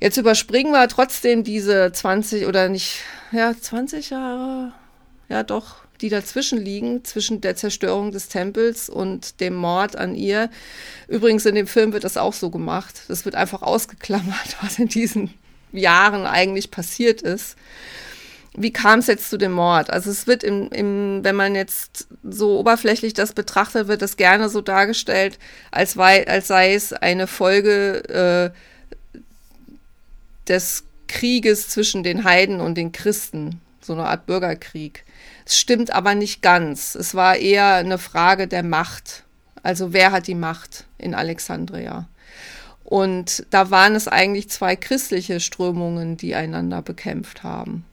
Jetzt 0.00 0.16
überspringen 0.16 0.72
wir 0.72 0.88
trotzdem 0.88 1.44
diese 1.44 1.92
20 1.92 2.46
oder 2.46 2.70
nicht, 2.70 3.00
ja, 3.30 3.52
20 3.54 4.10
Jahre, 4.10 4.72
ja 5.28 5.42
doch, 5.42 5.76
die 6.00 6.08
dazwischen 6.08 6.58
liegen, 6.58 7.04
zwischen 7.04 7.42
der 7.42 7.56
Zerstörung 7.56 8.10
des 8.10 8.28
Tempels 8.28 8.88
und 8.88 9.40
dem 9.40 9.54
Mord 9.54 9.96
an 9.96 10.14
ihr. 10.14 10.48
Übrigens 11.08 11.44
in 11.44 11.56
dem 11.56 11.66
Film 11.66 11.92
wird 11.92 12.04
das 12.04 12.16
auch 12.16 12.32
so 12.32 12.48
gemacht. 12.48 13.02
Das 13.08 13.26
wird 13.26 13.34
einfach 13.34 13.60
ausgeklammert, 13.60 14.56
was 14.62 14.78
in 14.78 14.88
diesen 14.88 15.34
Jahren 15.72 16.26
eigentlich 16.26 16.70
passiert 16.70 17.22
ist. 17.22 17.56
Wie 18.54 18.72
kam 18.72 18.98
es 18.98 19.06
jetzt 19.06 19.30
zu 19.30 19.38
dem 19.38 19.52
Mord? 19.52 19.90
Also 19.90 20.10
es 20.10 20.26
wird 20.26 20.42
im, 20.42 20.70
im, 20.70 21.20
wenn 21.22 21.36
man 21.36 21.54
jetzt 21.54 22.08
so 22.24 22.58
oberflächlich 22.58 23.14
das 23.14 23.32
betrachtet, 23.32 23.86
wird 23.86 24.02
das 24.02 24.16
gerne 24.16 24.48
so 24.48 24.60
dargestellt, 24.60 25.38
als, 25.70 25.96
wei, 25.96 26.26
als 26.26 26.48
sei 26.48 26.74
es 26.74 26.92
eine 26.92 27.26
Folge 27.26 28.52
äh, 29.14 29.20
des 30.48 30.84
Krieges 31.06 31.68
zwischen 31.68 32.02
den 32.02 32.24
Heiden 32.24 32.60
und 32.60 32.74
den 32.74 32.90
Christen, 32.92 33.60
so 33.80 33.92
eine 33.92 34.06
Art 34.06 34.26
Bürgerkrieg. 34.26 35.04
Es 35.46 35.56
stimmt 35.56 35.92
aber 35.92 36.14
nicht 36.14 36.42
ganz. 36.42 36.94
Es 36.94 37.14
war 37.14 37.36
eher 37.36 37.74
eine 37.74 37.98
Frage 37.98 38.48
der 38.48 38.62
Macht. 38.62 39.24
Also 39.62 39.92
wer 39.92 40.12
hat 40.12 40.26
die 40.26 40.34
Macht 40.34 40.84
in 40.98 41.14
Alexandria? 41.14 42.06
Und 42.88 43.44
da 43.50 43.70
waren 43.70 43.94
es 43.94 44.08
eigentlich 44.08 44.48
zwei 44.48 44.74
christliche 44.74 45.40
Strömungen, 45.40 46.16
die 46.16 46.34
einander 46.34 46.80
bekämpft 46.80 47.42
haben. 47.42 47.84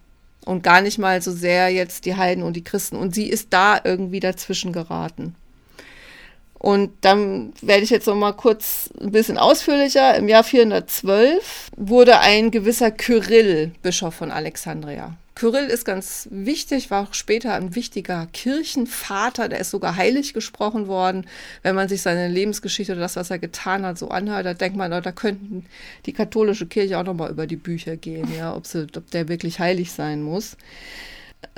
Und 0.46 0.64
gar 0.64 0.80
nicht 0.80 1.00
mal 1.00 1.22
so 1.22 1.34
sehr 1.34 1.68
jetzt 1.68 2.06
die 2.06 2.16
Heiden 2.16 2.46
und 2.46 2.54
die 2.54 2.64
Christen. 2.64 2.96
Und 2.96 3.14
sie 3.14 3.28
ist 3.28 3.52
da 3.52 3.78
irgendwie 3.84 4.22
dazwischen 4.22 4.72
geraten. 4.72 5.36
Und 6.54 6.94
dann 7.02 7.52
werde 7.62 7.84
ich 7.84 7.90
jetzt 7.90 8.08
noch 8.08 8.16
mal 8.16 8.32
kurz 8.32 8.90
ein 9.02 9.12
bisschen 9.12 9.38
ausführlicher. 9.38 10.16
Im 10.16 10.30
Jahr 10.30 10.46
412 10.46 11.72
wurde 11.76 12.20
ein 12.20 12.50
gewisser 12.50 12.90
Kyrill 12.90 13.74
Bischof 13.82 14.16
von 14.16 14.32
Alexandria. 14.32 15.18
Kyrill 15.36 15.66
ist 15.66 15.84
ganz 15.84 16.30
wichtig, 16.32 16.90
war 16.92 17.04
auch 17.04 17.14
später 17.14 17.54
ein 17.56 17.76
wichtiger 17.76 18.26
Kirchenvater, 18.32 19.50
der 19.50 19.60
ist 19.60 19.70
sogar 19.70 19.98
heilig 19.98 20.34
gesprochen 20.34 20.88
worden. 20.88 21.28
Wenn 21.62 21.76
man 21.76 21.90
sich 21.90 22.02
seine 22.02 22.30
Lebensgeschichte 22.30 22.94
oder 22.94 23.02
das, 23.02 23.18
was 23.18 23.32
er 23.32 23.40
getan 23.40 23.86
hat, 23.86 23.98
so 23.98 24.08
anhört, 24.08 24.46
da 24.46 24.54
denkt 24.54 24.78
man, 24.78 24.92
da 24.92 25.12
könnten 25.12 25.66
die 26.06 26.14
katholische 26.14 26.68
Kirche 26.68 26.98
auch 26.98 27.04
noch 27.04 27.14
mal 27.14 27.30
über 27.30 27.48
die 27.48 27.58
Bücher 27.58 27.98
gehen, 27.98 28.30
ja, 28.38 28.56
ob, 28.56 28.66
sie, 28.66 28.88
ob 28.96 29.12
der 29.12 29.28
wirklich 29.28 29.60
heilig 29.60 29.92
sein 29.92 30.24
muss. 30.24 30.56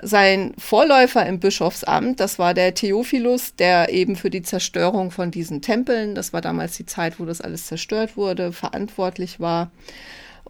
Sein 0.02 0.54
Vorläufer 0.58 1.26
im 1.28 1.40
Bischofsamt, 1.40 2.20
das 2.20 2.40
war 2.40 2.56
der 2.56 2.74
Theophilus, 2.74 3.56
der 3.56 3.94
eben 3.94 4.16
für 4.16 4.32
die 4.32 4.42
Zerstörung 4.42 5.12
von 5.12 5.30
diesen 5.30 5.62
Tempeln, 5.62 6.16
das 6.16 6.34
war 6.34 6.42
damals 6.42 6.78
die 6.78 6.88
Zeit, 6.88 7.20
wo 7.20 7.26
das 7.26 7.42
alles 7.42 7.68
zerstört 7.68 8.18
wurde, 8.18 8.52
verantwortlich 8.54 9.40
war. 9.40 9.70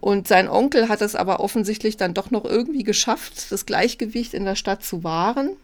Und 0.00 0.28
sein 0.28 0.48
Onkel 0.48 0.88
hat 0.88 1.02
es 1.02 1.16
aber 1.16 1.40
offensichtlich 1.40 1.96
dann 1.96 2.14
doch 2.14 2.30
noch 2.30 2.44
irgendwie 2.44 2.84
geschafft, 2.84 3.50
das 3.50 3.66
Gleichgewicht 3.66 4.32
in 4.32 4.44
der 4.44 4.54
Stadt 4.54 4.84
zu 4.84 5.02
wahren. 5.02 5.56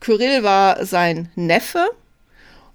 Kyrill 0.00 0.42
war 0.42 0.84
sein 0.86 1.28
Neffe 1.34 1.90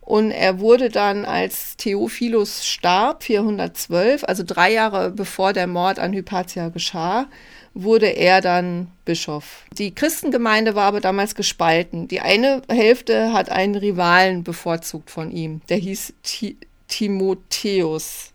und 0.01 0.32
er 0.32 0.60
wurde 0.60 0.89
dann, 0.89 1.26
als 1.26 1.78
Theophilus 1.78 2.66
starb, 2.66 3.24
412, 3.24 4.26
also 4.26 4.43
drei 4.45 4.74
Jahre 4.74 5.12
bevor 5.12 5.54
der 5.54 5.66
Mord 5.66 5.97
an 5.97 6.14
Hypatia 6.14 6.70
geschah, 6.70 7.28
wurde 7.74 8.08
er 8.08 8.41
dann 8.41 8.91
Bischof. 9.06 9.66
Die 9.72 9.95
Christengemeinde 9.95 10.76
war 10.76 10.86
aber 10.86 10.99
damals 10.99 11.34
gespalten. 11.34 12.08
Die 12.08 12.20
eine 12.20 12.62
Hälfte 12.70 13.34
hat 13.34 13.49
einen 13.49 13.76
Rivalen 13.76 14.43
bevorzugt 14.43 15.10
von 15.10 15.32
ihm, 15.32 15.62
der 15.70 15.78
hieß 15.78 16.14
Timotheus 16.88 18.34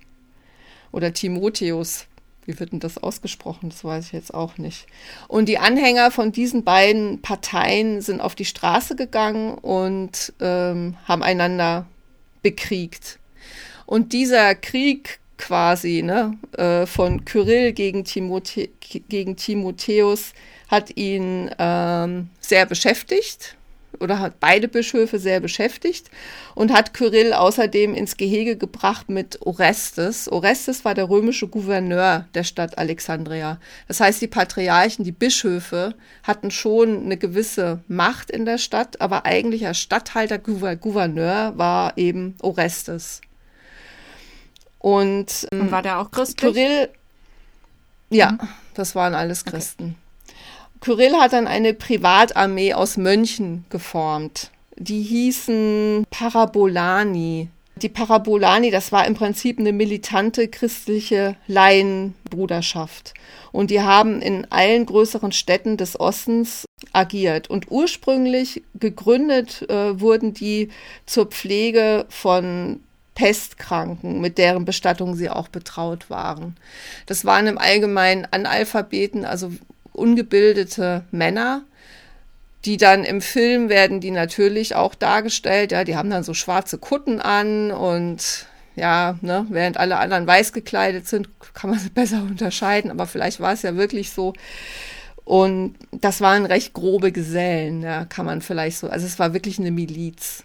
oder 0.90 1.12
Timotheus. 1.12 2.07
Wie 2.48 2.58
wird 2.58 2.72
denn 2.72 2.80
das 2.80 2.96
ausgesprochen? 2.96 3.68
Das 3.68 3.84
weiß 3.84 4.06
ich 4.06 4.12
jetzt 4.12 4.32
auch 4.32 4.56
nicht. 4.56 4.86
Und 5.28 5.50
die 5.50 5.58
Anhänger 5.58 6.10
von 6.10 6.32
diesen 6.32 6.64
beiden 6.64 7.20
Parteien 7.20 8.00
sind 8.00 8.22
auf 8.22 8.34
die 8.34 8.46
Straße 8.46 8.96
gegangen 8.96 9.58
und 9.58 10.32
ähm, 10.40 10.96
haben 11.04 11.22
einander 11.22 11.84
bekriegt. 12.40 13.18
Und 13.84 14.14
dieser 14.14 14.54
Krieg 14.54 15.20
quasi 15.36 16.00
ne, 16.02 16.38
äh, 16.56 16.86
von 16.86 17.26
Kyrill 17.26 17.74
gegen, 17.74 18.04
Timothe 18.04 18.70
gegen 18.80 19.36
Timotheus 19.36 20.32
hat 20.68 20.96
ihn 20.96 21.50
ähm, 21.58 22.30
sehr 22.40 22.64
beschäftigt 22.64 23.57
oder 24.00 24.18
hat 24.18 24.40
beide 24.40 24.68
Bischöfe 24.68 25.18
sehr 25.18 25.40
beschäftigt 25.40 26.10
und 26.54 26.72
hat 26.72 26.94
Kyrill 26.94 27.32
außerdem 27.32 27.94
ins 27.94 28.16
Gehege 28.16 28.56
gebracht 28.56 29.08
mit 29.08 29.44
Orestes. 29.46 30.30
Orestes 30.30 30.84
war 30.84 30.94
der 30.94 31.08
römische 31.08 31.48
Gouverneur 31.48 32.26
der 32.34 32.44
Stadt 32.44 32.78
Alexandria. 32.78 33.58
Das 33.86 34.00
heißt, 34.00 34.20
die 34.20 34.26
Patriarchen, 34.26 35.04
die 35.04 35.12
Bischöfe 35.12 35.94
hatten 36.22 36.50
schon 36.50 37.04
eine 37.04 37.16
gewisse 37.16 37.80
Macht 37.88 38.30
in 38.30 38.44
der 38.44 38.58
Stadt, 38.58 39.00
aber 39.00 39.26
eigentlicher 39.26 39.74
Statthalter, 39.74 40.38
Gouverneur 40.38 41.52
war 41.56 41.96
eben 41.96 42.36
Orestes. 42.42 43.20
Und, 44.78 45.46
und 45.50 45.70
war 45.70 45.82
der 45.82 45.98
auch 45.98 46.10
christlich? 46.10 46.54
Kyrill, 46.54 46.88
ja, 48.10 48.32
mhm. 48.32 48.48
das 48.74 48.94
waren 48.94 49.14
alles 49.14 49.44
Christen. 49.44 49.84
Okay. 49.84 50.07
Kyrill 50.80 51.16
hat 51.16 51.32
dann 51.32 51.46
eine 51.46 51.74
Privatarmee 51.74 52.74
aus 52.74 52.96
Mönchen 52.96 53.64
geformt. 53.70 54.50
Die 54.76 55.02
hießen 55.02 56.06
Parabolani. 56.10 57.48
Die 57.76 57.88
Parabolani, 57.88 58.70
das 58.70 58.90
war 58.90 59.06
im 59.06 59.14
Prinzip 59.14 59.58
eine 59.58 59.72
militante 59.72 60.48
christliche 60.48 61.36
Laienbruderschaft. 61.46 63.14
Und 63.52 63.70
die 63.70 63.82
haben 63.82 64.20
in 64.20 64.46
allen 64.50 64.86
größeren 64.86 65.32
Städten 65.32 65.76
des 65.76 65.98
Ostens 65.98 66.64
agiert. 66.92 67.50
Und 67.50 67.70
ursprünglich 67.70 68.62
gegründet 68.74 69.68
äh, 69.68 70.00
wurden 70.00 70.34
die 70.34 70.68
zur 71.06 71.26
Pflege 71.26 72.06
von 72.08 72.80
Pestkranken, 73.14 74.20
mit 74.20 74.38
deren 74.38 74.64
Bestattung 74.64 75.16
sie 75.16 75.28
auch 75.28 75.48
betraut 75.48 76.08
waren. 76.08 76.56
Das 77.06 77.24
waren 77.24 77.48
im 77.48 77.58
Allgemeinen 77.58 78.28
Analphabeten, 78.30 79.24
also 79.24 79.50
ungebildete 79.98 81.04
Männer, 81.10 81.62
die 82.64 82.76
dann 82.76 83.04
im 83.04 83.20
Film 83.20 83.68
werden 83.68 84.00
die 84.00 84.10
natürlich 84.10 84.74
auch 84.74 84.94
dargestellt, 84.94 85.72
ja, 85.72 85.84
die 85.84 85.96
haben 85.96 86.10
dann 86.10 86.24
so 86.24 86.34
schwarze 86.34 86.78
Kutten 86.78 87.20
an 87.20 87.70
und 87.70 88.46
ja, 88.76 89.18
ne, 89.22 89.46
während 89.50 89.76
alle 89.76 89.98
anderen 89.98 90.26
weiß 90.26 90.52
gekleidet 90.52 91.06
sind, 91.06 91.28
kann 91.54 91.70
man 91.70 91.78
sie 91.78 91.90
besser 91.94 92.22
unterscheiden, 92.22 92.90
aber 92.90 93.06
vielleicht 93.06 93.40
war 93.40 93.52
es 93.52 93.62
ja 93.62 93.76
wirklich 93.76 94.10
so. 94.10 94.32
Und 95.24 95.74
das 95.92 96.22
waren 96.22 96.46
recht 96.46 96.72
grobe 96.72 97.12
Gesellen, 97.12 97.82
ja, 97.82 98.06
kann 98.06 98.24
man 98.24 98.40
vielleicht 98.40 98.78
so, 98.78 98.88
also 98.88 99.04
es 99.04 99.18
war 99.18 99.34
wirklich 99.34 99.58
eine 99.58 99.70
Miliz. 99.70 100.44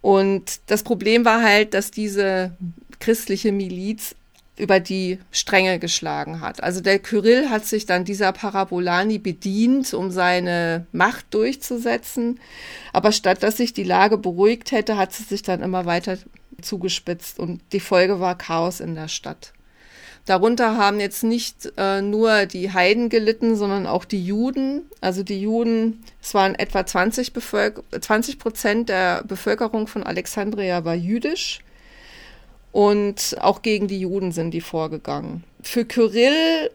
Und 0.00 0.60
das 0.66 0.82
Problem 0.82 1.24
war 1.24 1.42
halt, 1.42 1.74
dass 1.74 1.90
diese 1.90 2.52
christliche 3.00 3.52
Miliz 3.52 4.14
über 4.58 4.80
die 4.80 5.18
Stränge 5.30 5.78
geschlagen 5.78 6.40
hat. 6.40 6.62
Also 6.62 6.80
der 6.80 6.98
Kyrill 6.98 7.50
hat 7.50 7.64
sich 7.66 7.86
dann 7.86 8.04
dieser 8.04 8.32
Parabolani 8.32 9.18
bedient, 9.18 9.94
um 9.94 10.10
seine 10.10 10.86
Macht 10.92 11.32
durchzusetzen. 11.34 12.40
Aber 12.92 13.12
statt 13.12 13.42
dass 13.42 13.56
sich 13.56 13.72
die 13.72 13.84
Lage 13.84 14.18
beruhigt 14.18 14.72
hätte, 14.72 14.96
hat 14.96 15.12
sie 15.12 15.24
sich 15.24 15.42
dann 15.42 15.62
immer 15.62 15.84
weiter 15.86 16.18
zugespitzt 16.60 17.38
und 17.38 17.60
die 17.72 17.80
Folge 17.80 18.20
war 18.20 18.36
Chaos 18.36 18.80
in 18.80 18.94
der 18.94 19.08
Stadt. 19.08 19.52
Darunter 20.28 20.76
haben 20.76 21.00
jetzt 21.00 21.24
nicht 21.24 21.72
äh, 21.78 22.02
nur 22.02 22.44
die 22.44 22.70
Heiden 22.70 23.08
gelitten, 23.08 23.56
sondern 23.56 23.86
auch 23.86 24.04
die 24.04 24.22
Juden. 24.22 24.82
Also 25.00 25.22
die 25.22 25.40
Juden, 25.40 26.04
es 26.20 26.34
waren 26.34 26.54
etwa 26.54 26.84
20 26.84 27.32
Prozent 28.38 28.90
der 28.90 29.24
Bevölkerung 29.24 29.86
von 29.86 30.02
Alexandria 30.02 30.84
war 30.84 30.94
jüdisch. 30.94 31.60
Und 32.78 33.34
auch 33.40 33.62
gegen 33.62 33.88
die 33.88 33.98
Juden 33.98 34.30
sind 34.30 34.52
die 34.52 34.60
vorgegangen. 34.60 35.42
Für 35.62 35.84
Kyrill 35.84 36.70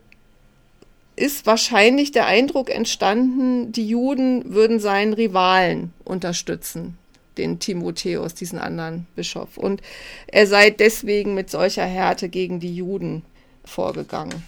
ist 1.15 1.45
wahrscheinlich 1.45 2.11
der 2.11 2.25
Eindruck 2.25 2.69
entstanden, 2.69 3.71
die 3.71 3.87
Juden 3.87 4.53
würden 4.53 4.81
seinen 4.81 5.13
Rivalen 5.13 5.93
unterstützen, 6.03 6.97
den 7.37 7.59
Timotheus, 7.59 8.33
diesen 8.33 8.59
anderen 8.59 9.07
Bischof. 9.15 9.57
Und 9.57 9.81
er 10.27 10.45
sei 10.45 10.71
deswegen 10.71 11.35
mit 11.35 11.49
solcher 11.49 11.85
Härte 11.85 12.27
gegen 12.27 12.59
die 12.59 12.75
Juden 12.75 13.23
vorgegangen. 13.63 14.43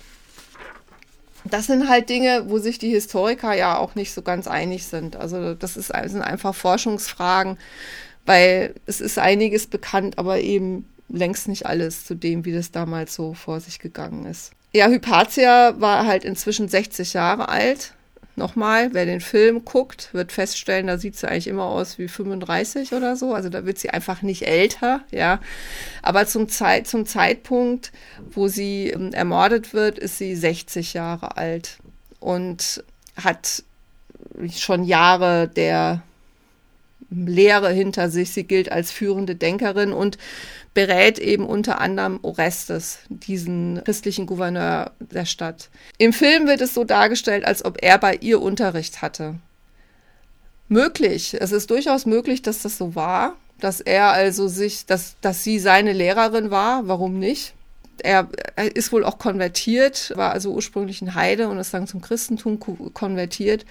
Das 1.46 1.68
sind 1.68 1.88
halt 1.88 2.10
Dinge, 2.10 2.50
wo 2.50 2.58
sich 2.58 2.80
die 2.80 2.90
Historiker 2.90 3.54
ja 3.54 3.78
auch 3.78 3.96
nicht 3.96 4.12
so 4.12 4.24
ganz 4.24 4.48
einig 4.48 4.88
sind. 4.88 5.16
Also 5.16 5.54
das 5.54 5.78
ist, 5.78 5.94
sind 6.08 6.22
einfach 6.22 6.54
Forschungsfragen, 6.54 7.58
weil 8.26 8.76
es 8.88 9.00
ist 9.00 9.18
einiges 9.18 9.68
bekannt, 9.68 10.18
aber 10.18 10.42
eben 10.42 10.86
längst 11.10 11.48
nicht 11.48 11.66
alles 11.66 12.06
zu 12.06 12.16
dem, 12.16 12.46
wie 12.46 12.54
das 12.54 12.72
damals 12.72 13.14
so 13.14 13.34
vor 13.34 13.60
sich 13.60 13.80
gegangen 13.80 14.26
ist. 14.26 14.52
Ja, 14.74 14.88
Hypatia 14.88 15.80
war 15.80 16.06
halt 16.06 16.26
inzwischen 16.26 16.68
60 16.68 17.14
Jahre 17.14 17.50
alt. 17.50 17.94
nochmal, 18.38 18.94
wer 18.94 19.06
den 19.06 19.22
Film 19.22 19.64
guckt, 19.64 20.10
wird 20.12 20.34
feststellen, 20.34 20.88
da 20.88 20.98
sieht 20.98 21.16
sie 21.16 21.26
eigentlich 21.26 21.48
immer 21.48 21.64
aus 21.64 21.98
wie 21.98 22.10
35 22.10 22.92
oder 22.92 23.16
so. 23.16 23.34
Also 23.34 23.48
da 23.48 23.66
wird 23.66 23.78
sie 23.78 23.92
einfach 23.92 24.22
nicht 24.24 24.46
älter, 24.46 25.00
ja. 25.12 25.40
Aber 26.02 26.28
zum, 26.28 26.50
Zeit, 26.50 26.86
zum 26.86 27.06
Zeitpunkt, 27.06 27.94
wo 28.32 28.50
sie 28.50 28.90
ähm, 28.90 29.14
ermordet 29.14 29.74
wird, 29.74 29.98
ist 29.98 30.18
sie 30.18 30.36
60 30.36 30.94
Jahre 30.94 31.38
alt 31.38 31.78
und 32.20 32.84
hat 33.16 33.64
schon 34.54 34.84
Jahre 34.84 35.48
der 35.48 36.04
Lehre 37.10 37.72
hinter 37.72 38.10
sich. 38.10 38.32
Sie 38.32 38.44
gilt 38.44 38.72
als 38.72 38.92
führende 38.92 39.36
Denkerin 39.36 39.94
und 39.94 40.18
berät 40.76 41.18
eben 41.18 41.48
unter 41.48 41.82
anderem 41.82 42.20
Orestes, 42.22 43.00
diesen 43.10 43.82
christlichen 43.84 44.28
Gouverneur 44.28 44.92
der 45.00 45.26
Stadt. 45.26 45.70
Im 45.98 46.14
Film 46.14 46.46
wird 46.46 46.62
es 46.62 46.76
so 46.76 46.84
dargestellt, 46.84 47.46
als 47.46 47.66
ob 47.66 47.82
er 47.82 47.98
bei 47.98 48.16
ihr 48.16 48.42
Unterricht 48.42 49.02
hatte. 49.02 49.36
Möglich, 50.68 51.36
es 51.40 51.52
ist 51.52 51.72
durchaus 51.72 52.06
möglich, 52.06 52.42
dass 52.42 52.62
das 52.62 52.78
so 52.78 52.94
war, 52.94 53.36
dass 53.60 53.80
er 53.80 54.12
also 54.12 54.48
sich, 54.48 54.86
dass, 54.86 55.16
dass 55.22 55.44
sie 55.44 55.60
seine 55.60 55.94
Lehrerin 55.94 56.52
war, 56.52 56.88
warum 56.88 57.20
nicht? 57.20 57.54
Er, 58.04 58.28
er 58.58 58.76
ist 58.76 58.92
wohl 58.92 59.06
auch 59.06 59.18
konvertiert, 59.18 60.12
war 60.18 60.34
also 60.34 60.52
ursprünglich 60.52 61.02
ein 61.02 61.16
Heide 61.16 61.48
und 61.48 61.58
ist 61.58 61.74
dann 61.74 61.88
zum 61.88 62.02
Christentum 62.02 62.60
konvertiert. 62.60 63.66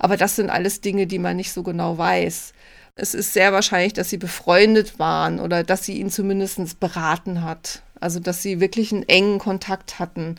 Aber 0.00 0.16
das 0.16 0.34
sind 0.34 0.50
alles 0.50 0.80
Dinge, 0.80 1.06
die 1.06 1.20
man 1.20 1.36
nicht 1.36 1.52
so 1.52 1.62
genau 1.62 1.96
weiß. 1.96 2.52
Es 2.94 3.14
ist 3.14 3.32
sehr 3.32 3.52
wahrscheinlich, 3.52 3.94
dass 3.94 4.10
sie 4.10 4.18
befreundet 4.18 4.98
waren 4.98 5.40
oder 5.40 5.64
dass 5.64 5.84
sie 5.84 5.98
ihn 5.98 6.10
zumindest 6.10 6.78
beraten 6.78 7.42
hat. 7.42 7.82
Also, 8.00 8.20
dass 8.20 8.42
sie 8.42 8.60
wirklich 8.60 8.92
einen 8.92 9.08
engen 9.08 9.38
Kontakt 9.38 9.98
hatten. 9.98 10.36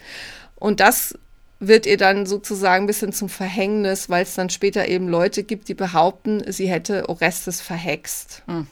Und 0.56 0.80
das 0.80 1.18
wird 1.60 1.86
ihr 1.86 1.98
dann 1.98 2.26
sozusagen 2.26 2.84
ein 2.84 2.88
bisschen 2.88 3.14
zum 3.14 3.30
Verhängnis, 3.30 4.10
weil 4.10 4.24
es 4.24 4.36
dann 4.36 4.50
später 4.50 4.88
eben 4.88 5.08
Leute 5.08 5.44
gibt, 5.44 5.70
die 5.70 5.74
behaupten, 5.74 6.44
sie 6.52 6.68
hätte 6.68 7.10
Orestes 7.10 7.62
verhext. 7.62 8.44
Mhm. 8.48 8.68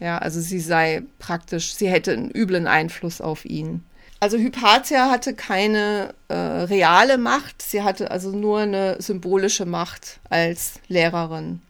Ja, 0.00 0.18
also 0.18 0.40
sie 0.40 0.58
sei 0.58 1.02
praktisch, 1.18 1.74
sie 1.74 1.88
hätte 1.88 2.12
einen 2.12 2.30
üblen 2.30 2.66
Einfluss 2.66 3.20
auf 3.20 3.44
ihn. 3.44 3.84
Also 4.18 4.38
Hypatia 4.38 5.10
hatte 5.10 5.34
keine 5.34 6.14
äh, 6.28 6.34
reale 6.34 7.18
Macht, 7.18 7.60
sie 7.60 7.82
hatte 7.82 8.10
also 8.10 8.30
nur 8.30 8.60
eine 8.60 9.00
symbolische 9.00 9.66
Macht 9.66 10.20
als 10.30 10.74
Lehrerin. 10.88 11.60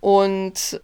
Und 0.00 0.80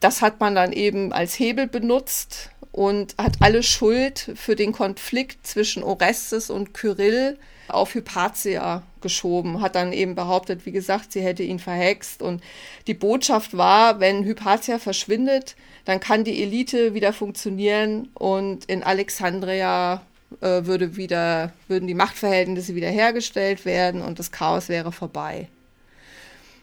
das 0.00 0.22
hat 0.22 0.40
man 0.40 0.54
dann 0.54 0.72
eben 0.72 1.12
als 1.12 1.38
Hebel 1.38 1.66
benutzt 1.66 2.50
und 2.72 3.14
hat 3.18 3.36
alle 3.40 3.62
Schuld 3.62 4.32
für 4.34 4.56
den 4.56 4.72
Konflikt 4.72 5.46
zwischen 5.46 5.82
Orestes 5.82 6.50
und 6.50 6.72
Kyrill 6.74 7.38
auf 7.68 7.94
Hypatia 7.94 8.82
geschoben, 9.00 9.60
hat 9.60 9.74
dann 9.74 9.92
eben 9.92 10.14
behauptet, 10.14 10.66
wie 10.66 10.72
gesagt, 10.72 11.12
sie 11.12 11.22
hätte 11.22 11.42
ihn 11.42 11.58
verhext. 11.58 12.22
Und 12.22 12.42
die 12.86 12.94
Botschaft 12.94 13.56
war, 13.56 14.00
wenn 14.00 14.24
Hypatia 14.24 14.78
verschwindet, 14.78 15.56
dann 15.84 16.00
kann 16.00 16.24
die 16.24 16.42
Elite 16.42 16.94
wieder 16.94 17.12
funktionieren 17.12 18.08
und 18.14 18.64
in 18.66 18.82
Alexandria 18.82 20.02
äh, 20.40 20.64
würde 20.64 20.96
wieder, 20.96 21.52
würden 21.68 21.86
die 21.86 21.94
Machtverhältnisse 21.94 22.74
wiederhergestellt 22.74 23.64
werden 23.64 24.02
und 24.02 24.18
das 24.18 24.30
Chaos 24.30 24.68
wäre 24.68 24.92
vorbei. 24.92 25.48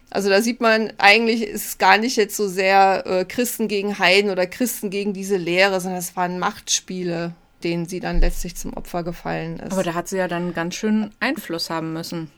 Also 0.09 0.29
da 0.29 0.41
sieht 0.41 0.61
man, 0.61 0.93
eigentlich 0.97 1.43
ist 1.43 1.65
es 1.65 1.77
gar 1.77 1.97
nicht 1.97 2.15
jetzt 2.15 2.37
so 2.37 2.47
sehr 2.47 3.03
äh, 3.05 3.25
Christen 3.25 3.67
gegen 3.67 3.99
Heiden 3.99 4.31
oder 4.31 4.47
Christen 4.47 4.89
gegen 4.89 5.13
diese 5.13 5.35
Lehre, 5.35 5.81
sondern 5.81 5.99
es 5.99 6.15
waren 6.15 6.39
Machtspiele, 6.39 7.33
denen 7.63 7.87
sie 7.87 7.99
dann 7.99 8.21
letztlich 8.21 8.55
zum 8.55 8.73
Opfer 8.73 9.03
gefallen 9.03 9.59
ist. 9.59 9.73
Aber 9.73 9.83
da 9.83 9.93
hat 9.93 10.07
sie 10.07 10.17
ja 10.17 10.27
dann 10.27 10.53
ganz 10.53 10.75
schön 10.75 11.11
Einfluss 11.19 11.69
haben 11.69 11.91
müssen. 11.91 12.31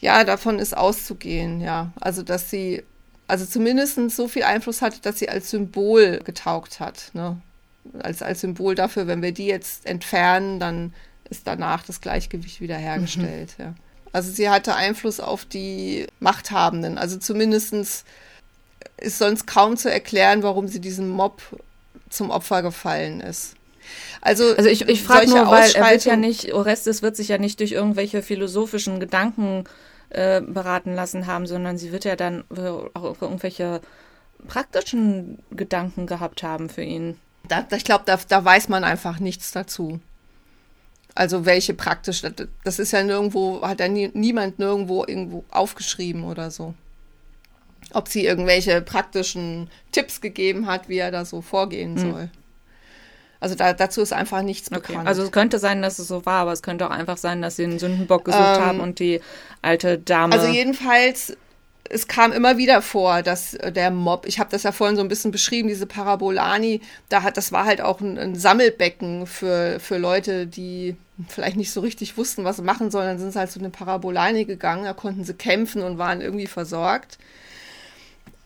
Ja, 0.00 0.22
davon 0.22 0.60
ist 0.60 0.76
auszugehen, 0.76 1.60
ja. 1.60 1.92
Also, 2.00 2.22
dass 2.22 2.48
sie, 2.50 2.84
also 3.26 3.44
zumindest 3.44 3.98
so 4.10 4.28
viel 4.28 4.44
Einfluss 4.44 4.82
hatte, 4.82 5.00
dass 5.00 5.18
sie 5.18 5.28
als 5.28 5.50
Symbol 5.50 6.20
getaugt 6.24 6.78
hat. 6.78 7.10
Ne? 7.14 7.40
Als, 7.98 8.22
als 8.22 8.42
Symbol 8.42 8.76
dafür, 8.76 9.08
wenn 9.08 9.22
wir 9.22 9.32
die 9.32 9.46
jetzt 9.46 9.84
entfernen, 9.86 10.60
dann 10.60 10.94
ist 11.28 11.46
danach 11.46 11.84
das 11.84 12.00
Gleichgewicht 12.00 12.60
wiederhergestellt, 12.60 13.58
mhm. 13.58 13.64
ja. 13.64 13.74
Also 14.12 14.30
sie 14.30 14.48
hatte 14.48 14.74
Einfluss 14.74 15.20
auf 15.20 15.44
die 15.44 16.06
Machthabenden. 16.20 16.98
Also 16.98 17.18
zumindest 17.18 18.04
ist 18.96 19.18
sonst 19.18 19.46
kaum 19.46 19.76
zu 19.76 19.90
erklären, 19.90 20.42
warum 20.42 20.68
sie 20.68 20.80
diesem 20.80 21.08
Mob 21.08 21.42
zum 22.10 22.30
Opfer 22.30 22.62
gefallen 22.62 23.20
ist. 23.20 23.54
Also, 24.20 24.54
also 24.56 24.68
ich, 24.68 24.88
ich 24.88 25.02
frage 25.02 25.28
nur, 25.28 25.50
weil 25.50 25.70
er 25.70 25.90
wird 25.90 26.04
ja 26.04 26.16
nicht, 26.16 26.52
Orestes 26.52 27.02
wird 27.02 27.16
sich 27.16 27.28
ja 27.28 27.38
nicht 27.38 27.60
durch 27.60 27.72
irgendwelche 27.72 28.22
philosophischen 28.22 29.00
Gedanken 29.00 29.64
äh, 30.10 30.40
beraten 30.40 30.94
lassen 30.94 31.26
haben, 31.26 31.46
sondern 31.46 31.78
sie 31.78 31.92
wird 31.92 32.04
ja 32.04 32.16
dann 32.16 32.44
auch 32.94 33.22
irgendwelche 33.22 33.80
praktischen 34.46 35.38
Gedanken 35.50 36.06
gehabt 36.06 36.42
haben 36.42 36.68
für 36.68 36.82
ihn. 36.82 37.18
Da, 37.48 37.66
ich 37.74 37.84
glaube, 37.84 38.04
da, 38.06 38.18
da 38.28 38.44
weiß 38.44 38.68
man 38.68 38.84
einfach 38.84 39.20
nichts 39.20 39.52
dazu. 39.52 40.00
Also 41.14 41.44
welche 41.44 41.74
praktisch, 41.74 42.22
das 42.64 42.78
ist 42.78 42.92
ja 42.92 43.02
nirgendwo, 43.02 43.62
hat 43.62 43.80
ja 43.80 43.88
nie, 43.88 44.10
niemand 44.14 44.58
nirgendwo 44.58 45.04
irgendwo 45.06 45.44
aufgeschrieben 45.50 46.24
oder 46.24 46.50
so. 46.50 46.74
Ob 47.92 48.08
sie 48.08 48.24
irgendwelche 48.24 48.82
praktischen 48.82 49.68
Tipps 49.92 50.20
gegeben 50.20 50.66
hat, 50.66 50.88
wie 50.88 50.98
er 50.98 51.10
da 51.10 51.24
so 51.24 51.40
vorgehen 51.40 51.94
mhm. 51.94 51.98
soll. 51.98 52.30
Also 53.40 53.54
da, 53.54 53.72
dazu 53.72 54.02
ist 54.02 54.12
einfach 54.12 54.42
nichts 54.42 54.70
okay. 54.70 54.80
bekannt. 54.80 55.08
Also 55.08 55.22
es 55.22 55.32
könnte 55.32 55.58
sein, 55.58 55.80
dass 55.80 55.98
es 55.98 56.08
so 56.08 56.26
war, 56.26 56.42
aber 56.42 56.52
es 56.52 56.62
könnte 56.62 56.86
auch 56.86 56.90
einfach 56.90 57.16
sein, 57.16 57.40
dass 57.40 57.56
sie 57.56 57.64
einen 57.64 57.78
Sündenbock 57.78 58.24
gesucht 58.24 58.56
ähm, 58.56 58.64
haben 58.64 58.80
und 58.80 58.98
die 58.98 59.20
alte 59.62 59.98
Dame. 59.98 60.34
Also 60.34 60.48
jedenfalls 60.48 61.36
es 61.90 62.08
kam 62.08 62.32
immer 62.32 62.58
wieder 62.58 62.82
vor, 62.82 63.22
dass 63.22 63.54
äh, 63.54 63.72
der 63.72 63.90
Mob, 63.90 64.26
ich 64.26 64.38
habe 64.38 64.50
das 64.50 64.62
ja 64.62 64.72
vorhin 64.72 64.96
so 64.96 65.02
ein 65.02 65.08
bisschen 65.08 65.30
beschrieben, 65.30 65.68
diese 65.68 65.86
Parabolani, 65.86 66.80
da 67.08 67.22
hat, 67.22 67.36
das 67.36 67.52
war 67.52 67.64
halt 67.64 67.80
auch 67.80 68.00
ein, 68.00 68.18
ein, 68.18 68.34
Sammelbecken 68.34 69.26
für, 69.26 69.80
für 69.80 69.98
Leute, 69.98 70.46
die 70.46 70.96
vielleicht 71.28 71.56
nicht 71.56 71.72
so 71.72 71.80
richtig 71.80 72.16
wussten, 72.16 72.44
was 72.44 72.56
sie 72.56 72.62
machen 72.62 72.90
sollen. 72.90 73.08
Dann 73.08 73.18
sind 73.18 73.32
sie 73.32 73.38
halt 73.38 73.50
zu 73.50 73.58
den 73.58 73.72
Parabolani 73.72 74.44
gegangen, 74.44 74.84
da 74.84 74.92
konnten 74.92 75.24
sie 75.24 75.34
kämpfen 75.34 75.82
und 75.82 75.98
waren 75.98 76.20
irgendwie 76.20 76.46
versorgt. 76.46 77.18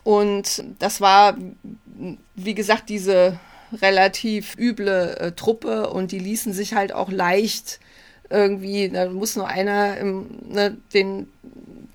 Und 0.03 0.63
das 0.79 0.99
war, 0.99 1.37
wie 2.35 2.55
gesagt, 2.55 2.89
diese 2.89 3.39
relativ 3.81 4.55
üble 4.57 5.15
äh, 5.17 5.31
Truppe 5.31 5.89
und 5.89 6.11
die 6.11 6.19
ließen 6.19 6.53
sich 6.53 6.73
halt 6.73 6.93
auch 6.93 7.09
leicht 7.09 7.79
irgendwie, 8.29 8.89
da 8.89 9.09
muss 9.09 9.35
nur 9.35 9.47
einer 9.47 9.97
im, 9.97 10.27
ne, 10.47 10.77
den 10.93 11.27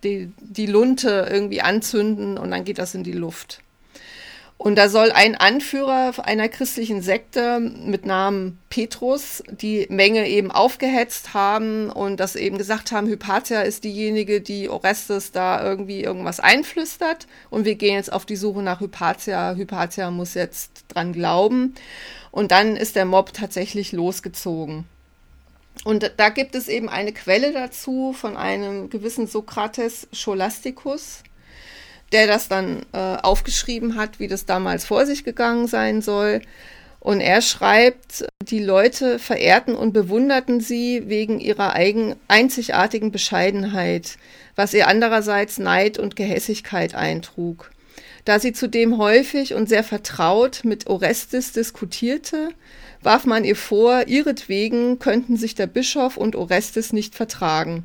die, 0.05 0.33
die 0.41 0.67
Lunte 0.67 1.29
irgendwie 1.31 1.63
anzünden 1.63 2.39
und 2.39 2.51
dann 2.51 2.65
geht 2.65 2.79
das 2.79 2.95
in 2.95 3.05
die 3.05 3.13
Luft. 3.13 3.61
Und 4.59 4.75
da 4.75 4.89
soll 4.89 5.13
ein 5.13 5.37
Anführer 5.37 6.13
einer 6.25 6.49
christlichen 6.49 7.01
Sekte 7.01 7.61
mit 7.61 8.05
Namen 8.05 8.59
Petrus 8.71 9.41
die 9.49 9.87
Menge 9.89 10.29
eben 10.29 10.51
aufgehetzt 10.51 11.33
haben 11.33 11.91
und 11.91 12.19
das 12.19 12.35
eben 12.35 12.59
gesagt 12.59 12.91
haben, 12.91 13.07
Hypatia 13.07 13.61
ist 13.61 13.85
diejenige, 13.85 14.41
die 14.41 14.69
Orestes 14.69 15.31
da 15.31 15.65
irgendwie 15.65 16.03
irgendwas 16.03 16.41
einflüstert 16.41 17.29
und 17.51 17.67
wir 17.67 17.77
gehen 17.77 17.95
jetzt 17.95 18.13
auf 18.13 18.27
die 18.27 18.35
Suche 18.35 18.63
nach 18.63 18.81
Hypatia. 18.81 19.55
Hypatia 19.55 20.11
muss 20.11 20.35
jetzt 20.35 20.87
dran 20.89 21.13
glauben. 21.13 21.75
Und 22.33 22.51
dann 22.51 22.77
ist 22.77 22.97
der 22.97 23.05
Mob 23.05 23.33
tatsächlich 23.33 23.93
losgezogen. 23.93 24.87
Und 25.85 26.13
da 26.17 26.29
gibt 26.29 26.55
es 26.55 26.69
eben 26.69 26.89
eine 26.89 27.13
Quelle 27.13 27.53
dazu 27.53 28.13
von 28.13 28.37
einem 28.37 28.91
gewissen 28.91 29.27
Sokrates 29.27 30.09
Scholasticus, 30.13 31.23
der 32.13 32.27
das 32.27 32.49
dann 32.49 32.85
äh, 32.93 32.99
aufgeschrieben 32.99 33.97
hat, 33.97 34.19
wie 34.19 34.29
das 34.29 34.47
damals 34.47 34.85
vor 34.85 35.07
sich 35.07 35.25
gegangen 35.25 35.67
sein 35.67 36.03
soll. 36.03 36.43
Und 37.01 37.21
er 37.21 37.43
schreibt, 37.43 38.27
die 38.43 38.63
Leute 38.63 39.19
verehrten 39.19 39.75
und 39.77 39.93
bewunderten 39.93 40.61
sie 40.61 41.05
wegen 41.07 41.39
ihrer 41.39 41.75
eigen, 41.75 42.17
einzigartigen 42.27 43.13
Bescheidenheit, 43.13 44.17
was 44.57 44.75
ihr 44.75 44.89
andererseits 44.89 45.59
Neid 45.59 45.99
und 45.99 46.17
Gehässigkeit 46.17 46.95
eintrug. 46.95 47.71
Da 48.25 48.41
sie 48.41 48.53
zudem 48.53 48.99
häufig 48.99 49.55
und 49.55 49.69
sehr 49.69 49.85
vertraut 49.85 50.63
mit 50.65 50.89
Orestes 50.89 51.53
diskutierte, 51.53 52.51
warf 53.03 53.27
man 53.27 53.45
ihr 53.45 53.57
vor, 53.57 54.07
ihretwegen 54.07 54.99
könnten 54.99 55.37
sich 55.37 55.55
der 55.55 55.67
Bischof 55.67 56.17
und 56.17 56.37
Orestes 56.37 56.93
nicht 56.93 57.15
vertragen. 57.15 57.85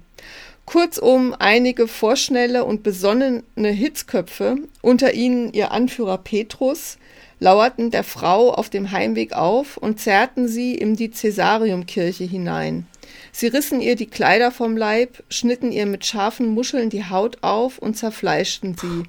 Kurzum, 0.66 1.36
einige 1.38 1.88
vorschnelle 1.88 2.64
und 2.64 2.84
besonnene 2.84 3.70
Hitzköpfe, 3.70 4.58
unter 4.82 5.14
ihnen 5.14 5.52
ihr 5.52 5.72
Anführer 5.72 6.18
Petrus, 6.18 6.98
lauerten 7.40 7.92
der 7.92 8.06
Frau 8.06 8.54
auf 8.54 8.70
dem 8.70 8.92
Heimweg 8.92 9.34
auf 9.34 9.76
und 9.76 10.00
zerrten 10.00 10.48
sie 10.48 10.76
in 10.76 10.96
die 10.96 11.12
Cäsariumkirche 11.12 12.24
hinein. 12.24 12.88
Sie 13.34 13.48
rissen 13.48 13.82
ihr 13.82 13.96
die 13.96 14.06
Kleider 14.06 14.52
vom 14.52 14.78
Leib, 14.78 15.24
schnitten 15.30 15.72
ihr 15.72 15.86
mit 15.86 16.06
scharfen 16.06 16.48
Muscheln 16.48 16.90
die 16.90 17.10
Haut 17.10 17.40
auf 17.42 17.80
und 17.80 17.96
zerfleischten 17.98 18.78
sie. 18.80 19.04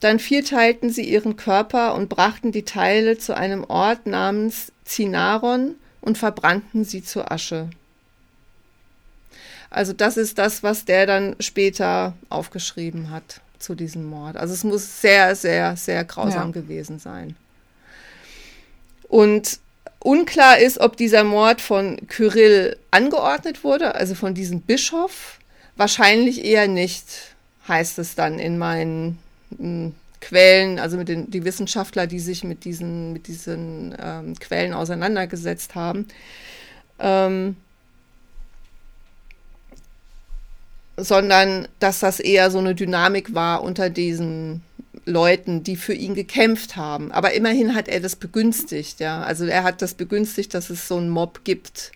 Dann 0.00 0.18
vierteilten 0.18 0.90
sie 0.90 1.02
ihren 1.02 1.36
Körper 1.36 1.94
und 1.94 2.08
brachten 2.08 2.52
die 2.52 2.64
Teile 2.64 3.18
zu 3.18 3.36
einem 3.36 3.64
Ort 3.64 4.06
namens 4.06 4.72
Zinaron 4.88 5.74
und 6.00 6.18
verbrannten 6.18 6.84
sie 6.84 7.04
zur 7.04 7.30
Asche. 7.30 7.68
Also 9.70 9.92
das 9.92 10.16
ist 10.16 10.38
das, 10.38 10.62
was 10.62 10.86
der 10.86 11.06
dann 11.06 11.36
später 11.40 12.14
aufgeschrieben 12.30 13.10
hat 13.10 13.42
zu 13.58 13.74
diesem 13.74 14.06
Mord. 14.06 14.36
Also 14.36 14.54
es 14.54 14.64
muss 14.64 15.02
sehr, 15.02 15.36
sehr, 15.36 15.76
sehr 15.76 16.04
grausam 16.04 16.48
ja. 16.48 16.60
gewesen 16.60 16.98
sein. 16.98 17.36
Und 19.08 19.60
unklar 19.98 20.58
ist, 20.58 20.78
ob 20.78 20.96
dieser 20.96 21.24
Mord 21.24 21.60
von 21.60 21.98
Kyrill 22.08 22.78
angeordnet 22.90 23.64
wurde, 23.64 23.94
also 23.94 24.14
von 24.14 24.34
diesem 24.34 24.62
Bischof. 24.62 25.38
Wahrscheinlich 25.76 26.44
eher 26.44 26.66
nicht, 26.66 27.34
heißt 27.68 27.98
es 27.98 28.14
dann 28.14 28.38
in 28.38 28.58
meinen 28.58 29.18
hm, 29.56 29.94
Quellen, 30.20 30.78
also 30.78 30.96
mit 30.96 31.08
den 31.08 31.30
die 31.30 31.44
Wissenschaftler, 31.44 32.06
die 32.06 32.18
sich 32.18 32.44
mit 32.44 32.64
diesen, 32.64 33.12
mit 33.12 33.28
diesen 33.28 33.94
ähm, 34.00 34.34
Quellen 34.38 34.74
auseinandergesetzt 34.74 35.74
haben. 35.74 36.06
Ähm, 36.98 37.56
sondern 40.96 41.68
dass 41.78 42.00
das 42.00 42.18
eher 42.18 42.50
so 42.50 42.58
eine 42.58 42.74
Dynamik 42.74 43.32
war 43.32 43.62
unter 43.62 43.88
diesen 43.88 44.62
Leuten, 45.04 45.62
die 45.62 45.76
für 45.76 45.94
ihn 45.94 46.14
gekämpft 46.14 46.76
haben. 46.76 47.12
Aber 47.12 47.32
immerhin 47.32 47.74
hat 47.74 47.88
er 47.88 48.00
das 48.00 48.16
begünstigt, 48.16 49.00
ja. 49.00 49.22
Also 49.22 49.46
er 49.46 49.62
hat 49.62 49.80
das 49.80 49.94
begünstigt, 49.94 50.54
dass 50.54 50.70
es 50.70 50.88
so 50.88 50.96
einen 50.96 51.08
Mob 51.08 51.44
gibt. 51.44 51.92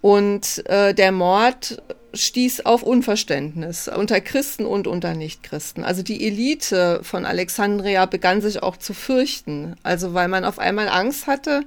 Und 0.00 0.66
äh, 0.66 0.92
der 0.94 1.12
Mord 1.12 1.82
stieß 2.14 2.66
auf 2.66 2.82
Unverständnis 2.82 3.88
unter 3.88 4.20
Christen 4.20 4.66
und 4.66 4.86
unter 4.86 5.14
Nichtchristen. 5.14 5.84
Also 5.84 6.02
die 6.02 6.26
Elite 6.26 7.00
von 7.02 7.24
Alexandria 7.24 8.06
begann 8.06 8.40
sich 8.40 8.62
auch 8.62 8.76
zu 8.76 8.94
fürchten. 8.94 9.76
Also 9.82 10.14
weil 10.14 10.28
man 10.28 10.44
auf 10.44 10.58
einmal 10.58 10.88
Angst 10.88 11.26
hatte, 11.26 11.62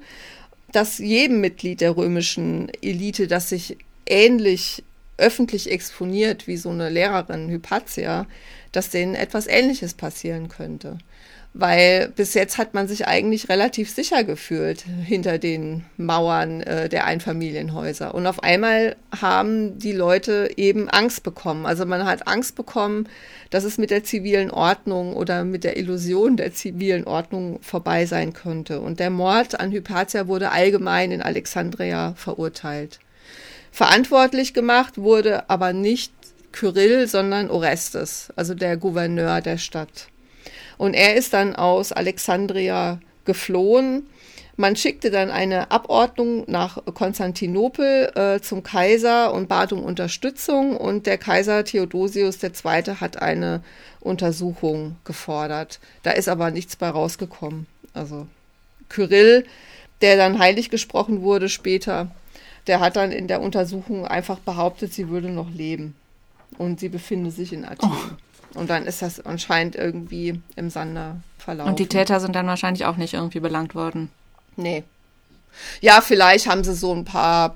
dass 0.71 0.97
jedem 0.97 1.41
Mitglied 1.41 1.81
der 1.81 1.95
römischen 1.95 2.69
Elite, 2.81 3.27
das 3.27 3.49
sich 3.49 3.77
ähnlich 4.05 4.83
öffentlich 5.17 5.71
exponiert 5.71 6.47
wie 6.47 6.57
so 6.57 6.69
eine 6.69 6.89
Lehrerin 6.89 7.49
Hypatia, 7.49 8.27
dass 8.71 8.89
denen 8.89 9.15
etwas 9.15 9.47
Ähnliches 9.47 9.93
passieren 9.93 10.49
könnte 10.49 10.97
weil 11.59 12.09
bis 12.09 12.35
jetzt 12.35 12.59
hat 12.59 12.75
man 12.75 12.87
sich 12.87 13.07
eigentlich 13.07 13.49
relativ 13.49 13.89
sicher 13.89 14.23
gefühlt 14.23 14.85
hinter 15.05 15.39
den 15.39 15.85
Mauern 15.97 16.61
äh, 16.61 16.87
der 16.87 17.05
Einfamilienhäuser. 17.05 18.13
Und 18.13 18.27
auf 18.27 18.43
einmal 18.43 18.95
haben 19.19 19.79
die 19.79 19.91
Leute 19.91 20.51
eben 20.55 20.87
Angst 20.87 21.23
bekommen. 21.23 21.65
Also 21.65 21.87
man 21.87 22.05
hat 22.05 22.27
Angst 22.27 22.55
bekommen, 22.55 23.09
dass 23.49 23.63
es 23.63 23.79
mit 23.79 23.89
der 23.89 24.03
zivilen 24.03 24.51
Ordnung 24.51 25.15
oder 25.15 25.43
mit 25.45 25.63
der 25.63 25.77
Illusion 25.77 26.37
der 26.37 26.53
zivilen 26.53 27.05
Ordnung 27.05 27.59
vorbei 27.63 28.05
sein 28.05 28.33
könnte. 28.33 28.79
Und 28.79 28.99
der 28.99 29.09
Mord 29.09 29.59
an 29.59 29.71
Hypatia 29.71 30.27
wurde 30.27 30.51
allgemein 30.51 31.11
in 31.11 31.23
Alexandria 31.23 32.13
verurteilt. 32.15 32.99
Verantwortlich 33.71 34.53
gemacht 34.53 34.99
wurde 34.99 35.49
aber 35.49 35.73
nicht 35.73 36.13
Kyrill, 36.51 37.07
sondern 37.07 37.49
Orestes, 37.49 38.31
also 38.35 38.53
der 38.53 38.77
Gouverneur 38.77 39.41
der 39.41 39.57
Stadt. 39.57 40.07
Und 40.77 40.93
er 40.93 41.15
ist 41.15 41.33
dann 41.33 41.55
aus 41.55 41.91
Alexandria 41.91 42.99
geflohen. 43.25 44.07
Man 44.55 44.75
schickte 44.75 45.11
dann 45.11 45.29
eine 45.29 45.69
Abordnung 45.69 46.43
nach 46.47 46.83
Konstantinopel 46.93 48.11
äh, 48.15 48.41
zum 48.41 48.63
Kaiser 48.63 49.31
und 49.33 49.47
bat 49.47 49.71
um 49.71 49.83
Unterstützung. 49.83 50.75
Und 50.75 51.05
der 51.05 51.19
Kaiser 51.19 51.63
Theodosius 51.63 52.41
II. 52.41 52.95
hat 52.99 53.21
eine 53.21 53.61
Untersuchung 53.99 54.95
gefordert. 55.03 55.79
Da 56.01 56.11
ist 56.11 56.27
aber 56.27 56.49
nichts 56.49 56.75
bei 56.75 56.89
rausgekommen. 56.89 57.67
Also 57.93 58.25
Kyrill, 58.89 59.45
der 60.01 60.17
dann 60.17 60.39
heilig 60.39 60.69
gesprochen 60.69 61.21
wurde 61.21 61.49
später, 61.49 62.09
der 62.65 62.79
hat 62.79 62.95
dann 62.95 63.11
in 63.11 63.27
der 63.27 63.41
Untersuchung 63.41 64.07
einfach 64.07 64.39
behauptet, 64.39 64.93
sie 64.93 65.09
würde 65.09 65.29
noch 65.29 65.51
leben. 65.51 65.95
Und 66.57 66.79
sie 66.79 66.89
befinde 66.89 67.29
sich 67.29 67.53
in 67.53 67.65
Athen. 67.65 67.91
Oh. 67.91 68.26
Und 68.57 68.69
dann 68.69 68.85
ist 68.85 69.01
das 69.01 69.25
anscheinend 69.25 69.75
irgendwie 69.75 70.41
im 70.55 70.69
Sande 70.69 71.17
verlaufen. 71.37 71.69
Und 71.69 71.79
die 71.79 71.87
Täter 71.87 72.19
sind 72.19 72.35
dann 72.35 72.47
wahrscheinlich 72.47 72.85
auch 72.85 72.97
nicht 72.97 73.13
irgendwie 73.13 73.39
belangt 73.39 73.75
worden. 73.75 74.09
Nee. 74.55 74.83
Ja, 75.81 76.01
vielleicht 76.01 76.47
haben 76.47 76.63
sie 76.63 76.73
so 76.73 76.93
ein 76.93 77.05
paar. 77.05 77.55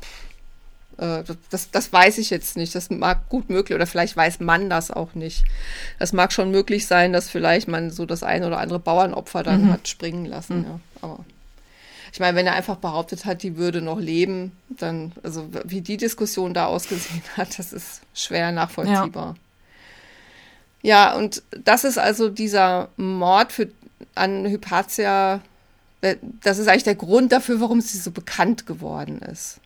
Äh, 0.97 1.23
das, 1.49 1.71
das 1.71 1.91
weiß 1.91 2.17
ich 2.19 2.29
jetzt 2.29 2.55
nicht. 2.55 2.75
Das 2.75 2.89
mag 2.89 3.29
gut 3.29 3.49
möglich, 3.49 3.75
oder 3.75 3.87
vielleicht 3.87 4.15
weiß 4.15 4.39
man 4.39 4.69
das 4.69 4.91
auch 4.91 5.15
nicht. 5.15 5.43
Das 5.99 6.13
mag 6.13 6.31
schon 6.31 6.51
möglich 6.51 6.87
sein, 6.87 7.13
dass 7.13 7.29
vielleicht 7.29 7.67
man 7.67 7.89
so 7.89 8.05
das 8.05 8.23
ein 8.23 8.43
oder 8.43 8.59
andere 8.59 8.79
Bauernopfer 8.79 9.43
dann 9.43 9.65
mhm. 9.65 9.73
hat 9.73 9.87
springen 9.87 10.25
lassen. 10.25 10.59
Mhm. 10.59 10.65
Ja. 10.65 10.79
Aber 11.01 11.25
ich 12.13 12.19
meine, 12.19 12.37
wenn 12.37 12.45
er 12.45 12.53
einfach 12.53 12.75
behauptet 12.75 13.25
hat, 13.25 13.41
die 13.41 13.57
würde 13.57 13.81
noch 13.81 13.99
leben, 13.99 14.51
dann, 14.69 15.13
also 15.23 15.47
wie 15.63 15.81
die 15.81 15.97
Diskussion 15.97 16.53
da 16.53 16.65
ausgesehen 16.65 17.23
hat, 17.37 17.57
das 17.57 17.73
ist 17.73 18.01
schwer 18.13 18.51
nachvollziehbar. 18.51 19.35
Ja. 19.35 19.50
Ja, 20.81 21.15
und 21.15 21.43
das 21.63 21.83
ist 21.83 21.97
also 21.97 22.29
dieser 22.29 22.89
Mord 22.97 23.51
für, 23.51 23.69
an 24.15 24.47
Hypatia, 24.47 25.41
äh, 26.01 26.15
das 26.43 26.57
ist 26.57 26.67
eigentlich 26.67 26.83
der 26.83 26.95
Grund 26.95 27.31
dafür, 27.31 27.61
warum 27.61 27.81
sie 27.81 27.97
so 27.97 28.11
bekannt 28.11 28.65
geworden 28.65 29.19
ist. 29.19 29.59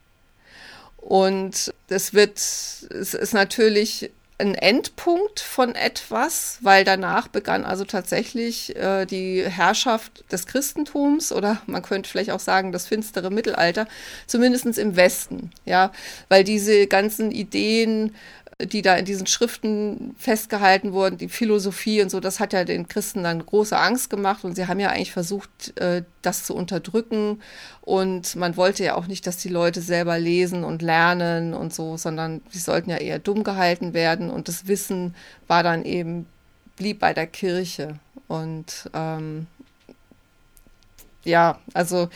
Und 0.97 1.73
es 1.87 2.13
wird, 2.13 2.37
es 2.37 3.13
ist 3.13 3.33
natürlich 3.33 4.11
ein 4.37 4.55
Endpunkt 4.55 5.39
von 5.39 5.75
etwas, 5.75 6.57
weil 6.61 6.83
danach 6.83 7.29
begann 7.29 7.63
also 7.63 7.85
tatsächlich 7.85 8.75
äh, 8.75 9.05
die 9.05 9.43
Herrschaft 9.47 10.29
des 10.31 10.45
Christentums 10.45 11.31
oder 11.31 11.61
man 11.67 11.81
könnte 11.81 12.09
vielleicht 12.09 12.31
auch 12.31 12.41
sagen 12.41 12.73
das 12.73 12.85
finstere 12.85 13.31
Mittelalter, 13.31 13.87
zumindest 14.27 14.77
im 14.77 14.95
Westen, 14.97 15.51
ja, 15.63 15.91
weil 16.27 16.43
diese 16.43 16.87
ganzen 16.87 17.31
Ideen 17.31 18.13
die 18.61 18.81
da 18.81 18.95
in 18.95 19.03
diesen 19.03 19.27
Schriften 19.27 20.15
festgehalten 20.17 20.93
wurden, 20.93 21.17
die 21.17 21.27
Philosophie 21.27 22.01
und 22.01 22.09
so, 22.09 22.21
das 22.21 22.39
hat 22.39 22.53
ja 22.53 22.63
den 22.63 22.87
Christen 22.87 23.23
dann 23.23 23.45
große 23.45 23.77
Angst 23.77 24.09
gemacht. 24.09 24.45
Und 24.45 24.55
sie 24.55 24.67
haben 24.67 24.79
ja 24.79 24.89
eigentlich 24.89 25.11
versucht, 25.11 25.77
äh, 25.77 26.03
das 26.21 26.45
zu 26.45 26.55
unterdrücken. 26.55 27.41
Und 27.81 28.35
man 28.37 28.55
wollte 28.55 28.85
ja 28.85 28.95
auch 28.95 29.07
nicht, 29.07 29.27
dass 29.27 29.37
die 29.37 29.49
Leute 29.49 29.81
selber 29.81 30.17
lesen 30.19 30.63
und 30.63 30.81
lernen 30.81 31.53
und 31.53 31.73
so, 31.73 31.97
sondern 31.97 32.41
sie 32.49 32.59
sollten 32.59 32.89
ja 32.89 32.97
eher 32.97 33.19
dumm 33.19 33.43
gehalten 33.43 33.93
werden. 33.93 34.29
Und 34.29 34.47
das 34.47 34.67
Wissen 34.67 35.15
war 35.47 35.61
dann 35.61 35.83
eben, 35.83 36.25
blieb 36.77 36.99
bei 36.99 37.13
der 37.13 37.27
Kirche. 37.27 37.99
Und 38.29 38.89
ähm, 38.93 39.47
ja, 41.25 41.59
also 41.73 42.09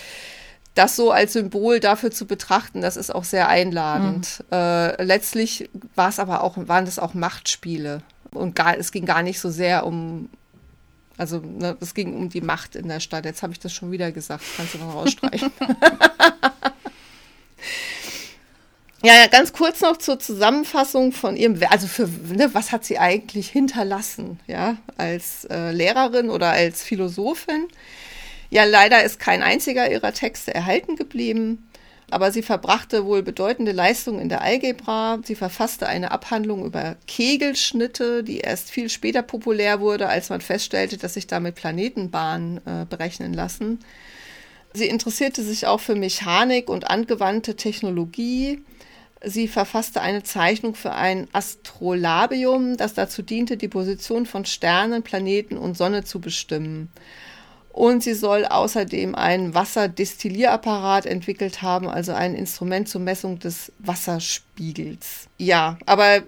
das 0.79 0.95
so 0.95 1.11
als 1.11 1.33
Symbol 1.33 1.81
dafür 1.81 2.09
zu 2.09 2.25
betrachten, 2.25 2.79
das 2.79 2.95
ist 2.95 3.13
auch 3.13 3.25
sehr 3.25 3.49
einladend. 3.49 4.45
Mhm. 4.49 4.57
Äh, 4.57 5.03
letztlich 5.03 5.69
war 5.95 6.07
es 6.07 6.19
aber 6.19 6.41
auch, 6.41 6.55
waren 6.55 6.85
das 6.85 6.99
auch 6.99 7.13
Machtspiele. 7.13 8.01
Und 8.31 8.55
gar, 8.55 8.77
es 8.77 8.93
ging 8.93 9.05
gar 9.05 9.21
nicht 9.21 9.41
so 9.41 9.49
sehr 9.49 9.85
um, 9.85 10.29
also 11.17 11.39
ne, 11.39 11.75
es 11.81 11.93
ging 11.93 12.15
um 12.15 12.29
die 12.29 12.39
Macht 12.39 12.77
in 12.77 12.87
der 12.87 13.01
Stadt. 13.01 13.25
Jetzt 13.25 13.43
habe 13.43 13.51
ich 13.51 13.59
das 13.59 13.73
schon 13.73 13.91
wieder 13.91 14.13
gesagt, 14.13 14.41
kannst 14.55 14.75
du 14.75 14.77
dann 14.77 14.89
rausstreichen. 14.89 15.51
ja, 19.03 19.13
ja, 19.15 19.27
ganz 19.27 19.51
kurz 19.51 19.81
noch 19.81 19.97
zur 19.97 20.17
Zusammenfassung 20.17 21.11
von 21.11 21.35
ihrem, 21.35 21.59
also 21.69 21.87
für, 21.87 22.07
ne, 22.07 22.51
was 22.53 22.71
hat 22.71 22.85
sie 22.85 22.99
eigentlich 22.99 23.49
hinterlassen, 23.49 24.39
ja, 24.47 24.77
als 24.95 25.43
äh, 25.45 25.71
Lehrerin 25.71 26.29
oder 26.29 26.51
als 26.51 26.83
Philosophin? 26.83 27.67
Ja, 28.49 28.63
leider 28.63 29.03
ist 29.03 29.19
kein 29.19 29.43
einziger 29.43 29.91
ihrer 29.91 30.11
Texte 30.11 30.53
erhalten 30.53 30.95
geblieben, 30.95 31.69
aber 32.09 32.31
sie 32.31 32.41
verbrachte 32.41 33.05
wohl 33.05 33.21
bedeutende 33.21 33.71
Leistungen 33.71 34.19
in 34.19 34.29
der 34.29 34.41
Algebra. 34.41 35.19
Sie 35.23 35.35
verfasste 35.35 35.87
eine 35.87 36.11
Abhandlung 36.11 36.65
über 36.65 36.95
Kegelschnitte, 37.05 38.23
die 38.23 38.39
erst 38.39 38.71
viel 38.71 38.89
später 38.89 39.21
populär 39.21 39.79
wurde, 39.79 40.09
als 40.09 40.29
man 40.29 40.41
feststellte, 40.41 40.97
dass 40.97 41.13
sich 41.13 41.27
damit 41.27 41.55
Planetenbahnen 41.55 42.57
äh, 42.65 42.85
berechnen 42.89 43.33
lassen. 43.33 43.79
Sie 44.73 44.87
interessierte 44.87 45.43
sich 45.43 45.67
auch 45.67 45.79
für 45.79 45.95
Mechanik 45.95 46.69
und 46.69 46.89
angewandte 46.89 47.55
Technologie. 47.55 48.63
Sie 49.23 49.47
verfasste 49.47 50.01
eine 50.01 50.23
Zeichnung 50.23 50.73
für 50.73 50.93
ein 50.93 51.27
Astrolabium, 51.33 52.77
das 52.77 52.93
dazu 52.93 53.21
diente, 53.21 53.57
die 53.57 53.67
Position 53.67 54.25
von 54.25 54.45
Sternen, 54.45 55.03
Planeten 55.03 55.57
und 55.57 55.77
Sonne 55.77 56.03
zu 56.03 56.19
bestimmen. 56.19 56.89
Und 57.79 58.03
sie 58.03 58.13
soll 58.13 58.43
außerdem 58.43 59.15
einen 59.15 59.53
Wasserdestillierapparat 59.53 61.05
entwickelt 61.05 61.61
haben, 61.61 61.87
also 61.87 62.11
ein 62.11 62.35
Instrument 62.35 62.89
zur 62.89 62.99
Messung 62.99 63.39
des 63.39 63.71
Wasserspiegels. 63.79 65.29
Ja, 65.37 65.77
aber 65.85 66.23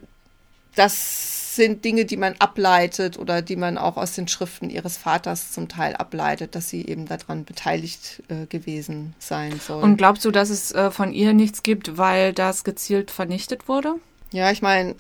das 0.76 1.58
sind 1.58 1.84
Dinge, 1.84 2.06
die 2.06 2.16
man 2.16 2.36
ableitet 2.39 3.20
oder 3.20 3.41
die 3.41 3.58
man 3.58 3.78
auch 3.78 3.97
aus 3.97 4.14
den 4.14 4.30
Schriften 4.30 4.70
ihres 4.70 4.95
Vaters 4.95 5.52
zum 5.52 5.68
Teil 5.68 5.93
ableitet, 5.97 6.56
dass 6.56 6.70
sie 6.70 6.88
eben 6.88 7.06
daran 7.06 7.43
beteiligt 7.43 8.24
äh, 8.30 8.45
gewesen 8.45 9.14
sein 9.20 9.60
soll. 9.60 9.84
Und 9.84 9.97
glaubst 9.97 10.24
du, 10.24 10.32
dass 10.32 10.49
es 10.49 10.72
äh, 10.72 10.89
von 10.89 11.12
ihr 11.12 11.34
nichts 11.34 11.64
gibt, 11.64 11.97
weil 11.97 12.32
das 12.32 12.64
gezielt 12.64 13.12
vernichtet 13.12 13.68
wurde? 13.68 13.95
Ja, 14.32 14.52
ich 14.52 14.62
meine, 14.62 14.95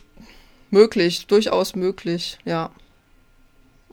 möglich, 0.69 1.27
durchaus 1.27 1.77
möglich, 1.77 2.39
ja. 2.43 2.71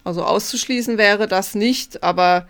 Also 0.04 0.24
auszuschließen 0.24 0.98
wäre 0.98 1.28
das 1.28 1.54
nicht, 1.54 2.02
aber 2.02 2.46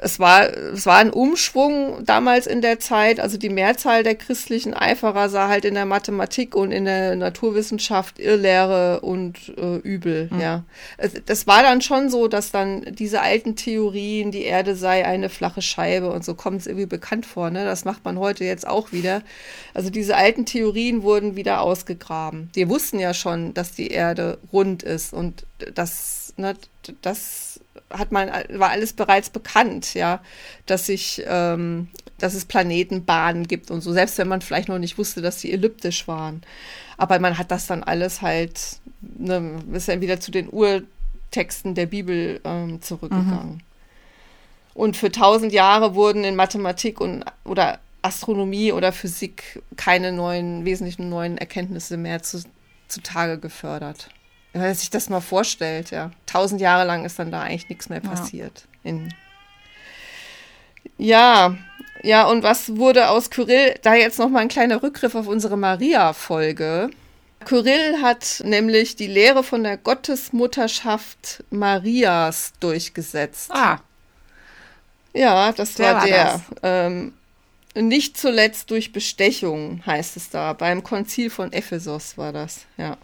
es 0.00 0.20
war, 0.20 0.48
es 0.48 0.86
war 0.86 0.98
ein 0.98 1.10
Umschwung 1.10 2.04
damals 2.04 2.46
in 2.46 2.60
der 2.60 2.78
Zeit. 2.78 3.20
Also 3.20 3.38
die 3.38 3.48
Mehrzahl 3.48 4.02
der 4.02 4.14
christlichen 4.14 4.74
Eiferer 4.74 5.28
sah 5.28 5.48
halt 5.48 5.64
in 5.64 5.74
der 5.74 5.86
Mathematik 5.86 6.54
und 6.54 6.72
in 6.72 6.84
der 6.84 7.16
Naturwissenschaft 7.16 8.18
Irrlehre 8.18 9.00
und 9.00 9.54
äh, 9.56 9.76
Übel. 9.76 10.28
Mhm. 10.30 10.40
Ja, 10.40 10.64
es, 10.98 11.12
das 11.24 11.46
war 11.46 11.62
dann 11.62 11.80
schon 11.80 12.10
so, 12.10 12.28
dass 12.28 12.50
dann 12.50 12.84
diese 12.90 13.22
alten 13.22 13.56
Theorien, 13.56 14.30
die 14.30 14.44
Erde 14.44 14.76
sei 14.76 15.04
eine 15.06 15.30
flache 15.30 15.62
Scheibe 15.62 16.10
und 16.10 16.24
so 16.24 16.34
kommt 16.34 16.60
es 16.60 16.66
irgendwie 16.66 16.86
bekannt 16.86 17.24
vor. 17.24 17.50
Ne? 17.50 17.64
Das 17.64 17.84
macht 17.84 18.04
man 18.04 18.18
heute 18.18 18.44
jetzt 18.44 18.66
auch 18.66 18.92
wieder. 18.92 19.22
Also 19.74 19.90
diese 19.90 20.16
alten 20.16 20.44
Theorien 20.44 21.02
wurden 21.02 21.34
wieder 21.34 21.62
ausgegraben. 21.62 22.50
Wir 22.52 22.68
wussten 22.68 22.98
ja 22.98 23.14
schon, 23.14 23.54
dass 23.54 23.72
die 23.72 23.88
Erde 23.88 24.38
rund 24.52 24.82
ist 24.82 25.14
und 25.14 25.44
das, 25.74 26.17
ne, 26.38 26.54
das 27.02 27.60
hat 27.90 28.12
man, 28.12 28.30
war 28.50 28.70
alles 28.70 28.92
bereits 28.92 29.30
bekannt, 29.30 29.94
ja, 29.94 30.20
dass 30.66 30.86
sich, 30.86 31.22
ähm, 31.26 31.88
dass 32.18 32.34
es 32.34 32.44
Planetenbahnen 32.44 33.46
gibt 33.46 33.70
und 33.70 33.80
so, 33.80 33.92
selbst 33.92 34.18
wenn 34.18 34.28
man 34.28 34.42
vielleicht 34.42 34.68
noch 34.68 34.78
nicht 34.78 34.98
wusste, 34.98 35.22
dass 35.22 35.40
sie 35.40 35.52
elliptisch 35.52 36.08
waren. 36.08 36.42
Aber 36.96 37.18
man 37.18 37.38
hat 37.38 37.50
das 37.50 37.66
dann 37.66 37.82
alles 37.82 38.22
halt, 38.22 38.78
ne, 39.00 39.62
ist 39.72 39.88
dann 39.88 40.00
wieder 40.00 40.20
zu 40.20 40.30
den 40.30 40.48
Urtexten 40.50 41.74
der 41.74 41.86
Bibel 41.86 42.40
ähm, 42.44 42.82
zurückgegangen. 42.82 43.54
Mhm. 43.54 43.60
Und 44.74 44.96
für 44.96 45.10
tausend 45.10 45.52
Jahre 45.52 45.94
wurden 45.94 46.24
in 46.24 46.36
Mathematik 46.36 47.00
und 47.00 47.24
oder 47.44 47.80
Astronomie 48.02 48.72
oder 48.72 48.92
Physik 48.92 49.60
keine 49.76 50.12
neuen, 50.12 50.64
wesentlichen 50.64 51.08
neuen 51.08 51.36
Erkenntnisse 51.36 51.96
mehr 51.96 52.22
zu, 52.22 52.42
zutage 52.86 53.38
gefördert 53.38 54.08
wenn 54.58 54.66
man 54.66 54.74
sich 54.74 54.90
das 54.90 55.08
mal 55.08 55.20
vorstellt, 55.20 55.90
ja. 55.90 56.10
Tausend 56.26 56.60
Jahre 56.60 56.86
lang 56.86 57.04
ist 57.04 57.18
dann 57.18 57.30
da 57.30 57.42
eigentlich 57.42 57.68
nichts 57.68 57.88
mehr 57.88 58.00
passiert. 58.00 58.64
Ja. 58.82 58.90
In 58.90 59.08
ja, 60.98 61.56
ja, 62.02 62.26
und 62.26 62.42
was 62.42 62.76
wurde 62.76 63.08
aus 63.08 63.30
Kyrill, 63.30 63.74
da 63.82 63.94
jetzt 63.94 64.18
nochmal 64.18 64.42
ein 64.42 64.48
kleiner 64.48 64.82
Rückgriff 64.82 65.14
auf 65.14 65.26
unsere 65.26 65.56
Maria-Folge. 65.56 66.90
Kyrill 67.44 68.02
hat 68.02 68.42
nämlich 68.44 68.96
die 68.96 69.06
Lehre 69.06 69.44
von 69.44 69.62
der 69.62 69.76
Gottesmutterschaft 69.76 71.44
Marias 71.50 72.52
durchgesetzt. 72.60 73.50
Ah. 73.52 73.80
Ja, 75.14 75.52
das 75.52 75.74
der 75.74 75.94
war, 75.94 76.00
war 76.00 76.06
der. 76.06 76.24
Das. 76.24 76.42
Ähm, 76.62 77.12
nicht 77.74 78.16
zuletzt 78.16 78.70
durch 78.70 78.92
Bestechung, 78.92 79.82
heißt 79.86 80.16
es 80.16 80.30
da. 80.30 80.52
Beim 80.52 80.82
Konzil 80.82 81.30
von 81.30 81.52
Ephesos 81.52 82.18
war 82.18 82.32
das, 82.32 82.66
ja 82.76 82.96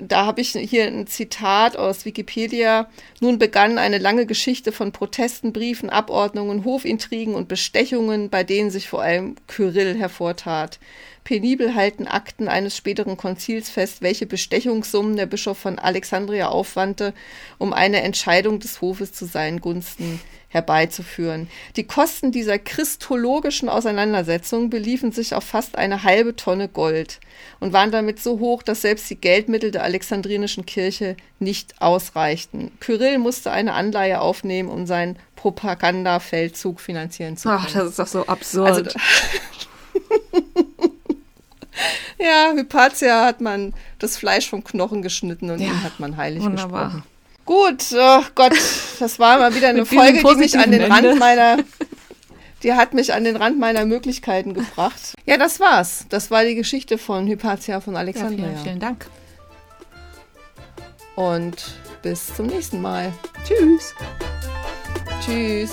da 0.00 0.26
habe 0.26 0.40
ich 0.40 0.50
hier 0.50 0.84
ein 0.86 1.06
Zitat 1.06 1.76
aus 1.76 2.04
Wikipedia. 2.04 2.88
Nun 3.20 3.38
begann 3.38 3.78
eine 3.78 3.98
lange 3.98 4.26
Geschichte 4.26 4.72
von 4.72 4.92
Protesten, 4.92 5.52
Briefen, 5.52 5.90
Abordnungen, 5.90 6.64
Hofintrigen 6.64 7.34
und 7.34 7.48
Bestechungen, 7.48 8.30
bei 8.30 8.44
denen 8.44 8.70
sich 8.70 8.88
vor 8.88 9.02
allem 9.02 9.36
Kyrill 9.46 9.96
hervortat. 9.96 10.78
Penibel 11.24 11.74
halten 11.74 12.06
Akten 12.06 12.48
eines 12.48 12.76
späteren 12.76 13.16
Konzils 13.16 13.70
fest, 13.70 14.02
welche 14.02 14.26
Bestechungssummen 14.26 15.16
der 15.16 15.26
Bischof 15.26 15.56
von 15.56 15.78
Alexandria 15.78 16.48
aufwandte, 16.48 17.14
um 17.58 17.72
eine 17.72 18.02
Entscheidung 18.02 18.60
des 18.60 18.82
Hofes 18.82 19.12
zu 19.12 19.24
seinen 19.24 19.60
Gunsten 19.62 20.20
herbeizuführen. 20.48 21.48
Die 21.76 21.84
Kosten 21.84 22.30
dieser 22.30 22.58
christologischen 22.58 23.68
Auseinandersetzung 23.68 24.70
beliefen 24.70 25.10
sich 25.10 25.34
auf 25.34 25.42
fast 25.42 25.76
eine 25.76 26.04
halbe 26.04 26.36
Tonne 26.36 26.68
Gold 26.68 27.18
und 27.58 27.72
waren 27.72 27.90
damit 27.90 28.20
so 28.20 28.38
hoch, 28.38 28.62
dass 28.62 28.82
selbst 28.82 29.10
die 29.10 29.16
Geldmittel 29.16 29.72
der 29.72 29.82
Alexandrinischen 29.82 30.64
Kirche 30.64 31.16
nicht 31.40 31.82
ausreichten. 31.82 32.70
Kyrill 32.78 33.18
musste 33.18 33.50
eine 33.50 33.72
Anleihe 33.72 34.20
aufnehmen, 34.20 34.68
um 34.68 34.86
seinen 34.86 35.18
Propagandafeldzug 35.34 36.80
finanzieren 36.80 37.36
zu 37.36 37.48
können. 37.48 37.64
Ach, 37.66 37.72
das 37.72 37.88
ist 37.88 37.98
doch 37.98 38.06
so 38.06 38.26
absurd. 38.26 38.94
Also, 38.94 38.98
ja, 42.18 42.52
Hypatia 42.54 43.24
hat 43.24 43.40
man 43.40 43.74
das 43.98 44.16
Fleisch 44.16 44.48
vom 44.48 44.64
Knochen 44.64 45.02
geschnitten 45.02 45.50
und 45.50 45.60
ja, 45.60 45.68
ihn 45.68 45.82
hat 45.82 46.00
man 46.00 46.16
heilig 46.16 46.42
wunderbar. 46.42 46.84
gesprochen. 46.86 47.02
Gut, 47.44 47.84
oh 47.92 48.22
Gott, 48.34 48.54
das 48.98 49.18
war 49.18 49.38
mal 49.38 49.54
wieder 49.54 49.68
eine 49.70 49.84
Folge, 49.84 50.22
die 50.22 50.36
mich 50.36 50.58
an 50.58 50.70
den 50.70 50.82
Ende. 50.82 51.08
Rand 51.10 51.18
meiner, 51.18 51.58
die 52.62 52.72
hat 52.72 52.94
mich 52.94 53.12
an 53.12 53.24
den 53.24 53.36
Rand 53.36 53.58
meiner 53.58 53.84
Möglichkeiten 53.84 54.54
gebracht. 54.54 55.14
Ja, 55.26 55.36
das 55.36 55.60
war's. 55.60 56.06
Das 56.08 56.30
war 56.30 56.44
die 56.44 56.54
Geschichte 56.54 56.96
von 56.96 57.26
Hypatia 57.26 57.80
von 57.80 57.96
Alexandria. 57.96 58.46
Ja, 58.46 58.52
vielen, 58.52 58.62
vielen 58.64 58.80
Dank. 58.80 59.06
Und 61.16 61.76
bis 62.02 62.34
zum 62.34 62.46
nächsten 62.46 62.80
Mal. 62.80 63.12
Tschüss. 63.46 63.94
Tschüss. 65.24 65.72